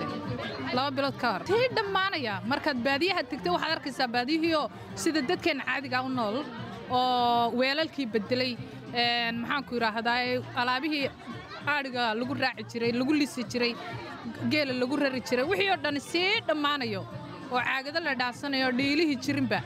Laba 0.78 0.90
bilood 0.98 1.18
ka 1.22 1.28
hor. 1.34 1.42
Tii 1.50 1.68
dhammaanaya 1.78 2.36
markaad 2.52 2.78
baadiyaha 2.88 3.22
tegtay 3.32 3.52
waxaad 3.56 3.72
arkaysaa 3.78 4.08
baadiyihiioo 4.16 4.66
sida 5.04 5.22
dadkeenna 5.30 5.64
caadiga 5.70 6.02
u 6.08 6.10
nool 6.10 6.38
oo 6.90 7.52
weelalkii 7.60 8.08
bedelay 8.14 8.52
een, 8.94 9.36
maxaanku 9.42 9.72
yidhaahdaa 9.76 10.20
alaabihii 10.62 11.06
aadhiga 11.74 12.04
lagu 12.20 12.34
raaci 12.44 12.64
jiray 12.72 12.92
lagu 13.02 13.14
lisi 13.22 13.44
jiray 13.52 13.74
geela 14.52 14.74
lagu 14.82 14.96
rari 15.02 15.22
jiray 15.30 15.46
wixii 15.52 15.70
oo 15.74 15.78
dhan 15.84 16.00
sii 16.12 16.32
dhammaanayo 16.48 17.02
oo 17.52 17.60
caagado 17.68 18.00
la 18.08 18.14
dhaafsanayo 18.22 18.72
dhiilihii 18.80 19.18
jirinba 19.26 19.60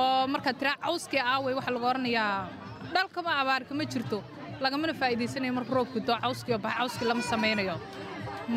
oo 0.00 0.26
markaad 0.34 0.56
tiraa 0.60 0.76
cawskii 0.86 1.22
aaway 1.32 1.54
waxaa 1.58 1.74
lagu 1.76 1.86
odhanayaa 1.92 2.48
dhalkama 2.94 3.30
abaarka 3.42 3.72
ma 3.80 3.84
jirto 3.92 4.18
lagamana 4.64 4.92
faa'iidaysanayo 5.00 5.52
marka 5.58 5.72
roobku 5.78 5.98
doo 6.08 6.16
cawskii 6.24 6.54
oo 6.56 6.60
bax 6.64 6.74
cawskii 6.80 7.06
lama 7.10 7.22
samaynayo 7.32 7.76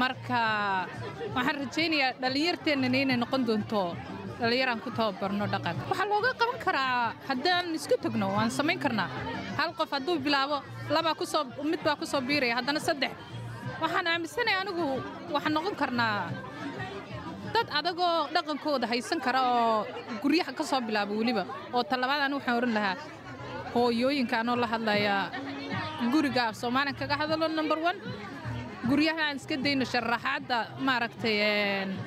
marka 0.02 0.39
waxaan 1.36 1.58
rajaynayaa 1.64 2.12
dhallinyarteennana 2.22 2.97
inay 3.04 3.18
noqon 3.24 3.41
doonto 3.47 3.84
dhallinyaraan 4.39 4.80
ku 4.86 4.89
tababarno 4.97 5.45
dhaqanka 5.54 5.84
waxaa 5.91 6.08
looga 6.12 6.32
qaban 6.39 6.58
karaa 6.66 7.14
haddaan 7.30 7.66
isku 7.78 7.95
tagno 8.04 8.28
waan 8.38 8.49
samayn 8.58 8.80
karnaa. 8.84 9.10
Hal 9.58 9.72
qof 9.80 9.91
hadduu 9.95 10.16
bilaabo 10.26 10.58
labaa 10.95 11.16
ku 11.20 11.26
soo 11.34 11.43
mid 11.72 11.82
baa 11.86 11.95
ku 11.99 12.06
soo 12.12 12.22
biiraya 12.28 12.56
haddana 12.60 12.80
saddex. 12.88 13.12
Waxaan 13.82 14.08
aaminsanahay 14.12 14.58
anigu 14.64 14.86
waxaan 15.36 15.54
noqon 15.58 15.76
karnaa 15.82 16.18
dad 17.54 17.68
adagoo 17.80 18.16
dhaqankooda 18.36 18.86
haysan 18.91 19.20
kara 19.26 19.41
oo 19.54 19.86
guryaha 20.24 20.52
ka 20.58 20.64
soo 20.72 20.82
bilaaba 20.88 21.12
weliba 21.20 21.43
oo 21.76 21.84
talabaad 21.91 22.22
anigu 22.26 22.39
waxaan 22.39 22.58
oran 22.60 22.74
lahaa 22.78 22.95
hooyooyinka 23.74 24.36
anoo 24.41 24.56
la 24.64 24.68
hadlaya 24.74 25.16
guriga 26.14 26.41
af 26.49 26.56
soomaalian 26.56 26.95
kaga 26.95 27.16
hadalo 27.22 27.47
number 27.47 27.78
one. 27.89 27.99
Guryaha 28.89 29.22
aan 29.30 29.38
iska 29.38 29.56
dayno 29.58 29.86
sharaxaadda 29.86 30.58
maaragtay 30.88 31.38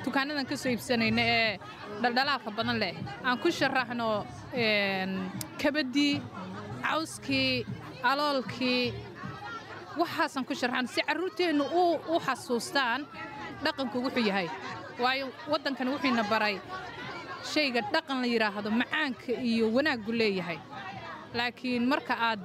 dukaanadan 0.05 0.47
ka 0.47 0.57
soo 0.57 0.71
iibsanayna 0.75 1.23
ee 1.23 1.59
dhaldhalaalka 2.03 2.51
badan 2.51 2.79
leh. 2.83 2.95
Aan 3.25 3.39
ku 3.39 3.49
sharaxno 3.51 4.27
een, 4.53 5.31
kabaddii 5.63 6.21
cawskii 6.83 7.65
aloolkii 8.03 8.93
waxaasaan 10.01 10.45
ku 10.45 10.55
sharaxno 10.55 10.89
si 10.95 11.01
carruurteennu 11.07 11.65
u 12.13 12.19
xasuustaan 12.27 13.07
dhaqanku 13.65 13.99
wuxuu 14.05 14.27
yahay. 14.27 14.49
Waayo 14.99 15.27
waddankani 15.53 15.91
wuxuuna 15.95 16.23
baray 16.31 16.59
shayga 17.53 17.81
dhaqan 17.93 18.19
la 18.21 18.27
yidhaahdo 18.27 18.71
macaanka 18.71 19.33
iyo 19.51 19.71
wanaaggu 19.77 20.13
leeyahay. 20.13 20.59
Laakiin 21.35 21.87
marka 21.87 22.15
aad 22.19 22.41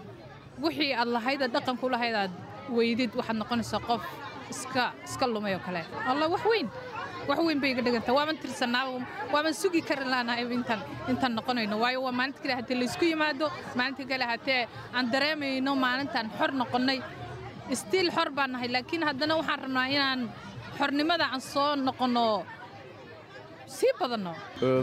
wixii 0.64 0.91
aad 1.01 1.10
lahayd 1.16 1.39
aad 1.45 1.51
dhaqanku 1.55 1.86
lahayd 1.93 2.16
aad 2.24 2.34
weydid 2.78 3.12
waxaad 3.20 3.38
noqonaysaa 3.41 3.82
qof 3.89 4.01
iska 4.53 4.84
iska 5.07 5.26
lumay 5.34 5.53
oo 5.57 5.62
kale. 5.68 5.82
Alla 6.10 6.26
wax 6.34 6.43
weyn. 6.51 6.68
Wax 7.30 7.39
weyn 7.47 7.60
bay 7.62 7.72
iga 7.74 7.82
dhigantaa 7.86 8.16
waaban 8.18 8.38
tirsanaa 8.41 8.86
waaban 9.34 9.53
sugi 9.62 9.82
kari 9.89 10.05
laanahay 10.14 10.45
intaan 10.57 10.82
intaan 11.12 11.34
noqonayno. 11.38 11.76
Waayo 11.84 11.99
waa 12.05 12.12
maalinta 12.20 12.39
kale 12.43 12.53
hatee 12.60 12.76
laysku 12.82 13.05
yimaado 13.12 13.45
maalinta 13.78 14.03
kale 14.12 14.26
hatee 14.32 14.62
aan 14.95 15.05
dareemayno 15.14 15.72
maalintaan 15.86 16.28
xor 16.38 16.51
noqonnay. 16.62 16.99
Stiil 17.82 18.10
xor 18.16 18.30
baan 18.38 18.51
nahay 18.53 18.70
laakiin 18.76 19.03
haddana 19.10 19.34
waxaan 19.39 19.60
rabnaa 19.64 19.88
inaan 19.95 20.20
xornimada 20.78 21.26
aan 21.34 21.41
soo 21.51 21.76
noqonno. 21.88 22.26
Sii 23.76 23.93
badanno. 23.99 24.34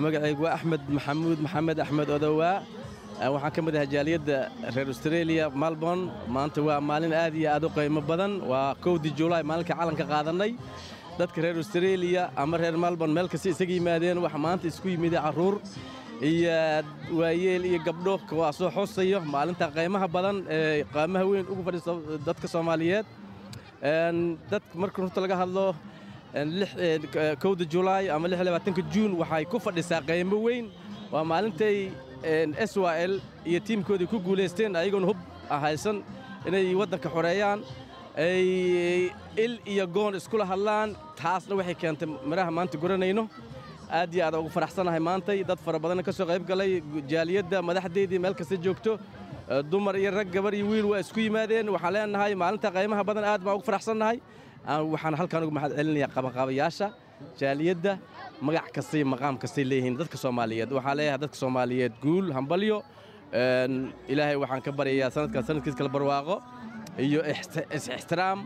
Magacaygu 0.04 0.42
waa 0.46 0.54
axmed 0.58 0.82
maxamuud 0.96 1.38
maxamed 1.44 1.78
axmed 1.84 2.08
odowaa 2.16 2.62
waxaan 3.20 3.52
ka 3.54 3.60
mid 3.62 3.74
ahay 3.76 3.86
jaaliyadda 3.94 4.38
reer 4.74 4.88
australia 4.92 5.44
melbourne. 5.50 6.04
Maanta 6.28 6.60
waa 6.68 6.80
maalin 6.80 7.12
aad 7.12 7.34
iyo 7.34 7.48
aad 7.54 7.64
u 7.64 7.70
qiimo 7.76 8.00
badan. 8.10 8.32
Waa 8.50 8.74
kowdii 8.84 9.14
julaay 9.18 9.42
maalinka 9.42 9.74
calanka 9.74 10.04
qaadannay 10.12 10.52
dadka 11.18 11.40
reer 11.44 11.56
australia 11.56 12.30
ama 12.36 12.56
reer 12.62 12.76
melbourne 12.84 13.14
meel 13.16 13.28
kasta 13.32 13.48
isaga 13.54 13.72
yimaadeen 13.78 14.18
waxa 14.24 14.38
maanta 14.46 14.64
isku 14.70 14.88
yimida 14.92 15.20
carruur 15.26 15.54
iyo 16.30 16.56
waayeel 17.18 17.64
iyo 17.70 17.78
gabdho 17.86 18.14
waa 18.40 18.52
soo 18.58 18.70
xusayo 18.76 19.18
maalinta 19.34 19.66
qiimaha 19.76 20.06
badan 20.16 20.36
ee 20.56 20.84
qiimaha 20.94 21.24
weyn 21.30 21.46
ugu 21.52 21.62
fadhiisto 21.66 21.92
dadka 22.26 22.46
soomaaliyeed. 22.54 23.06
Dadka 24.52 24.74
marka 24.82 24.96
runta 25.02 25.20
laga 25.24 25.36
hadlo 25.42 25.66
kowda 27.42 27.64
julaay 27.72 28.04
ama 28.14 28.28
juun 28.92 29.12
waxay 29.20 29.44
ku 29.52 29.56
fadhisaa 29.66 30.00
qiimo 30.08 30.36
weyn. 30.46 30.66
Waa 31.12 31.24
maalintay 31.24 31.76
s 32.22 32.72
w 32.76 32.86
l 33.10 33.12
iyo 33.50 33.60
tiimkoodii 33.60 34.06
ku 34.12 34.18
guulaysteen 34.20 34.76
ayagoona 34.76 35.06
hub 35.10 35.18
haysan 35.50 36.02
inay 36.46 36.74
waddanka 36.74 37.08
xoreeyaan 37.08 37.60
ay 38.16 39.10
il 39.44 39.60
iyo 39.66 39.86
goon 39.86 40.14
iskula 40.16 40.44
hadlaan. 40.46 40.96
Taasna 41.20 41.54
waxay 41.58 41.74
keentay 41.74 42.08
miraha 42.30 42.50
maanta 42.50 42.78
guranayno. 42.78 43.28
Aad 43.90 44.14
iyo 44.14 44.24
aad 44.26 44.34
ugu 44.40 44.48
faraxsanahay 44.56 45.00
maantay. 45.00 45.44
Dad 45.44 45.58
fara 45.64 45.78
badanna 45.78 46.02
ka 46.02 46.12
soo 46.12 46.26
qayb 46.30 46.44
galay. 46.48 46.80
Jaaliyadda 47.10 47.60
madaxdeedii 47.68 48.18
meel 48.18 48.34
kasta 48.34 48.56
joogto. 48.56 48.92
Dumar 49.70 49.96
iyo 50.00 50.10
rag 50.10 50.28
gabar 50.32 50.54
iyo 50.54 50.66
wiil 50.70 50.86
waa 50.92 51.00
isku 51.04 51.20
yimaadeen. 51.20 51.68
Waxaan 51.68 51.92
leenahay 51.94 52.34
maalinta 52.34 52.68
qiimaha 52.76 53.02
badan 53.04 53.24
aad 53.24 53.42
baan 53.44 53.56
ugu 53.56 53.64
faraxsannahay 53.68 54.16
Aan- 54.66 54.88
waxaan 54.92 55.14
halkan 55.20 55.42
ugu 55.44 55.52
mahad 55.58 55.72
qabanqaabayaasha 56.14 56.88
jaaliyadda 57.40 57.92
magac 58.40 58.68
kastay 58.76 59.02
maqaam 59.12 59.36
kastay 59.42 59.64
leeyihiin 59.70 59.96
dadka 60.00 60.16
soomaaliyeed. 60.24 60.70
Waxaan 60.76 60.96
leeyahay 60.98 61.18
dadka 61.22 61.36
soomaaliyeed 61.42 61.92
guul 62.02 62.26
hambalyo 62.36 62.78
ilaahay 64.12 64.36
waxaan 64.42 64.62
ka 64.66 64.70
baryayaa 64.78 65.10
sanadkan 65.14 65.42
sanadkiis 65.46 65.76
kala 65.78 65.88
barwaaqo 65.96 66.36
iyo 67.06 67.20
ixti- 67.32 67.66
is-ixtiraam 67.76 68.38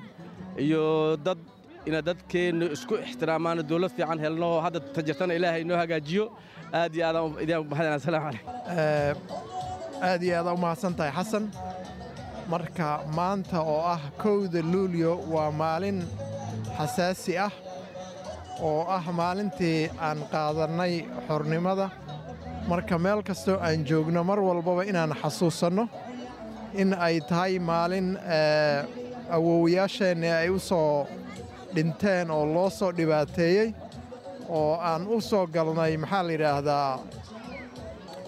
iyo 0.65 0.83
dad 1.27 1.39
ina 1.89 2.01
dadkeennu 2.09 2.67
isku 2.77 2.95
ixtiraamaan 3.07 3.63
dowlad 3.71 3.93
fiican 3.97 4.19
helno 4.25 4.51
hadda 4.65 4.81
tajirtana 4.95 5.33
ilaahay 5.39 5.63
inoo 5.65 5.77
hagaajiyo. 5.83 6.25
Aad 6.73 6.93
iyo 6.95 7.05
aadaan 7.07 7.27
mahadcelinayaa 7.71 7.97
asalaamu 8.01 8.27
calaykum. 8.27 8.51
Aad 10.09 10.23
iyo 10.27 10.35
aada 10.39 10.53
u 10.53 10.57
mahadsan 10.65 10.93
tahay 10.99 11.13
xasan. 11.19 11.45
Marka 12.53 12.89
maanta 13.17 13.59
oo 13.73 13.83
ah 13.95 14.01
kowda 14.23 14.61
luulyo 14.73 15.13
waa 15.33 15.51
maalin 15.61 15.99
xasaasi 16.79 17.33
ah 17.47 17.53
oo 18.69 18.85
ah 18.97 19.05
maalintii 19.13 19.91
aan 20.07 20.19
qaadannay 20.33 20.95
xornimada. 21.29 21.87
Marka 22.69 22.99
meel 22.99 23.23
kastoo 23.23 23.57
aan 23.67 23.85
joogno 23.89 24.25
mar 24.25 24.39
walbaba 24.41 24.83
inaan 24.91 25.13
xasuusanno 25.23 25.85
in 26.75 26.95
ay 26.95 27.21
tahay 27.29 27.59
maalin 27.59 28.09
eh, 28.17 28.85
awoowayaasheenni 29.37 30.29
ay 30.41 30.49
u 30.51 30.59
soo 30.59 31.07
dhinteen 31.75 32.31
oo 32.31 32.45
loo 32.55 32.71
soo 32.71 32.93
dhibaateeyey 32.97 33.69
oo 34.49 34.75
aan 34.91 35.07
u 35.07 35.21
soo 35.21 35.47
galnay 35.47 35.97
maxaa 35.97 36.23
la 36.27 36.33
yidhaahdaa 36.33 36.99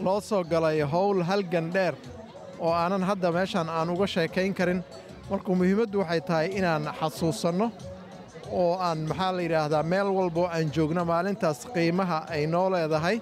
loo 0.04 0.20
soo 0.20 0.42
galay 0.44 0.80
howl 0.92 1.22
halgan 1.22 1.72
dheer 1.74 1.94
oo 2.58 2.72
aanan 2.72 3.02
hadda 3.08 3.28
meeshan 3.32 3.68
aan 3.68 3.90
uga 3.90 4.06
sheekayn 4.06 4.54
karin. 4.54 4.80
Marka 5.30 5.52
muhiimaddu 5.58 5.98
waxay 6.02 6.20
tahay 6.20 6.48
inaan 6.58 6.84
xasuusanno 7.00 7.66
oo 8.60 8.72
aan 8.86 8.98
maxaa 9.08 9.32
la 9.36 9.42
yidhaahdaa 9.46 9.82
meel 9.92 10.08
walboo 10.18 10.46
aan 10.54 10.66
joogno 10.74 11.02
maalintaas 11.12 11.58
qiimaha 11.74 12.18
ay 12.34 12.42
noo 12.52 12.68
leedahay 12.74 13.16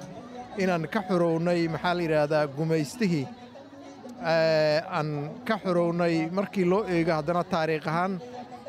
inaan 0.63 0.85
ka 0.93 1.01
xurownay 1.09 1.61
maxaa 1.75 1.95
la 1.97 2.03
yidhaahdaa 2.07 2.47
gumaystihii. 2.57 3.27
Aan 4.97 5.09
ka 5.49 5.55
xurownay 5.63 6.15
markii 6.37 6.65
loo 6.73 6.83
eego 6.95 7.13
haddana 7.19 7.43
taariikh 7.53 7.87
ahaan 7.89 8.13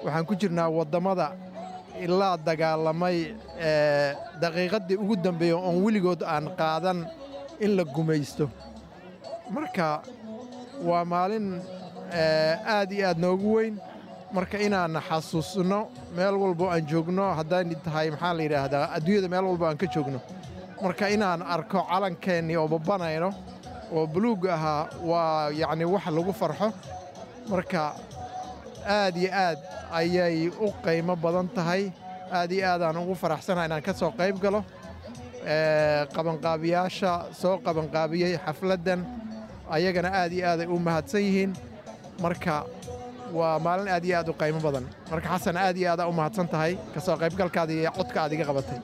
waxaan 0.03 0.25
ku 0.29 0.33
jirnaa 0.41 0.69
waddamada 0.77 1.27
ilaa 2.05 2.37
dagaalamay 2.47 3.17
daqiiqaddii 4.41 4.97
ugu 5.03 5.15
dambeeya 5.25 5.57
oon 5.57 5.77
weligood 5.85 6.21
aan 6.33 6.45
qaadan 6.59 6.99
in 7.59 7.71
la 7.77 7.83
gumaysto. 7.95 8.45
Marka 9.55 10.01
waa 10.87 11.05
maalin 11.05 11.47
aad 12.75 12.91
iyo 12.91 13.07
aad 13.09 13.19
noogu 13.23 13.49
weyn 13.55 13.75
marka 14.33 14.57
inaan 14.57 14.95
xasuusno 15.09 15.79
meel 16.15 16.35
walbo 16.41 16.69
aan 16.69 16.85
joogno 16.87 17.25
haddaan 17.37 17.75
tahay 17.83 18.07
maxaa 18.11 18.33
la 18.37 18.43
yidhaahdaa 18.43 18.85
adduunyada 18.95 19.27
meel 19.33 19.45
walbo 19.49 19.65
aan 19.65 19.77
ka 19.77 19.85
joogno. 19.93 20.19
Marka 20.83 21.07
inaan 21.15 21.41
arko 21.41 21.79
calankeenni 21.89 22.55
oo 22.57 22.67
babanayno 22.67 23.29
oo 23.91 24.07
buluug 24.07 24.45
ahaa 24.47 24.87
waa 25.09 25.49
yacni 25.61 25.85
wax 25.85 26.05
lagu 26.15 26.33
farxo. 26.33 26.67
Marka 27.49 27.93
aad 28.87 29.15
iyo 29.17 29.29
aad 29.33 29.59
ayay 29.91 30.47
u 30.49 30.67
qiimo 30.83 31.15
badan 31.15 31.47
tahay. 31.55 31.91
Aad 32.31 32.51
iyo 32.51 32.65
aadaan 32.67 32.97
ugu 32.97 33.15
faraxsanahay 33.15 33.67
inaan 33.67 33.81
ka 33.83 33.93
soo 33.93 34.11
qayb 34.19 34.39
galo. 34.43 34.63
Qabanqaabiyaasha 36.15 37.11
soo 37.41 37.57
qabanqaabiyey 37.65 38.37
xafladdan 38.45 38.99
ayagana 39.69 40.09
aad 40.21 40.31
iyo 40.33 40.45
aaday 40.47 40.67
u 40.67 40.79
mahadsan 40.79 41.21
yihiin. 41.21 41.51
Marka 42.21 42.65
waa 43.39 43.59
maalin 43.65 43.87
aad 43.95 44.05
iyo 44.05 44.15
aad 44.19 44.29
u 44.29 44.33
qiimo 44.41 44.59
badan. 44.67 44.85
Marka 45.11 45.27
xasan 45.33 45.57
aad 45.57 45.77
iyo 45.77 45.89
aadaa 45.91 46.07
u 46.11 46.13
mahadsan 46.19 46.47
tahay 46.53 46.73
ka 46.93 46.99
soo 47.05 47.17
qaybgalkaada 47.21 47.73
iyo 47.73 47.91
codka 47.97 48.17
aad 48.23 48.33
iga 48.33 48.45
qabatay. 48.49 48.79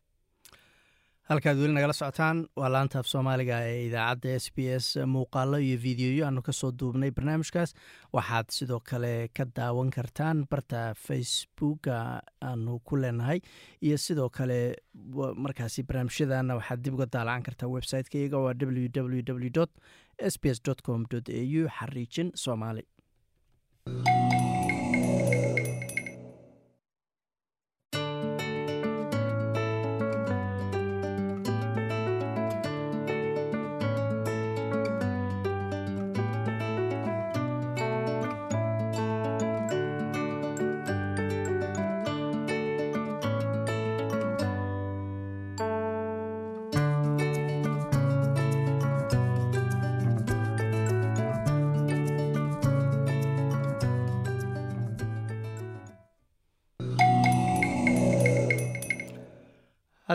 Halkaad 1.30 1.58
weli 1.60 1.74
nagala 1.76 1.93
socotaan 1.93 2.38
waa 2.60 2.70
laanta 2.72 3.00
af 3.00 3.08
soomaaliga 3.12 3.58
ee 3.68 3.80
idaacadda 3.88 4.36
s 4.39 4.48
b 4.56 4.58
s 4.80 4.88
muuqaalo 5.14 5.58
iyo 5.60 5.78
fideoyo 5.86 6.24
aanu 6.26 6.41
ka 6.48 6.52
soo 6.60 6.72
duubnay 6.80 7.12
barnaamijkaas. 7.18 7.74
Waxaad 8.16 8.48
sidoo 8.58 8.80
kale 8.89 9.28
ka 9.38 9.43
daawan 9.58 9.89
kartaan 9.98 10.45
barta 10.52 10.93
facebooka 11.06 11.95
aanu 12.50 12.80
ku 12.88 12.95
leenahay 13.02 13.39
iyo 13.84 13.98
sidoo 14.06 14.30
kale 14.30 14.60
markaasi 15.43 15.84
barnaamijyadana 15.84 16.56
waxaad 16.60 16.80
dib 16.84 16.93
uga 16.95 17.06
daalacan 17.16 17.43
kartaa 17.48 17.70
website-ka 17.76 18.18
iyaga 18.18 18.38
waa 18.45 18.54
www 18.62 19.66
s 20.32 20.36
b 20.41 20.43
s 20.56 20.60
com 20.88 21.02
a 21.12 21.41
u 21.60 21.68
xariijin 21.78 22.32
soomaali 22.43 22.84
Thank 23.88 24.41
you. 24.41 24.47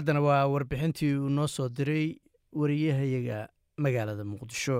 Haddana 0.03 0.21
waa 0.29 0.47
warbixintii 0.55 1.15
uu 1.23 1.29
noo 1.39 1.47
soo 1.57 1.69
diray 1.69 2.07
wariyahayaga 2.61 3.39
magaalada 3.85 4.25
muqdisho. 4.33 4.79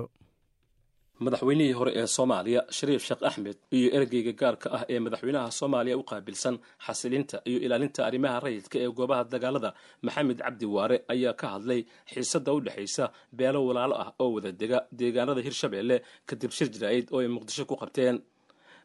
Madaxweynihii 1.23 1.73
hore 1.79 1.91
ee 1.95 2.07
soomaaliya 2.07 2.61
shariif 2.77 3.03
sheekh 3.07 3.23
axmed 3.29 3.57
iyo 3.77 3.89
ergeyga 3.97 4.33
gaarka 4.41 4.67
ah 4.77 4.83
ee 4.93 4.99
madaxweynaha 5.05 5.51
soomaaliya 5.59 5.97
u 5.97 6.03
qaabilsan 6.11 6.55
xasilinta 6.85 7.37
iyo 7.49 7.59
ilaalinta 7.65 8.05
arrimaha 8.07 8.39
rayidka 8.45 8.77
ee 8.83 8.89
goobaha 8.97 9.23
dagaalada 9.33 9.69
maxamed 10.05 10.37
cabdi 10.45 10.65
waare 10.75 10.97
ayaa 11.13 11.33
ka 11.41 11.47
hadlay 11.53 11.81
xiisadda 12.13 12.51
u 12.53 12.59
dhexaysa 12.65 13.05
beelo 13.37 13.59
walaalo 13.67 13.95
ah 14.03 14.09
oo 14.23 14.29
wada 14.35 14.51
dega 14.61 14.79
deegaanada 14.99 15.41
hirshabeelle 15.47 15.97
kadib 16.29 16.51
shir 16.57 16.67
jaraa'id 16.75 17.07
oo 17.13 17.19
ay 17.23 17.27
muqdisho 17.35 17.65
ku 17.71 17.75
qabteen 17.83 18.15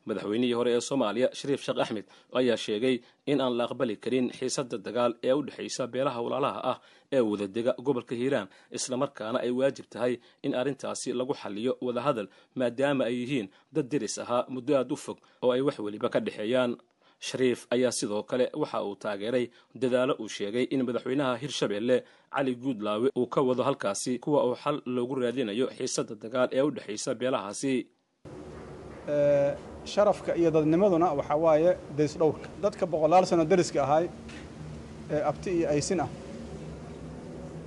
madaxweynihii 0.09 0.53
hore 0.59 0.71
ee 0.77 0.81
soomaaliya 0.89 1.29
shariif 1.41 1.63
sheekh 1.67 1.81
axmed 1.85 2.05
ayaa 2.41 2.57
sheegay 2.67 2.97
in 3.33 3.41
aan 3.45 3.55
la 3.59 3.65
aqbali 3.69 3.97
karin 4.05 4.27
xiisadda 4.39 4.77
dagaal 4.87 5.13
ee 5.29 5.33
u 5.33 5.43
dhexaysa 5.47 5.85
beelaha 5.95 6.21
walaalaha 6.27 6.61
ah 6.73 6.79
ee 7.17 7.21
wadadega 7.31 7.73
gobolka 7.87 8.15
hiiraan 8.21 8.49
islamarkaana 8.79 9.39
ay 9.47 9.51
waajib 9.61 9.87
tahay 9.95 10.15
in 10.47 10.53
arrintaasi 10.61 11.13
lagu 11.21 11.35
xaliyo 11.43 11.73
wadahadal 11.87 12.29
maadaama 12.61 13.03
ay 13.11 13.15
yihiin 13.23 13.49
dad 13.77 13.87
deris 13.93 14.17
ahaa 14.25 14.43
muddo 14.55 14.73
aad 14.81 14.93
u 14.93 14.97
fog 15.05 15.19
oo 15.45 15.53
ay 15.57 15.61
wax 15.69 15.77
weliba 15.87 16.09
ka 16.15 16.21
dhexeeyaan. 16.27 16.73
Shariif 17.29 17.61
ayaa 17.75 17.91
sidoo 17.99 18.23
kale 18.31 18.45
waxa 18.63 18.79
uu 18.89 18.95
taageeray 19.05 19.45
dadaalo 19.83 20.15
uu 20.23 20.29
sheegay 20.37 20.65
in 20.75 20.83
madaxweynaha 20.89 21.33
hirshabeelle 21.43 21.97
cali 22.35 22.53
guudlaawe 22.65 23.09
uu 23.21 23.27
ka 23.35 23.41
wado 23.49 23.63
halkaasi 23.69 24.13
kuwa 24.25 24.41
uu 24.49 24.55
xal 24.63 24.77
loogu 24.95 25.15
raadinayo 25.23 25.67
xiisadda 25.79 26.15
dagaal 26.25 26.49
ee 26.59 26.63
u 26.63 26.71
dhexaysa 26.77 27.11
beelahaasi 27.21 27.75
sharafka 29.95 30.31
iyo 30.41 30.51
dadnimaduna 30.57 31.07
waxaa 31.19 31.37
waaye 31.45 31.71
deris 31.97 32.15
dhowrka. 32.21 32.49
Dadka 32.63 32.85
boqolaal 32.93 33.25
sano 33.31 33.45
deriska 33.51 33.81
ahaay 33.87 34.07
ee 35.15 35.21
abti 35.31 35.51
iyo 35.59 35.67
aysin 35.75 36.01
ah 36.05 36.09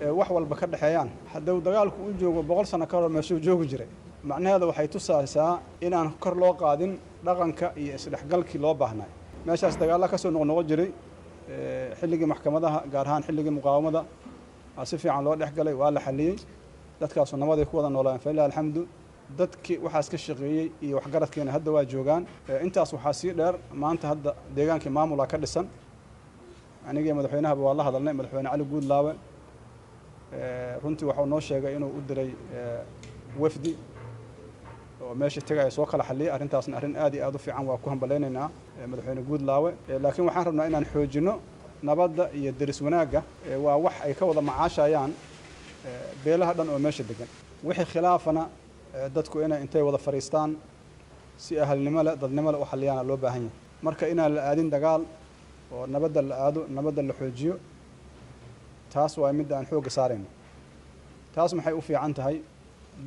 ee 0.01 0.09
wax 0.19 0.29
walba 0.35 0.55
ka 0.59 0.65
dhexeeyaan 0.71 1.09
hadduu 1.33 1.57
dagaalku 1.67 1.99
u 2.09 2.13
joogo 2.21 2.41
boqol 2.49 2.65
sano 2.71 2.85
ka 2.91 2.95
hor 2.97 3.09
meeshuu 3.15 3.39
joogi 3.45 3.65
jiray. 3.71 3.87
Macnaheeda 4.29 4.65
waxay 4.69 4.87
tusaysaa 4.93 5.53
inaan 5.85 6.07
kor 6.23 6.35
loo 6.41 6.53
qaadin 6.61 6.91
dhaqanka 7.25 7.67
iyo 7.81 7.93
isdhexgalkii 7.99 8.59
loo 8.63 8.73
baahnay. 8.81 9.09
Meeshaas 9.45 9.75
dagaalla 9.81 10.07
ka 10.11 10.17
soo 10.17 10.31
noqnoqon 10.35 10.65
jiray 10.69 10.89
xilligii 11.99 12.25
maxkamadaha 12.33 12.79
gaar 12.93 13.05
ahaan 13.07 13.23
xilligii 13.27 13.51
muqaawamada 13.57 14.01
si 14.89 14.95
fiican 15.01 15.23
loo 15.25 15.35
dhex 15.41 15.51
galay 15.57 15.73
waa 15.81 15.91
la 15.95 15.99
xalliyey. 16.05 16.35
Dadkaasu 17.01 17.33
nabaday 17.37 17.65
ku 17.65 17.73
wada 17.77 17.89
noolaan 17.89 18.19
falilah 18.23 18.45
alxamdu 18.49 18.81
dadkii 19.37 19.77
waxaas 19.85 20.07
ka 20.11 20.17
shaqeeyey 20.25 20.67
iyo 20.85 20.95
waxgaradkeena 20.99 21.51
hadda 21.55 21.71
waa 21.75 21.85
joogaan. 21.91 22.23
Intaas 22.65 22.89
waxaa 22.95 23.13
sii 23.19 23.33
dheer 23.37 23.55
maanta 23.81 24.05
hadda 24.11 24.31
deegaankii 24.55 24.89
maamula 24.97 25.25
ka 25.31 25.37
dhisan 25.43 25.65
anigii 26.89 27.13
madaxweynahaba 27.17 27.61
waa 27.67 27.73
la 27.79 27.83
hadalnay 27.87 28.13
madaxweyne 28.19 28.49
cali 28.51 28.63
guudlaawe. 28.71 29.13
Runtii 30.83 31.05
waxuu 31.09 31.25
noo 31.25 31.39
sheegay 31.39 31.75
inuu 31.75 31.89
u 31.97 32.01
diray 32.07 32.29
wafdi 33.39 33.71
oo 35.03 35.15
meesha 35.15 35.41
tegaya 35.41 35.71
soo 35.71 35.85
kala 35.85 36.03
xalliyay 36.03 36.31
arrintaasna 36.35 36.77
arrin 36.77 36.95
aad 37.03 37.13
iyo 37.15 37.25
aad 37.27 37.35
u 37.35 37.39
fiican 37.39 37.65
waa 37.69 37.77
ku 37.77 37.89
hambalaynaynaa 37.89 38.49
madaxweyne 38.91 39.21
guudlaawe. 39.29 39.69
Laakiin 40.03 40.25
waxaan 40.27 40.45
rabnaa 40.47 40.65
inaan 40.69 40.85
xoojinno 40.93 41.33
nabadda 41.83 42.23
iyo 42.39 42.51
deris 42.59 42.81
wanaagga. 42.81 43.21
Waa 43.65 43.75
wax 43.85 43.93
ay 44.05 44.13
ka 44.13 44.25
wada 44.25 44.41
macaashayaan 44.41 45.11
beelaha 46.23 46.53
dhan 46.57 46.69
oo 46.73 46.79
meesha 46.85 47.03
degan 47.09 47.27
wixii 47.63 47.85
khilaafana 47.91 48.43
dadku 49.15 49.41
inay 49.41 49.61
intay 49.61 49.81
wada 49.81 49.97
fadhiistaan 49.97 50.57
si 51.37 51.59
ahalnimo 51.59 52.03
leh 52.03 52.13
u 52.61 52.65
xaliyaana 52.71 53.03
loo 53.09 53.17
baahan 53.17 53.41
yahay. 53.43 53.51
Marka 53.85 54.05
inaan 54.07 54.31
la 54.35 54.41
aadin 54.49 54.69
dagaal 54.69 55.01
oo 55.73 55.85
nabadda 55.87 56.21
la 56.29 56.35
aado 56.45 56.61
nabadda 56.75 57.01
la 57.09 57.13
xoojiyo 57.19 57.55
taas 58.93 59.17
waa 59.17 59.33
midda 59.33 59.55
aan 59.57 59.65
xoogga 59.65 59.89
saarayno. 59.97 60.25
Taas 61.35 61.53
maxay 61.53 61.73
u 61.73 61.81
fiican 61.81 62.13
tahay? 62.13 62.41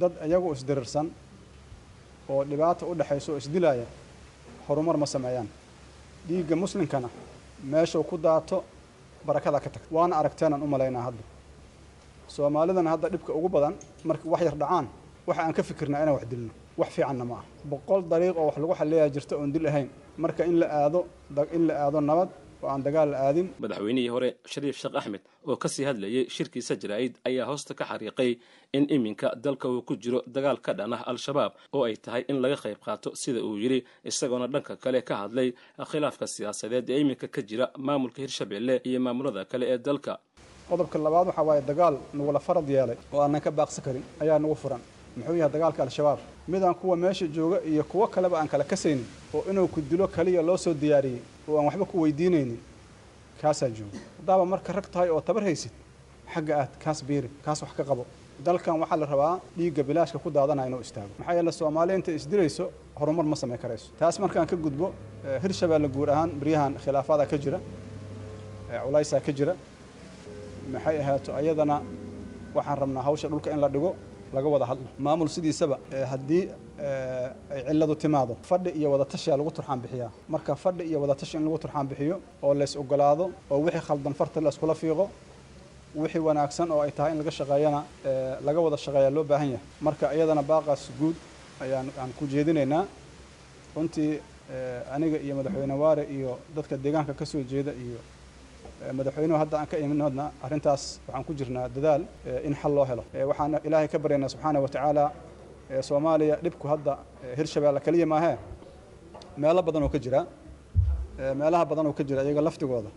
Dad 0.00 0.12
iyagu 0.26 0.52
isdirirsan 0.56 1.06
oo 2.28 2.44
dhibaata 2.50 2.86
u 2.86 2.94
dhexayso 2.98 3.32
oo 3.32 3.38
isdilaaya 3.42 3.86
horumar 4.68 4.96
ma 4.96 5.06
sameeyaan. 5.06 5.48
Dhiigga 6.28 6.56
muslimkana 6.56 7.08
meeshuu 7.70 8.02
ku 8.10 8.16
daato 8.18 8.64
barakada 9.26 9.60
ka 9.60 9.70
tagta. 9.70 9.88
Waana 9.96 10.16
aragteenaan 10.16 10.62
u 10.62 10.66
malaynaa 10.66 11.02
hadda. 11.08 11.22
Soomaalidana 12.28 12.90
hadda 12.90 13.08
dhibka 13.12 13.32
ugu 13.38 13.48
badan 13.48 13.74
marka 14.08 14.24
wax 14.32 14.42
yar 14.48 14.56
dhacaan 14.56 14.86
waxa 15.26 15.42
aan 15.42 15.52
ka 15.58 15.62
fikirnaa 15.62 16.02
inaan 16.02 16.16
wax 16.18 16.26
dilno. 16.32 16.52
Wax 16.80 16.88
fiicanna 16.96 17.24
ma 17.30 17.34
ah 17.40 17.44
boqol 17.72 18.02
dariiq 18.12 18.36
oo 18.36 18.46
wax 18.48 18.56
lagu 18.62 18.74
xalliyaa 18.80 19.08
jirta 19.14 19.34
oon 19.36 19.52
dil 19.52 19.66
ahayn. 19.70 19.88
Marka 20.22 20.42
in 20.50 20.56
la 20.60 20.66
aado 20.80 21.00
in 21.56 21.66
la 21.68 21.74
aado 21.84 22.00
nabad 22.00 22.28
oo 22.62 22.68
aan 22.72 22.82
dagaal 22.86 23.08
la 23.12 23.18
aadin. 23.26 23.46
Madaxweynihii 23.62 24.08
hore 24.14 24.28
shariif 24.52 24.76
sheekh 24.82 24.96
axmed 25.00 25.20
oo 25.46 25.56
ka 25.56 25.68
sii 25.68 25.84
hadlayay 25.88 26.24
shirkiisa 26.34 26.74
jaraa'id 26.82 27.14
ayaa 27.28 27.46
hoosta 27.50 27.74
ka 27.78 27.84
xariiqay 27.90 28.30
in 28.76 28.84
iminka 28.96 29.28
dalka 29.44 29.68
uu 29.68 29.82
ku 29.88 29.94
jiro 30.02 30.20
dagaal 30.26 30.58
ka 30.66 30.72
dhan 30.78 30.92
ah 30.96 31.02
al-shabaab 31.12 31.52
oo 31.74 31.82
ay 31.88 31.96
tahay 32.04 32.22
in 32.30 32.38
laga 32.42 32.56
qayb 32.64 32.78
qaato 32.86 33.10
sida 33.22 33.40
uu 33.48 33.56
yidhi 33.62 33.84
isagoona 34.10 34.46
dhanka 34.54 34.76
kale 34.84 35.00
ka 35.08 35.14
hadlay 35.22 35.48
khilaafka 35.90 36.26
siyaasadeed 36.34 36.90
ee 36.90 37.00
iminka 37.04 37.26
ka 37.34 37.40
jira 37.48 37.66
maamulka 37.86 38.18
hirshabeelle 38.24 38.74
iyo 38.88 39.00
maamulada 39.06 39.44
kale 39.44 39.64
ee 39.74 39.78
dalka. 39.78 40.12
Qodobka 40.70 40.96
labaad 41.06 41.26
waxaa 41.30 41.44
waaye 41.48 41.62
dagaal 41.70 41.94
nagula 42.18 42.40
farad 42.46 42.68
yeelay 42.74 42.96
oo 43.12 43.20
aanan 43.24 43.40
ka 43.46 43.50
baaqsan 43.58 43.82
karin 43.86 44.04
ayaa 44.22 44.38
nagu 44.44 44.54
furan 44.62 44.80
muxuu 45.16 45.36
yahay 45.40 45.52
dagaalka 45.52 45.82
al-shabaab. 45.82 46.18
Midaan 46.48 46.74
kuwa 46.74 46.96
meesha 46.96 47.26
jooga 47.26 47.58
iyo 47.70 47.84
kuwo 47.84 48.06
kaleba 48.06 48.36
aan 48.40 48.48
kala 48.48 48.64
kasaynin 48.64 49.06
oo 49.34 49.44
inuu 49.50 49.68
ku 49.68 49.80
dilo 49.80 50.06
kaliya 50.08 50.42
loo 50.42 50.56
soo 50.56 50.74
diyaariyey 50.74 51.20
oo 51.48 51.58
aan 51.58 51.64
waxba 51.68 51.84
ku 51.84 51.96
weydiinaynin 52.02 52.58
kaasaa 53.40 53.68
jooga 53.70 53.98
haddaaba 54.18 54.44
marka 54.52 54.72
rag 54.72 54.86
tahay 54.92 55.08
oo 55.10 55.20
tabar 55.20 55.42
haysid 55.44 55.72
xagga 56.34 56.52
aad 56.60 56.68
kaas 56.84 56.98
biiri 57.08 57.28
kaas 57.44 57.62
wax 57.62 57.72
ka 57.76 57.84
qabo. 57.84 58.04
Dalkan 58.44 58.76
waxaa 58.82 58.96
la 59.02 59.06
rabaa 59.06 59.40
dhiigga 59.56 59.82
bilaashka 59.88 60.18
ku 60.18 60.30
daadanaya 60.30 60.66
inuu 60.68 60.80
istaago. 60.86 61.10
Maxaa 61.18 61.34
yeele 61.38 61.52
soomaaliya 61.52 61.96
intay 61.98 62.14
isdilayso 62.20 62.64
horumar 62.98 63.24
ma 63.24 63.36
samayn 63.36 63.58
karayso. 63.62 63.86
Taas 63.98 64.18
markaan 64.18 64.46
ka 64.46 64.56
gudbo 64.56 64.86
hirshabeelle 65.42 65.88
guud 65.88 66.08
ahaan 66.08 66.30
baryahan 66.40 66.72
khilaafadaa 66.84 67.26
ka 67.30 67.36
jira 67.38 67.58
culaysaa 68.84 69.20
ka 69.26 69.32
jira. 69.32 69.54
Maxay 70.72 70.96
ahaato 71.02 71.30
ayadana 71.40 71.76
waxaan 72.54 72.78
rabnaa 72.82 73.02
hawsha 73.06 73.28
dhulka 73.28 73.50
in 73.54 73.60
la 73.60 73.68
dhigo 73.68 73.90
laga 74.36 74.48
wada 74.54 74.66
hadlo. 74.70 74.86
Maamul 75.04 75.28
sidiisaba 75.34 75.76
haddii 76.10 76.42
ay 77.54 77.60
cilladu 77.68 77.94
timaado 78.02 78.34
fadhi 78.48 78.70
iyo 78.78 78.88
wadatashiyaa 78.94 79.36
lagu 79.40 79.50
turxaan 79.56 79.80
bixiyaa. 79.82 80.10
Marka 80.32 80.52
fadhi 80.64 80.82
iyo 80.90 80.98
wadatashi 81.02 81.36
in 81.38 81.44
lagu 81.46 81.58
turxaan 81.62 81.86
bixiyo 81.90 82.16
oo 82.42 82.52
lays 82.60 82.72
ogolaado 82.82 83.24
oo 83.52 83.58
wixii 83.64 83.80
khaldan 83.86 84.14
farta 84.20 84.38
la 84.44 84.48
iskula 84.54 84.74
fiiqo 84.80 85.06
wixii 86.02 86.18
wanaagsan 86.28 86.68
oo 86.74 86.80
ay 86.84 86.90
tahay 86.96 87.12
in 87.12 87.18
laga 87.20 87.30
shaqeeyana 87.38 87.80
laga 88.46 88.60
wada 88.64 88.76
shaqeeyaa 88.84 89.10
loo 89.16 89.24
baahan 89.30 89.48
yahay. 89.54 89.66
Marka 89.86 90.04
iyadana 90.16 90.42
baaqaas 90.50 90.82
guud 91.00 91.16
ayaan 91.64 91.86
aan 92.00 92.10
ku 92.18 92.24
jeedinaynaa. 92.32 92.84
Runtii 93.76 94.12
aniga 94.94 95.18
iyo 95.24 95.34
madaxweyne 95.38 95.74
waare 95.82 96.04
iyo 96.16 96.30
dadka 96.56 96.74
deegaanka 96.84 97.12
ka 97.18 97.24
soo 97.26 97.42
jeeda 97.50 97.72
iyo 97.84 97.98
madaxweynuhu 98.92 99.38
hadda 99.42 99.58
aan 99.60 99.66
ka 99.70 99.76
iminodna 99.78 100.24
arrintaas 100.44 100.82
waxaan 101.06 101.24
ku 101.24 101.32
jirnaa 101.38 101.68
dadaal 101.76 102.02
in 102.48 102.54
xal 102.54 102.72
loo 102.76 102.84
helo. 102.84 103.04
Waxaan 103.30 103.60
ilaahay 103.66 103.88
ka 103.88 103.98
baryaynaa 103.98 104.28
subxaana 104.34 104.58
wa 104.64 104.68
tacaala 104.68 105.04
soomaaliya 105.88 106.36
dhibku 106.44 106.66
hadda 106.72 106.92
hirshabeelle 107.38 107.80
keliya 107.86 108.06
maahee 108.06 108.36
meelo 109.42 109.62
badan 109.62 109.88
ka 109.88 109.98
jira 110.04 110.20
meelaha 111.40 111.64
badan 111.70 111.86
oo 111.86 111.92
ka 111.92 112.04
jira 112.08 112.22
iyaga 112.24 112.42
laftigooda. 112.48 112.90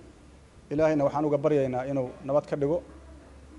Ilaahayna 0.72 1.04
waxaan 1.08 1.26
uga 1.26 1.38
baryaynaa 1.38 1.84
inuu 1.92 2.10
nabad 2.28 2.46
ka 2.50 2.56
dhigo 2.62 2.78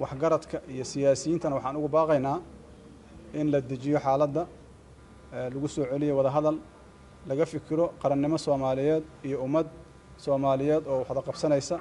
waxgaradka 0.03 0.59
iyo 0.73 0.85
siyaasiyiintana 0.85 1.55
waxaan 1.59 1.77
ugu 1.77 1.89
baaqaynaa 1.97 2.39
in 3.41 3.47
la 3.53 3.61
dejiyo 3.61 3.99
xaaladda 4.05 4.43
lagu 5.55 5.69
soo 5.69 5.85
celiyo 5.93 6.17
wada 6.19 6.31
hadal 6.37 6.57
laga 7.29 7.45
fikiro 7.53 7.87
qarannimo 8.03 8.39
soomaaliyeed 8.47 9.05
iyo 9.29 9.37
ummad 9.47 9.67
soomaaliyeed 10.25 10.85
oo 10.93 10.99
waxda 11.03 11.23
qabsanaysa 11.29 11.77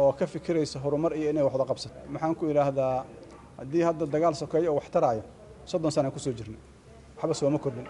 oo 0.00 0.12
ka 0.18 0.26
fikiraysa 0.32 0.76
horumar 0.84 1.12
iyo 1.20 1.28
inay 1.32 1.42
waxda 1.48 1.64
qabsato. 1.70 1.96
Maxaan 2.14 2.34
ku 2.38 2.44
idhaahdaa 2.52 2.96
haddii 3.60 3.82
hadda 3.88 4.04
dagaal 4.14 4.34
sokeeyo 4.42 4.70
oo 4.72 4.76
wax 4.80 4.86
taraayo 4.94 5.22
soddon 5.70 5.90
sanaan 5.96 6.12
ku 6.12 6.18
soo 6.24 6.32
jirnay. 6.38 6.60
Waxba 7.18 7.34
sooma 7.40 7.58
kordhin. 7.64 7.86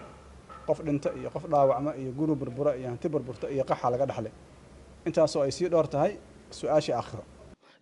Qof 0.67 0.79
dhinta 0.85 1.09
iyo 1.19 1.29
qof 1.35 1.43
dhaawacma 1.51 1.91
iyo 2.01 2.11
guri 2.17 2.33
burbura 2.41 2.71
iyo 2.79 2.87
hanti 2.91 3.07
burburta 3.13 3.45
iyo 3.53 3.63
qaxa 3.69 3.87
laga 3.93 4.05
dhaxlay. 4.09 4.31
Intaasoo 5.07 5.41
ay 5.45 5.51
sii 5.57 5.67
dhowr 5.73 5.87
tahay 5.93 6.11
su'aashii 6.57 6.93
aakhiro 6.99 7.23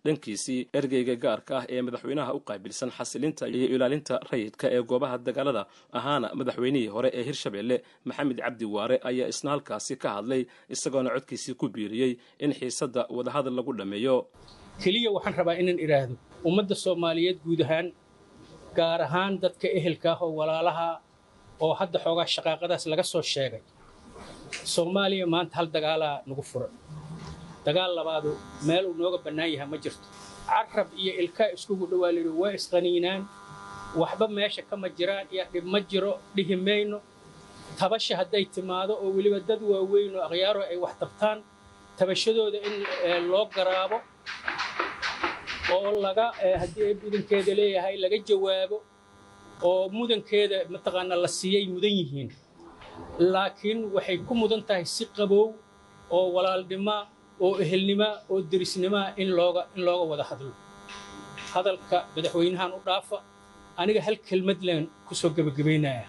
dhankiisii 0.06 0.60
ergeyga 0.78 1.14
gaarka 1.24 1.54
ah 1.60 1.64
ee 1.74 1.80
madaxweynaha 1.86 2.30
u 2.38 2.40
qaabilsan 2.48 2.90
xasilinta 2.96 3.44
iyo 3.56 3.66
ilaalinta 3.74 4.14
rayidka 4.30 4.66
ee 4.76 4.82
goobaha 4.90 5.16
dagaalada 5.26 5.62
ahaana 5.98 6.28
madaxweynihii 6.40 6.90
hore 6.94 7.08
ee 7.18 7.24
hirshabeelle 7.28 7.76
maxamed 8.08 8.38
cabdi 8.46 8.64
waare 8.74 8.96
ayaa 9.10 9.28
isna 9.32 9.48
halkaasi 9.54 9.94
ka 10.02 10.08
hadlay 10.16 10.42
isagoona 10.74 11.10
codkiisii 11.16 11.54
ku 11.60 11.66
biiriyey 11.74 12.12
in 12.44 12.50
xiisadda 12.60 13.02
wadahadal 13.16 13.54
lagu 13.58 13.72
dhammeeyo 13.80 14.16
keliya 14.82 15.10
waxaan 15.16 15.34
rabaa 15.40 15.56
inaan 15.62 15.78
idhaahdo 15.86 16.14
ummadda 16.48 16.74
soomaaliyeed 16.84 17.38
guud 17.46 17.60
ahaan 17.66 17.86
gaar 18.78 19.00
ahaan 19.08 19.32
dadka 19.44 19.66
ehelka 19.78 20.08
ah 20.14 20.20
oo 20.24 20.30
walaalaha 20.40 20.88
oo 21.64 21.72
hadda 21.80 21.98
xoogaa 22.04 22.26
shaqaaqadaas 22.34 22.84
laga 22.92 23.02
soo 23.12 23.22
sheegay. 23.34 23.62
Soomaaliya 24.74 25.26
maanta 25.34 25.54
hal 25.58 25.66
dagaalaa 25.76 26.16
nagu 26.28 26.42
furan 26.50 26.70
dagaal 27.66 27.92
labaadu 27.98 28.30
meel 28.66 28.84
uu 28.90 28.94
nooga 29.00 29.18
bannaan 29.24 29.50
yahay 29.54 29.68
ma 29.72 29.76
jirto. 29.84 30.06
Carab 30.48 30.88
iyo 31.02 31.12
ilkaa 31.22 31.48
iskugu 31.56 31.84
dhowaa 31.90 32.12
layidhi 32.14 32.32
waa 32.42 32.52
isqaniinaan. 32.58 33.20
Waxba 34.00 34.26
meesha 34.36 34.62
kama 34.70 34.88
jiraan. 34.98 35.26
Iyo 35.34 35.44
dhib 35.52 35.64
ma 35.72 35.78
jiro. 35.90 36.12
Dhihi 36.36 36.56
mayno. 36.66 36.98
Tabasha 37.78 38.14
hadday 38.20 38.44
timaado 38.54 38.92
oo 39.02 39.08
weliba 39.16 39.38
dad 39.48 39.60
waaweyn 39.70 40.12
oo 40.16 40.22
akhyaaro 40.28 40.62
ay 40.70 40.76
wax 40.84 40.94
tabtaan 41.02 41.38
tabashadooda 41.98 42.58
in 42.68 42.74
loo 43.30 43.44
garaabo 43.56 43.98
oo 45.74 45.90
laga 46.04 46.26
haddii 46.60 46.84
ay 46.88 46.94
mudankeeda 47.02 47.52
leeyahay 47.58 47.94
laga 48.04 48.18
jawaabo 48.28 48.76
oo 49.68 49.82
mudankeeda 49.96 50.56
mataqaanaa 50.72 51.18
la 51.24 51.28
siiyay 51.38 51.64
mudan 51.74 51.92
yihiin. 52.00 52.28
Laakiin 53.32 53.78
waxay 53.94 54.18
ku 54.26 54.32
mudan 54.40 54.62
tahay 54.68 54.84
si 54.96 55.04
qabow 55.16 55.46
oo 56.16 56.26
walaalnima 56.34 56.96
oo 57.44 57.54
ehelnima 57.64 58.08
oo 58.30 58.40
derisnima 58.50 59.00
in 59.22 59.28
looga 59.38 59.62
in 59.76 59.82
looga 59.86 60.04
wada 60.10 60.24
hadlo. 60.30 60.52
Hadalka 61.52 61.98
madaxweynahan 62.14 62.70
u 62.76 62.80
dhaafa 62.86 63.18
aniga 63.80 64.00
hal 64.06 64.16
kelmad 64.28 64.60
leen 64.68 64.84
ku 65.06 65.14
soo 65.14 65.30
gebagabaynaya 65.36 66.06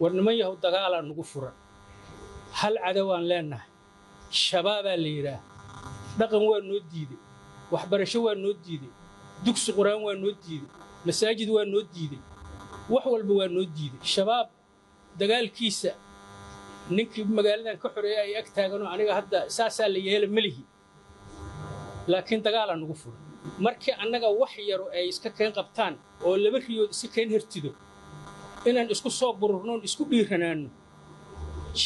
war 0.00 0.12
niman 0.16 0.34
yahow 0.40 0.56
dagaalaa 0.64 1.02
nugu 1.08 1.24
furan. 1.32 1.54
Hal 2.60 2.74
cadowaan 2.84 3.24
leennahay 3.30 3.68
shabaabaa 4.30 4.96
la 5.04 5.08
yidhaah 5.16 5.40
dhaqan 6.18 6.42
waa 6.50 6.60
noo 6.68 6.80
diiday. 6.90 7.20
Waxbarasho 7.72 8.18
waa 8.26 8.34
noo 8.34 8.54
diiday. 8.64 8.92
Dugsi 9.44 9.70
qur'aan 9.78 10.00
waa 10.06 10.16
noo 10.22 10.32
diiday. 10.44 10.70
Masaajid 11.06 11.48
waa 11.56 11.64
noo 11.72 11.82
diiday. 11.94 12.18
Wax 12.92 13.04
walba 13.12 13.32
waa 13.40 13.48
noo 13.56 13.64
diiday. 13.76 14.00
Shabaab 14.14 14.48
dagaalkiisa 15.20 15.90
ninkii 16.96 17.24
magaaladan 17.38 17.76
ka 17.82 17.88
xoreeya 17.94 18.20
ay 18.26 18.32
ag 18.40 18.48
taaganoo 18.56 18.88
aniga 18.94 19.12
hadda 19.18 19.38
saasaa 19.56 19.88
la 19.94 19.98
yeela 20.08 20.26
melihi 20.36 20.62
laakiin 22.12 22.40
dagaalaa 22.46 22.76
nugu 22.82 22.94
furan 23.02 23.22
markii 23.64 23.94
annaga 24.02 24.28
wax 24.40 24.52
yaro 24.70 24.86
ay 24.96 25.04
iska 25.12 25.30
keen 25.38 25.52
qabtaan 25.58 25.94
oo 26.26 26.34
laba 26.44 26.58
riyood 26.66 26.90
iska 26.94 27.08
keen 27.14 27.28
hertido 27.34 27.70
inaan 28.68 28.88
isku 28.94 29.10
soo 29.20 29.32
bururnoon 29.40 29.80
isku 29.88 30.02
dhiiranaanno 30.10 30.68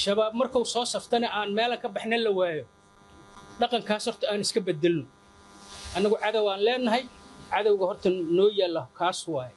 shabaab 0.00 0.32
markuu 0.40 0.64
soo 0.74 0.84
saftana 0.94 1.26
aan 1.38 1.50
meelan 1.58 1.78
ka 1.82 1.88
baxna 1.94 2.16
la 2.26 2.30
waayo 2.38 2.64
dhaqankaas 3.60 4.04
horta 4.08 4.24
aan 4.32 4.40
iska 4.46 4.60
beddelno 4.68 5.04
annagu 5.96 6.16
cadow 6.24 6.44
aan 6.52 6.60
leennahay 6.66 7.02
cadowga 7.52 7.84
horta 7.90 8.08
noo 8.38 8.48
yaalla 8.60 8.82
kaas 8.98 9.18
waaye 9.34 9.54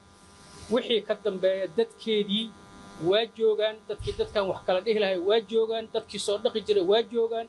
wixii 0.73 1.01
ka 1.07 1.13
dambeeya 1.25 1.65
dadkeedii 1.77 2.45
waa 3.09 3.25
joogaan 3.37 3.75
dadkii 3.89 4.13
dadkan 4.19 4.47
wax 4.49 4.59
kala 4.67 4.81
dhihi 4.81 4.99
lahay. 4.99 5.19
Waa 5.29 5.39
joogaan 5.51 5.85
dadkii 5.93 6.19
soo 6.19 6.37
dhaqi 6.43 6.61
jiray. 6.67 6.83
Waa 6.91 7.01
joogaan 7.13 7.47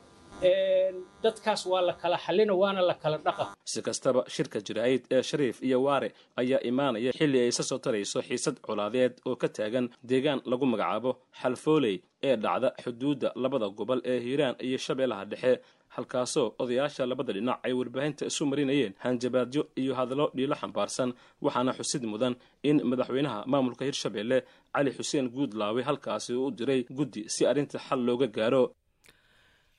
dadkaas 1.23 1.65
waa 1.65 1.81
la 1.81 1.93
kala 1.93 2.17
xallina 2.17 2.53
waana 2.61 2.81
la 2.81 2.93
kala 2.93 3.17
dhaqa. 3.17 3.45
Si 3.65 3.81
kastaba 3.81 4.23
shirka 4.35 4.59
jiraa'id 4.67 5.03
ee 5.11 5.21
shariif 5.29 5.57
iyo 5.63 5.83
waare 5.83 6.09
ayaa 6.41 6.59
imaanaya 6.69 7.11
xilli 7.19 7.39
ay 7.43 7.47
isa 7.47 7.63
soo 7.63 7.77
tarayso 7.85 8.21
xiisad 8.21 8.55
colaadeed 8.67 9.13
oo 9.25 9.35
ka 9.35 9.47
taagan 9.57 9.89
deegaan 10.09 10.41
lagu 10.45 10.65
magacaabo 10.65 11.11
xalfooley 11.41 11.95
ee 12.23 12.35
dhacda 12.43 12.69
xuduudda 12.83 13.31
labada 13.35 13.67
gobol 13.79 14.01
ee 14.11 14.19
hiiraan 14.25 14.55
iyo 14.67 14.77
shabeellaha 14.77 15.25
dhexe 15.31 15.53
halkaasoo 15.95 16.47
odayaasha 16.63 17.05
labada 17.11 17.33
dhinac 17.37 17.59
ay 17.67 17.73
warbaahinta 17.79 18.23
isu 18.31 18.43
marinayeen 18.51 18.93
hanjabaadyo 19.03 19.61
iyo 19.81 19.93
hadallo 19.99 20.25
dhiilo 20.35 20.55
xambaarsan. 20.61 21.09
Waxaana 21.45 21.71
xusid 21.77 22.03
mudan 22.13 22.33
in 22.69 22.77
madaxweynaha 22.91 23.39
maamulka 23.51 23.83
hirshabeelle 23.89 24.37
cali 24.75 24.91
xuseen 24.97 25.25
guudlaawe 25.35 25.81
halkaasi 25.89 26.33
uu 26.33 26.47
u 26.47 26.51
diray 26.57 26.81
guddi 26.97 27.21
si 27.35 27.41
arrinta 27.51 27.77
xal 27.87 27.99
looga 28.07 28.27
gaaro. 28.37 28.63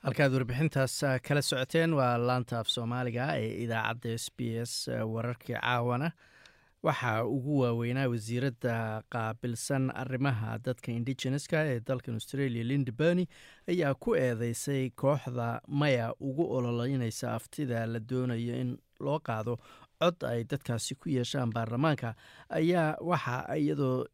Halkaad 0.05 0.33
warbixintaas 0.37 0.95
kala 1.27 1.43
socoteen 1.43 1.91
waa 1.99 2.15
laanta 2.29 2.55
af 2.63 2.69
soomaaliga 2.75 3.25
ee 3.43 3.51
idaacadda 3.65 4.11
s 4.25 4.27
b 4.37 4.39
s 4.71 4.73
wararkii 5.15 5.57
caawana 5.61 6.09
waxaa 6.83 7.25
ugu 7.25 7.59
waaweynaa 7.61 8.09
wasiiradda 8.09 9.03
qaabilsan 9.13 9.91
arrimaha 10.03 10.59
dadka 10.65 10.93
indigeneska 10.93 11.59
ee 11.73 11.81
dalkan 11.89 12.15
australia 12.15 12.65
linda 12.65 12.93
berny 12.93 13.27
ayaa 13.69 13.95
ku 13.95 14.15
eedeysay 14.15 14.91
kooxda 14.91 15.61
maya 15.69 16.15
ugu 16.21 16.45
ololeynaysa 16.57 17.35
aftida 17.35 17.87
la 17.87 18.01
doonayo 18.11 18.55
in 18.61 18.79
loo 19.01 19.19
qaado 19.21 19.57
cod 20.01 20.25
ay 20.25 20.45
dadkaasi 20.45 20.95
ku 20.95 21.09
yeeshaan 21.09 21.51
baarlamaanka. 21.53 22.15
Ayaa 22.49 22.97
waxa 23.01 23.45
iyadoo 23.57 24.05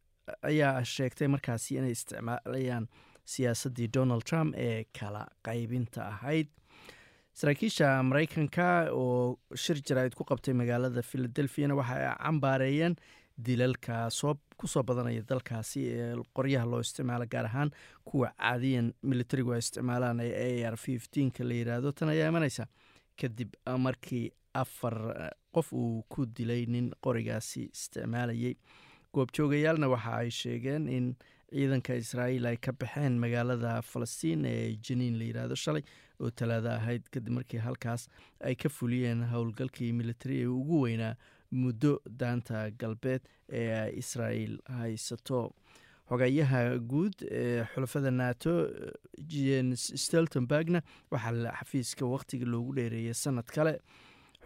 ayaa 0.41 0.83
sheegtay 0.83 1.27
markaasi 1.27 1.75
inay 1.75 1.91
isticmaalayaan 1.91 2.87
siyaasaddii 3.25 3.87
donald 3.93 4.23
trump 4.29 4.53
ee 4.57 4.83
kala 4.99 5.23
qaybinta 5.47 6.07
ahayd 6.07 6.47
saraakiisha 7.39 7.87
maraykanka 8.09 8.67
oo 9.01 9.37
shir 9.63 9.77
jaraa'id 9.87 10.15
ku 10.17 10.23
qabtay 10.31 10.53
magaalada 10.61 11.01
philadelphiana 11.11 11.75
waxa 11.79 11.95
ay 12.01 12.15
cambaareeyeen 12.23 12.95
dilalka 13.47 14.09
ku 14.57 14.67
soo 14.67 14.81
badanaya 14.83 15.21
dalkaasi 15.29 15.81
ee 15.93 16.15
qoryaha 16.37 16.65
loo 16.71 16.79
isticmaalo 16.85 17.25
gaar 17.33 17.45
ahaan 17.45 17.69
kuwa 18.09 18.31
caadiyan 18.41 18.87
militarigu 19.11 19.53
ay 19.53 19.59
isticmaalaan 19.65 20.19
ee 20.25 20.65
a 20.65 20.71
r 20.71 20.77
fiftiinka 20.85 21.43
la 21.49 21.53
yidhaahdo 21.59 21.91
tan 21.91 22.09
ayaa 22.09 22.29
imanaysa 22.33 22.65
kadib 23.21 23.53
markii 23.85 24.25
afar 24.53 24.97
qof 25.53 25.69
uu 25.73 26.01
ku 26.09 26.25
dilay 26.25 26.65
nin 26.65 26.89
qorigaasi 27.05 27.69
isticmaalayay. 27.77 28.55
Goobjoogayaalna 29.13 29.87
waxa 29.93 30.13
ay 30.23 30.29
sheegeen 30.31 30.89
in 30.89 31.05
ciidanka 31.51 31.95
israa'iil 31.95 32.45
ay 32.51 32.57
ka 32.57 32.71
baxeen 32.71 33.17
magaalada 33.23 33.81
falastiin 33.91 34.45
ee 34.45 34.75
janiin 34.87 35.17
la 35.19 35.25
yidhaahdo 35.29 35.55
shalay 35.55 35.83
oo 36.19 36.29
talaado 36.29 36.69
ahayd 36.75 37.03
kadib 37.13 37.33
markii 37.39 37.61
halkaas 37.67 38.07
ay 38.49 38.55
ka 38.55 38.69
fuliyeen 38.69 39.23
howlgalkii 39.33 39.91
militari 39.93 40.41
ee 40.43 40.47
ugu 40.59 40.81
weynaa 40.85 41.15
muddo 41.51 41.93
daanta 42.19 42.69
galbeed 42.81 43.21
ee 43.49 43.69
ay 43.81 43.91
israa'iil 44.01 44.57
haysato. 44.79 45.53
Xogayaha 46.09 46.59
guud 46.91 47.15
ee 47.31 47.63
xulafada 47.73 48.11
nato 48.11 48.53
jens 49.33 49.87
steltenbergna 50.03 50.81
waxaa 51.11 51.51
xafiiska 51.59 52.05
wakhtiga 52.15 52.45
loogu 52.45 52.75
dheereeyay 52.77 53.13
sanad 53.13 53.47
kale 53.55 53.73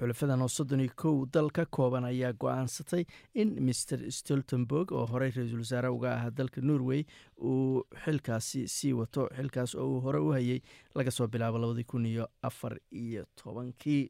xulafadan 0.01 0.41
oo 0.41 0.47
soddon 0.57 0.81
iyo 0.81 0.93
kow 1.01 1.25
dal 1.33 1.49
ka 1.53 1.65
kooban 1.65 2.05
ayaa 2.09 2.33
go'aansatay 2.41 3.03
in 3.41 3.49
master 3.67 3.99
stoltenberg 4.17 4.91
oo 4.91 5.05
horey 5.11 5.29
ra'iisul 5.35 5.61
wasaare 5.63 5.89
uga 5.93 6.09
ahaa 6.17 6.31
dalka 6.39 6.61
norway 6.61 7.01
uu 7.37 7.83
xilkaasi 8.05 8.65
sii 8.75 8.93
wato 8.99 9.29
xilkaas 9.37 9.75
oo 9.75 9.85
uu 9.93 10.01
hore 10.05 10.19
u 10.19 10.31
hayay 10.37 10.59
laga 10.95 11.11
soo 11.11 11.27
bilaabo 11.27 11.57
labadii 11.61 11.83
kun 11.91 12.05
iyo 12.05 12.25
afar 12.41 12.73
iyo 12.91 13.25
tobankii. 13.35 14.09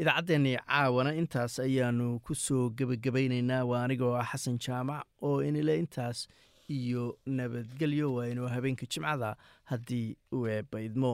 Idaacaddeenii 0.00 0.56
caawana 0.66 1.12
intaas 1.20 1.58
ayaanu 1.60 2.20
ku 2.24 2.34
soo 2.34 2.70
gebagabaynaynaa 2.70 3.64
waa 3.70 3.84
anigoo 3.84 4.14
ah 4.16 4.26
xasan 4.32 4.58
jaamac 4.58 5.04
oo 5.22 5.42
inile 5.48 5.78
intaas 5.78 6.28
iyo 6.68 7.18
nabadgelyo 7.26 8.14
waa 8.14 8.26
inuu 8.32 8.48
habeenka 8.48 8.86
jimcada 8.92 9.36
haddii 9.70 10.16
uu 10.32 10.46
eebbaydmo 10.46 11.12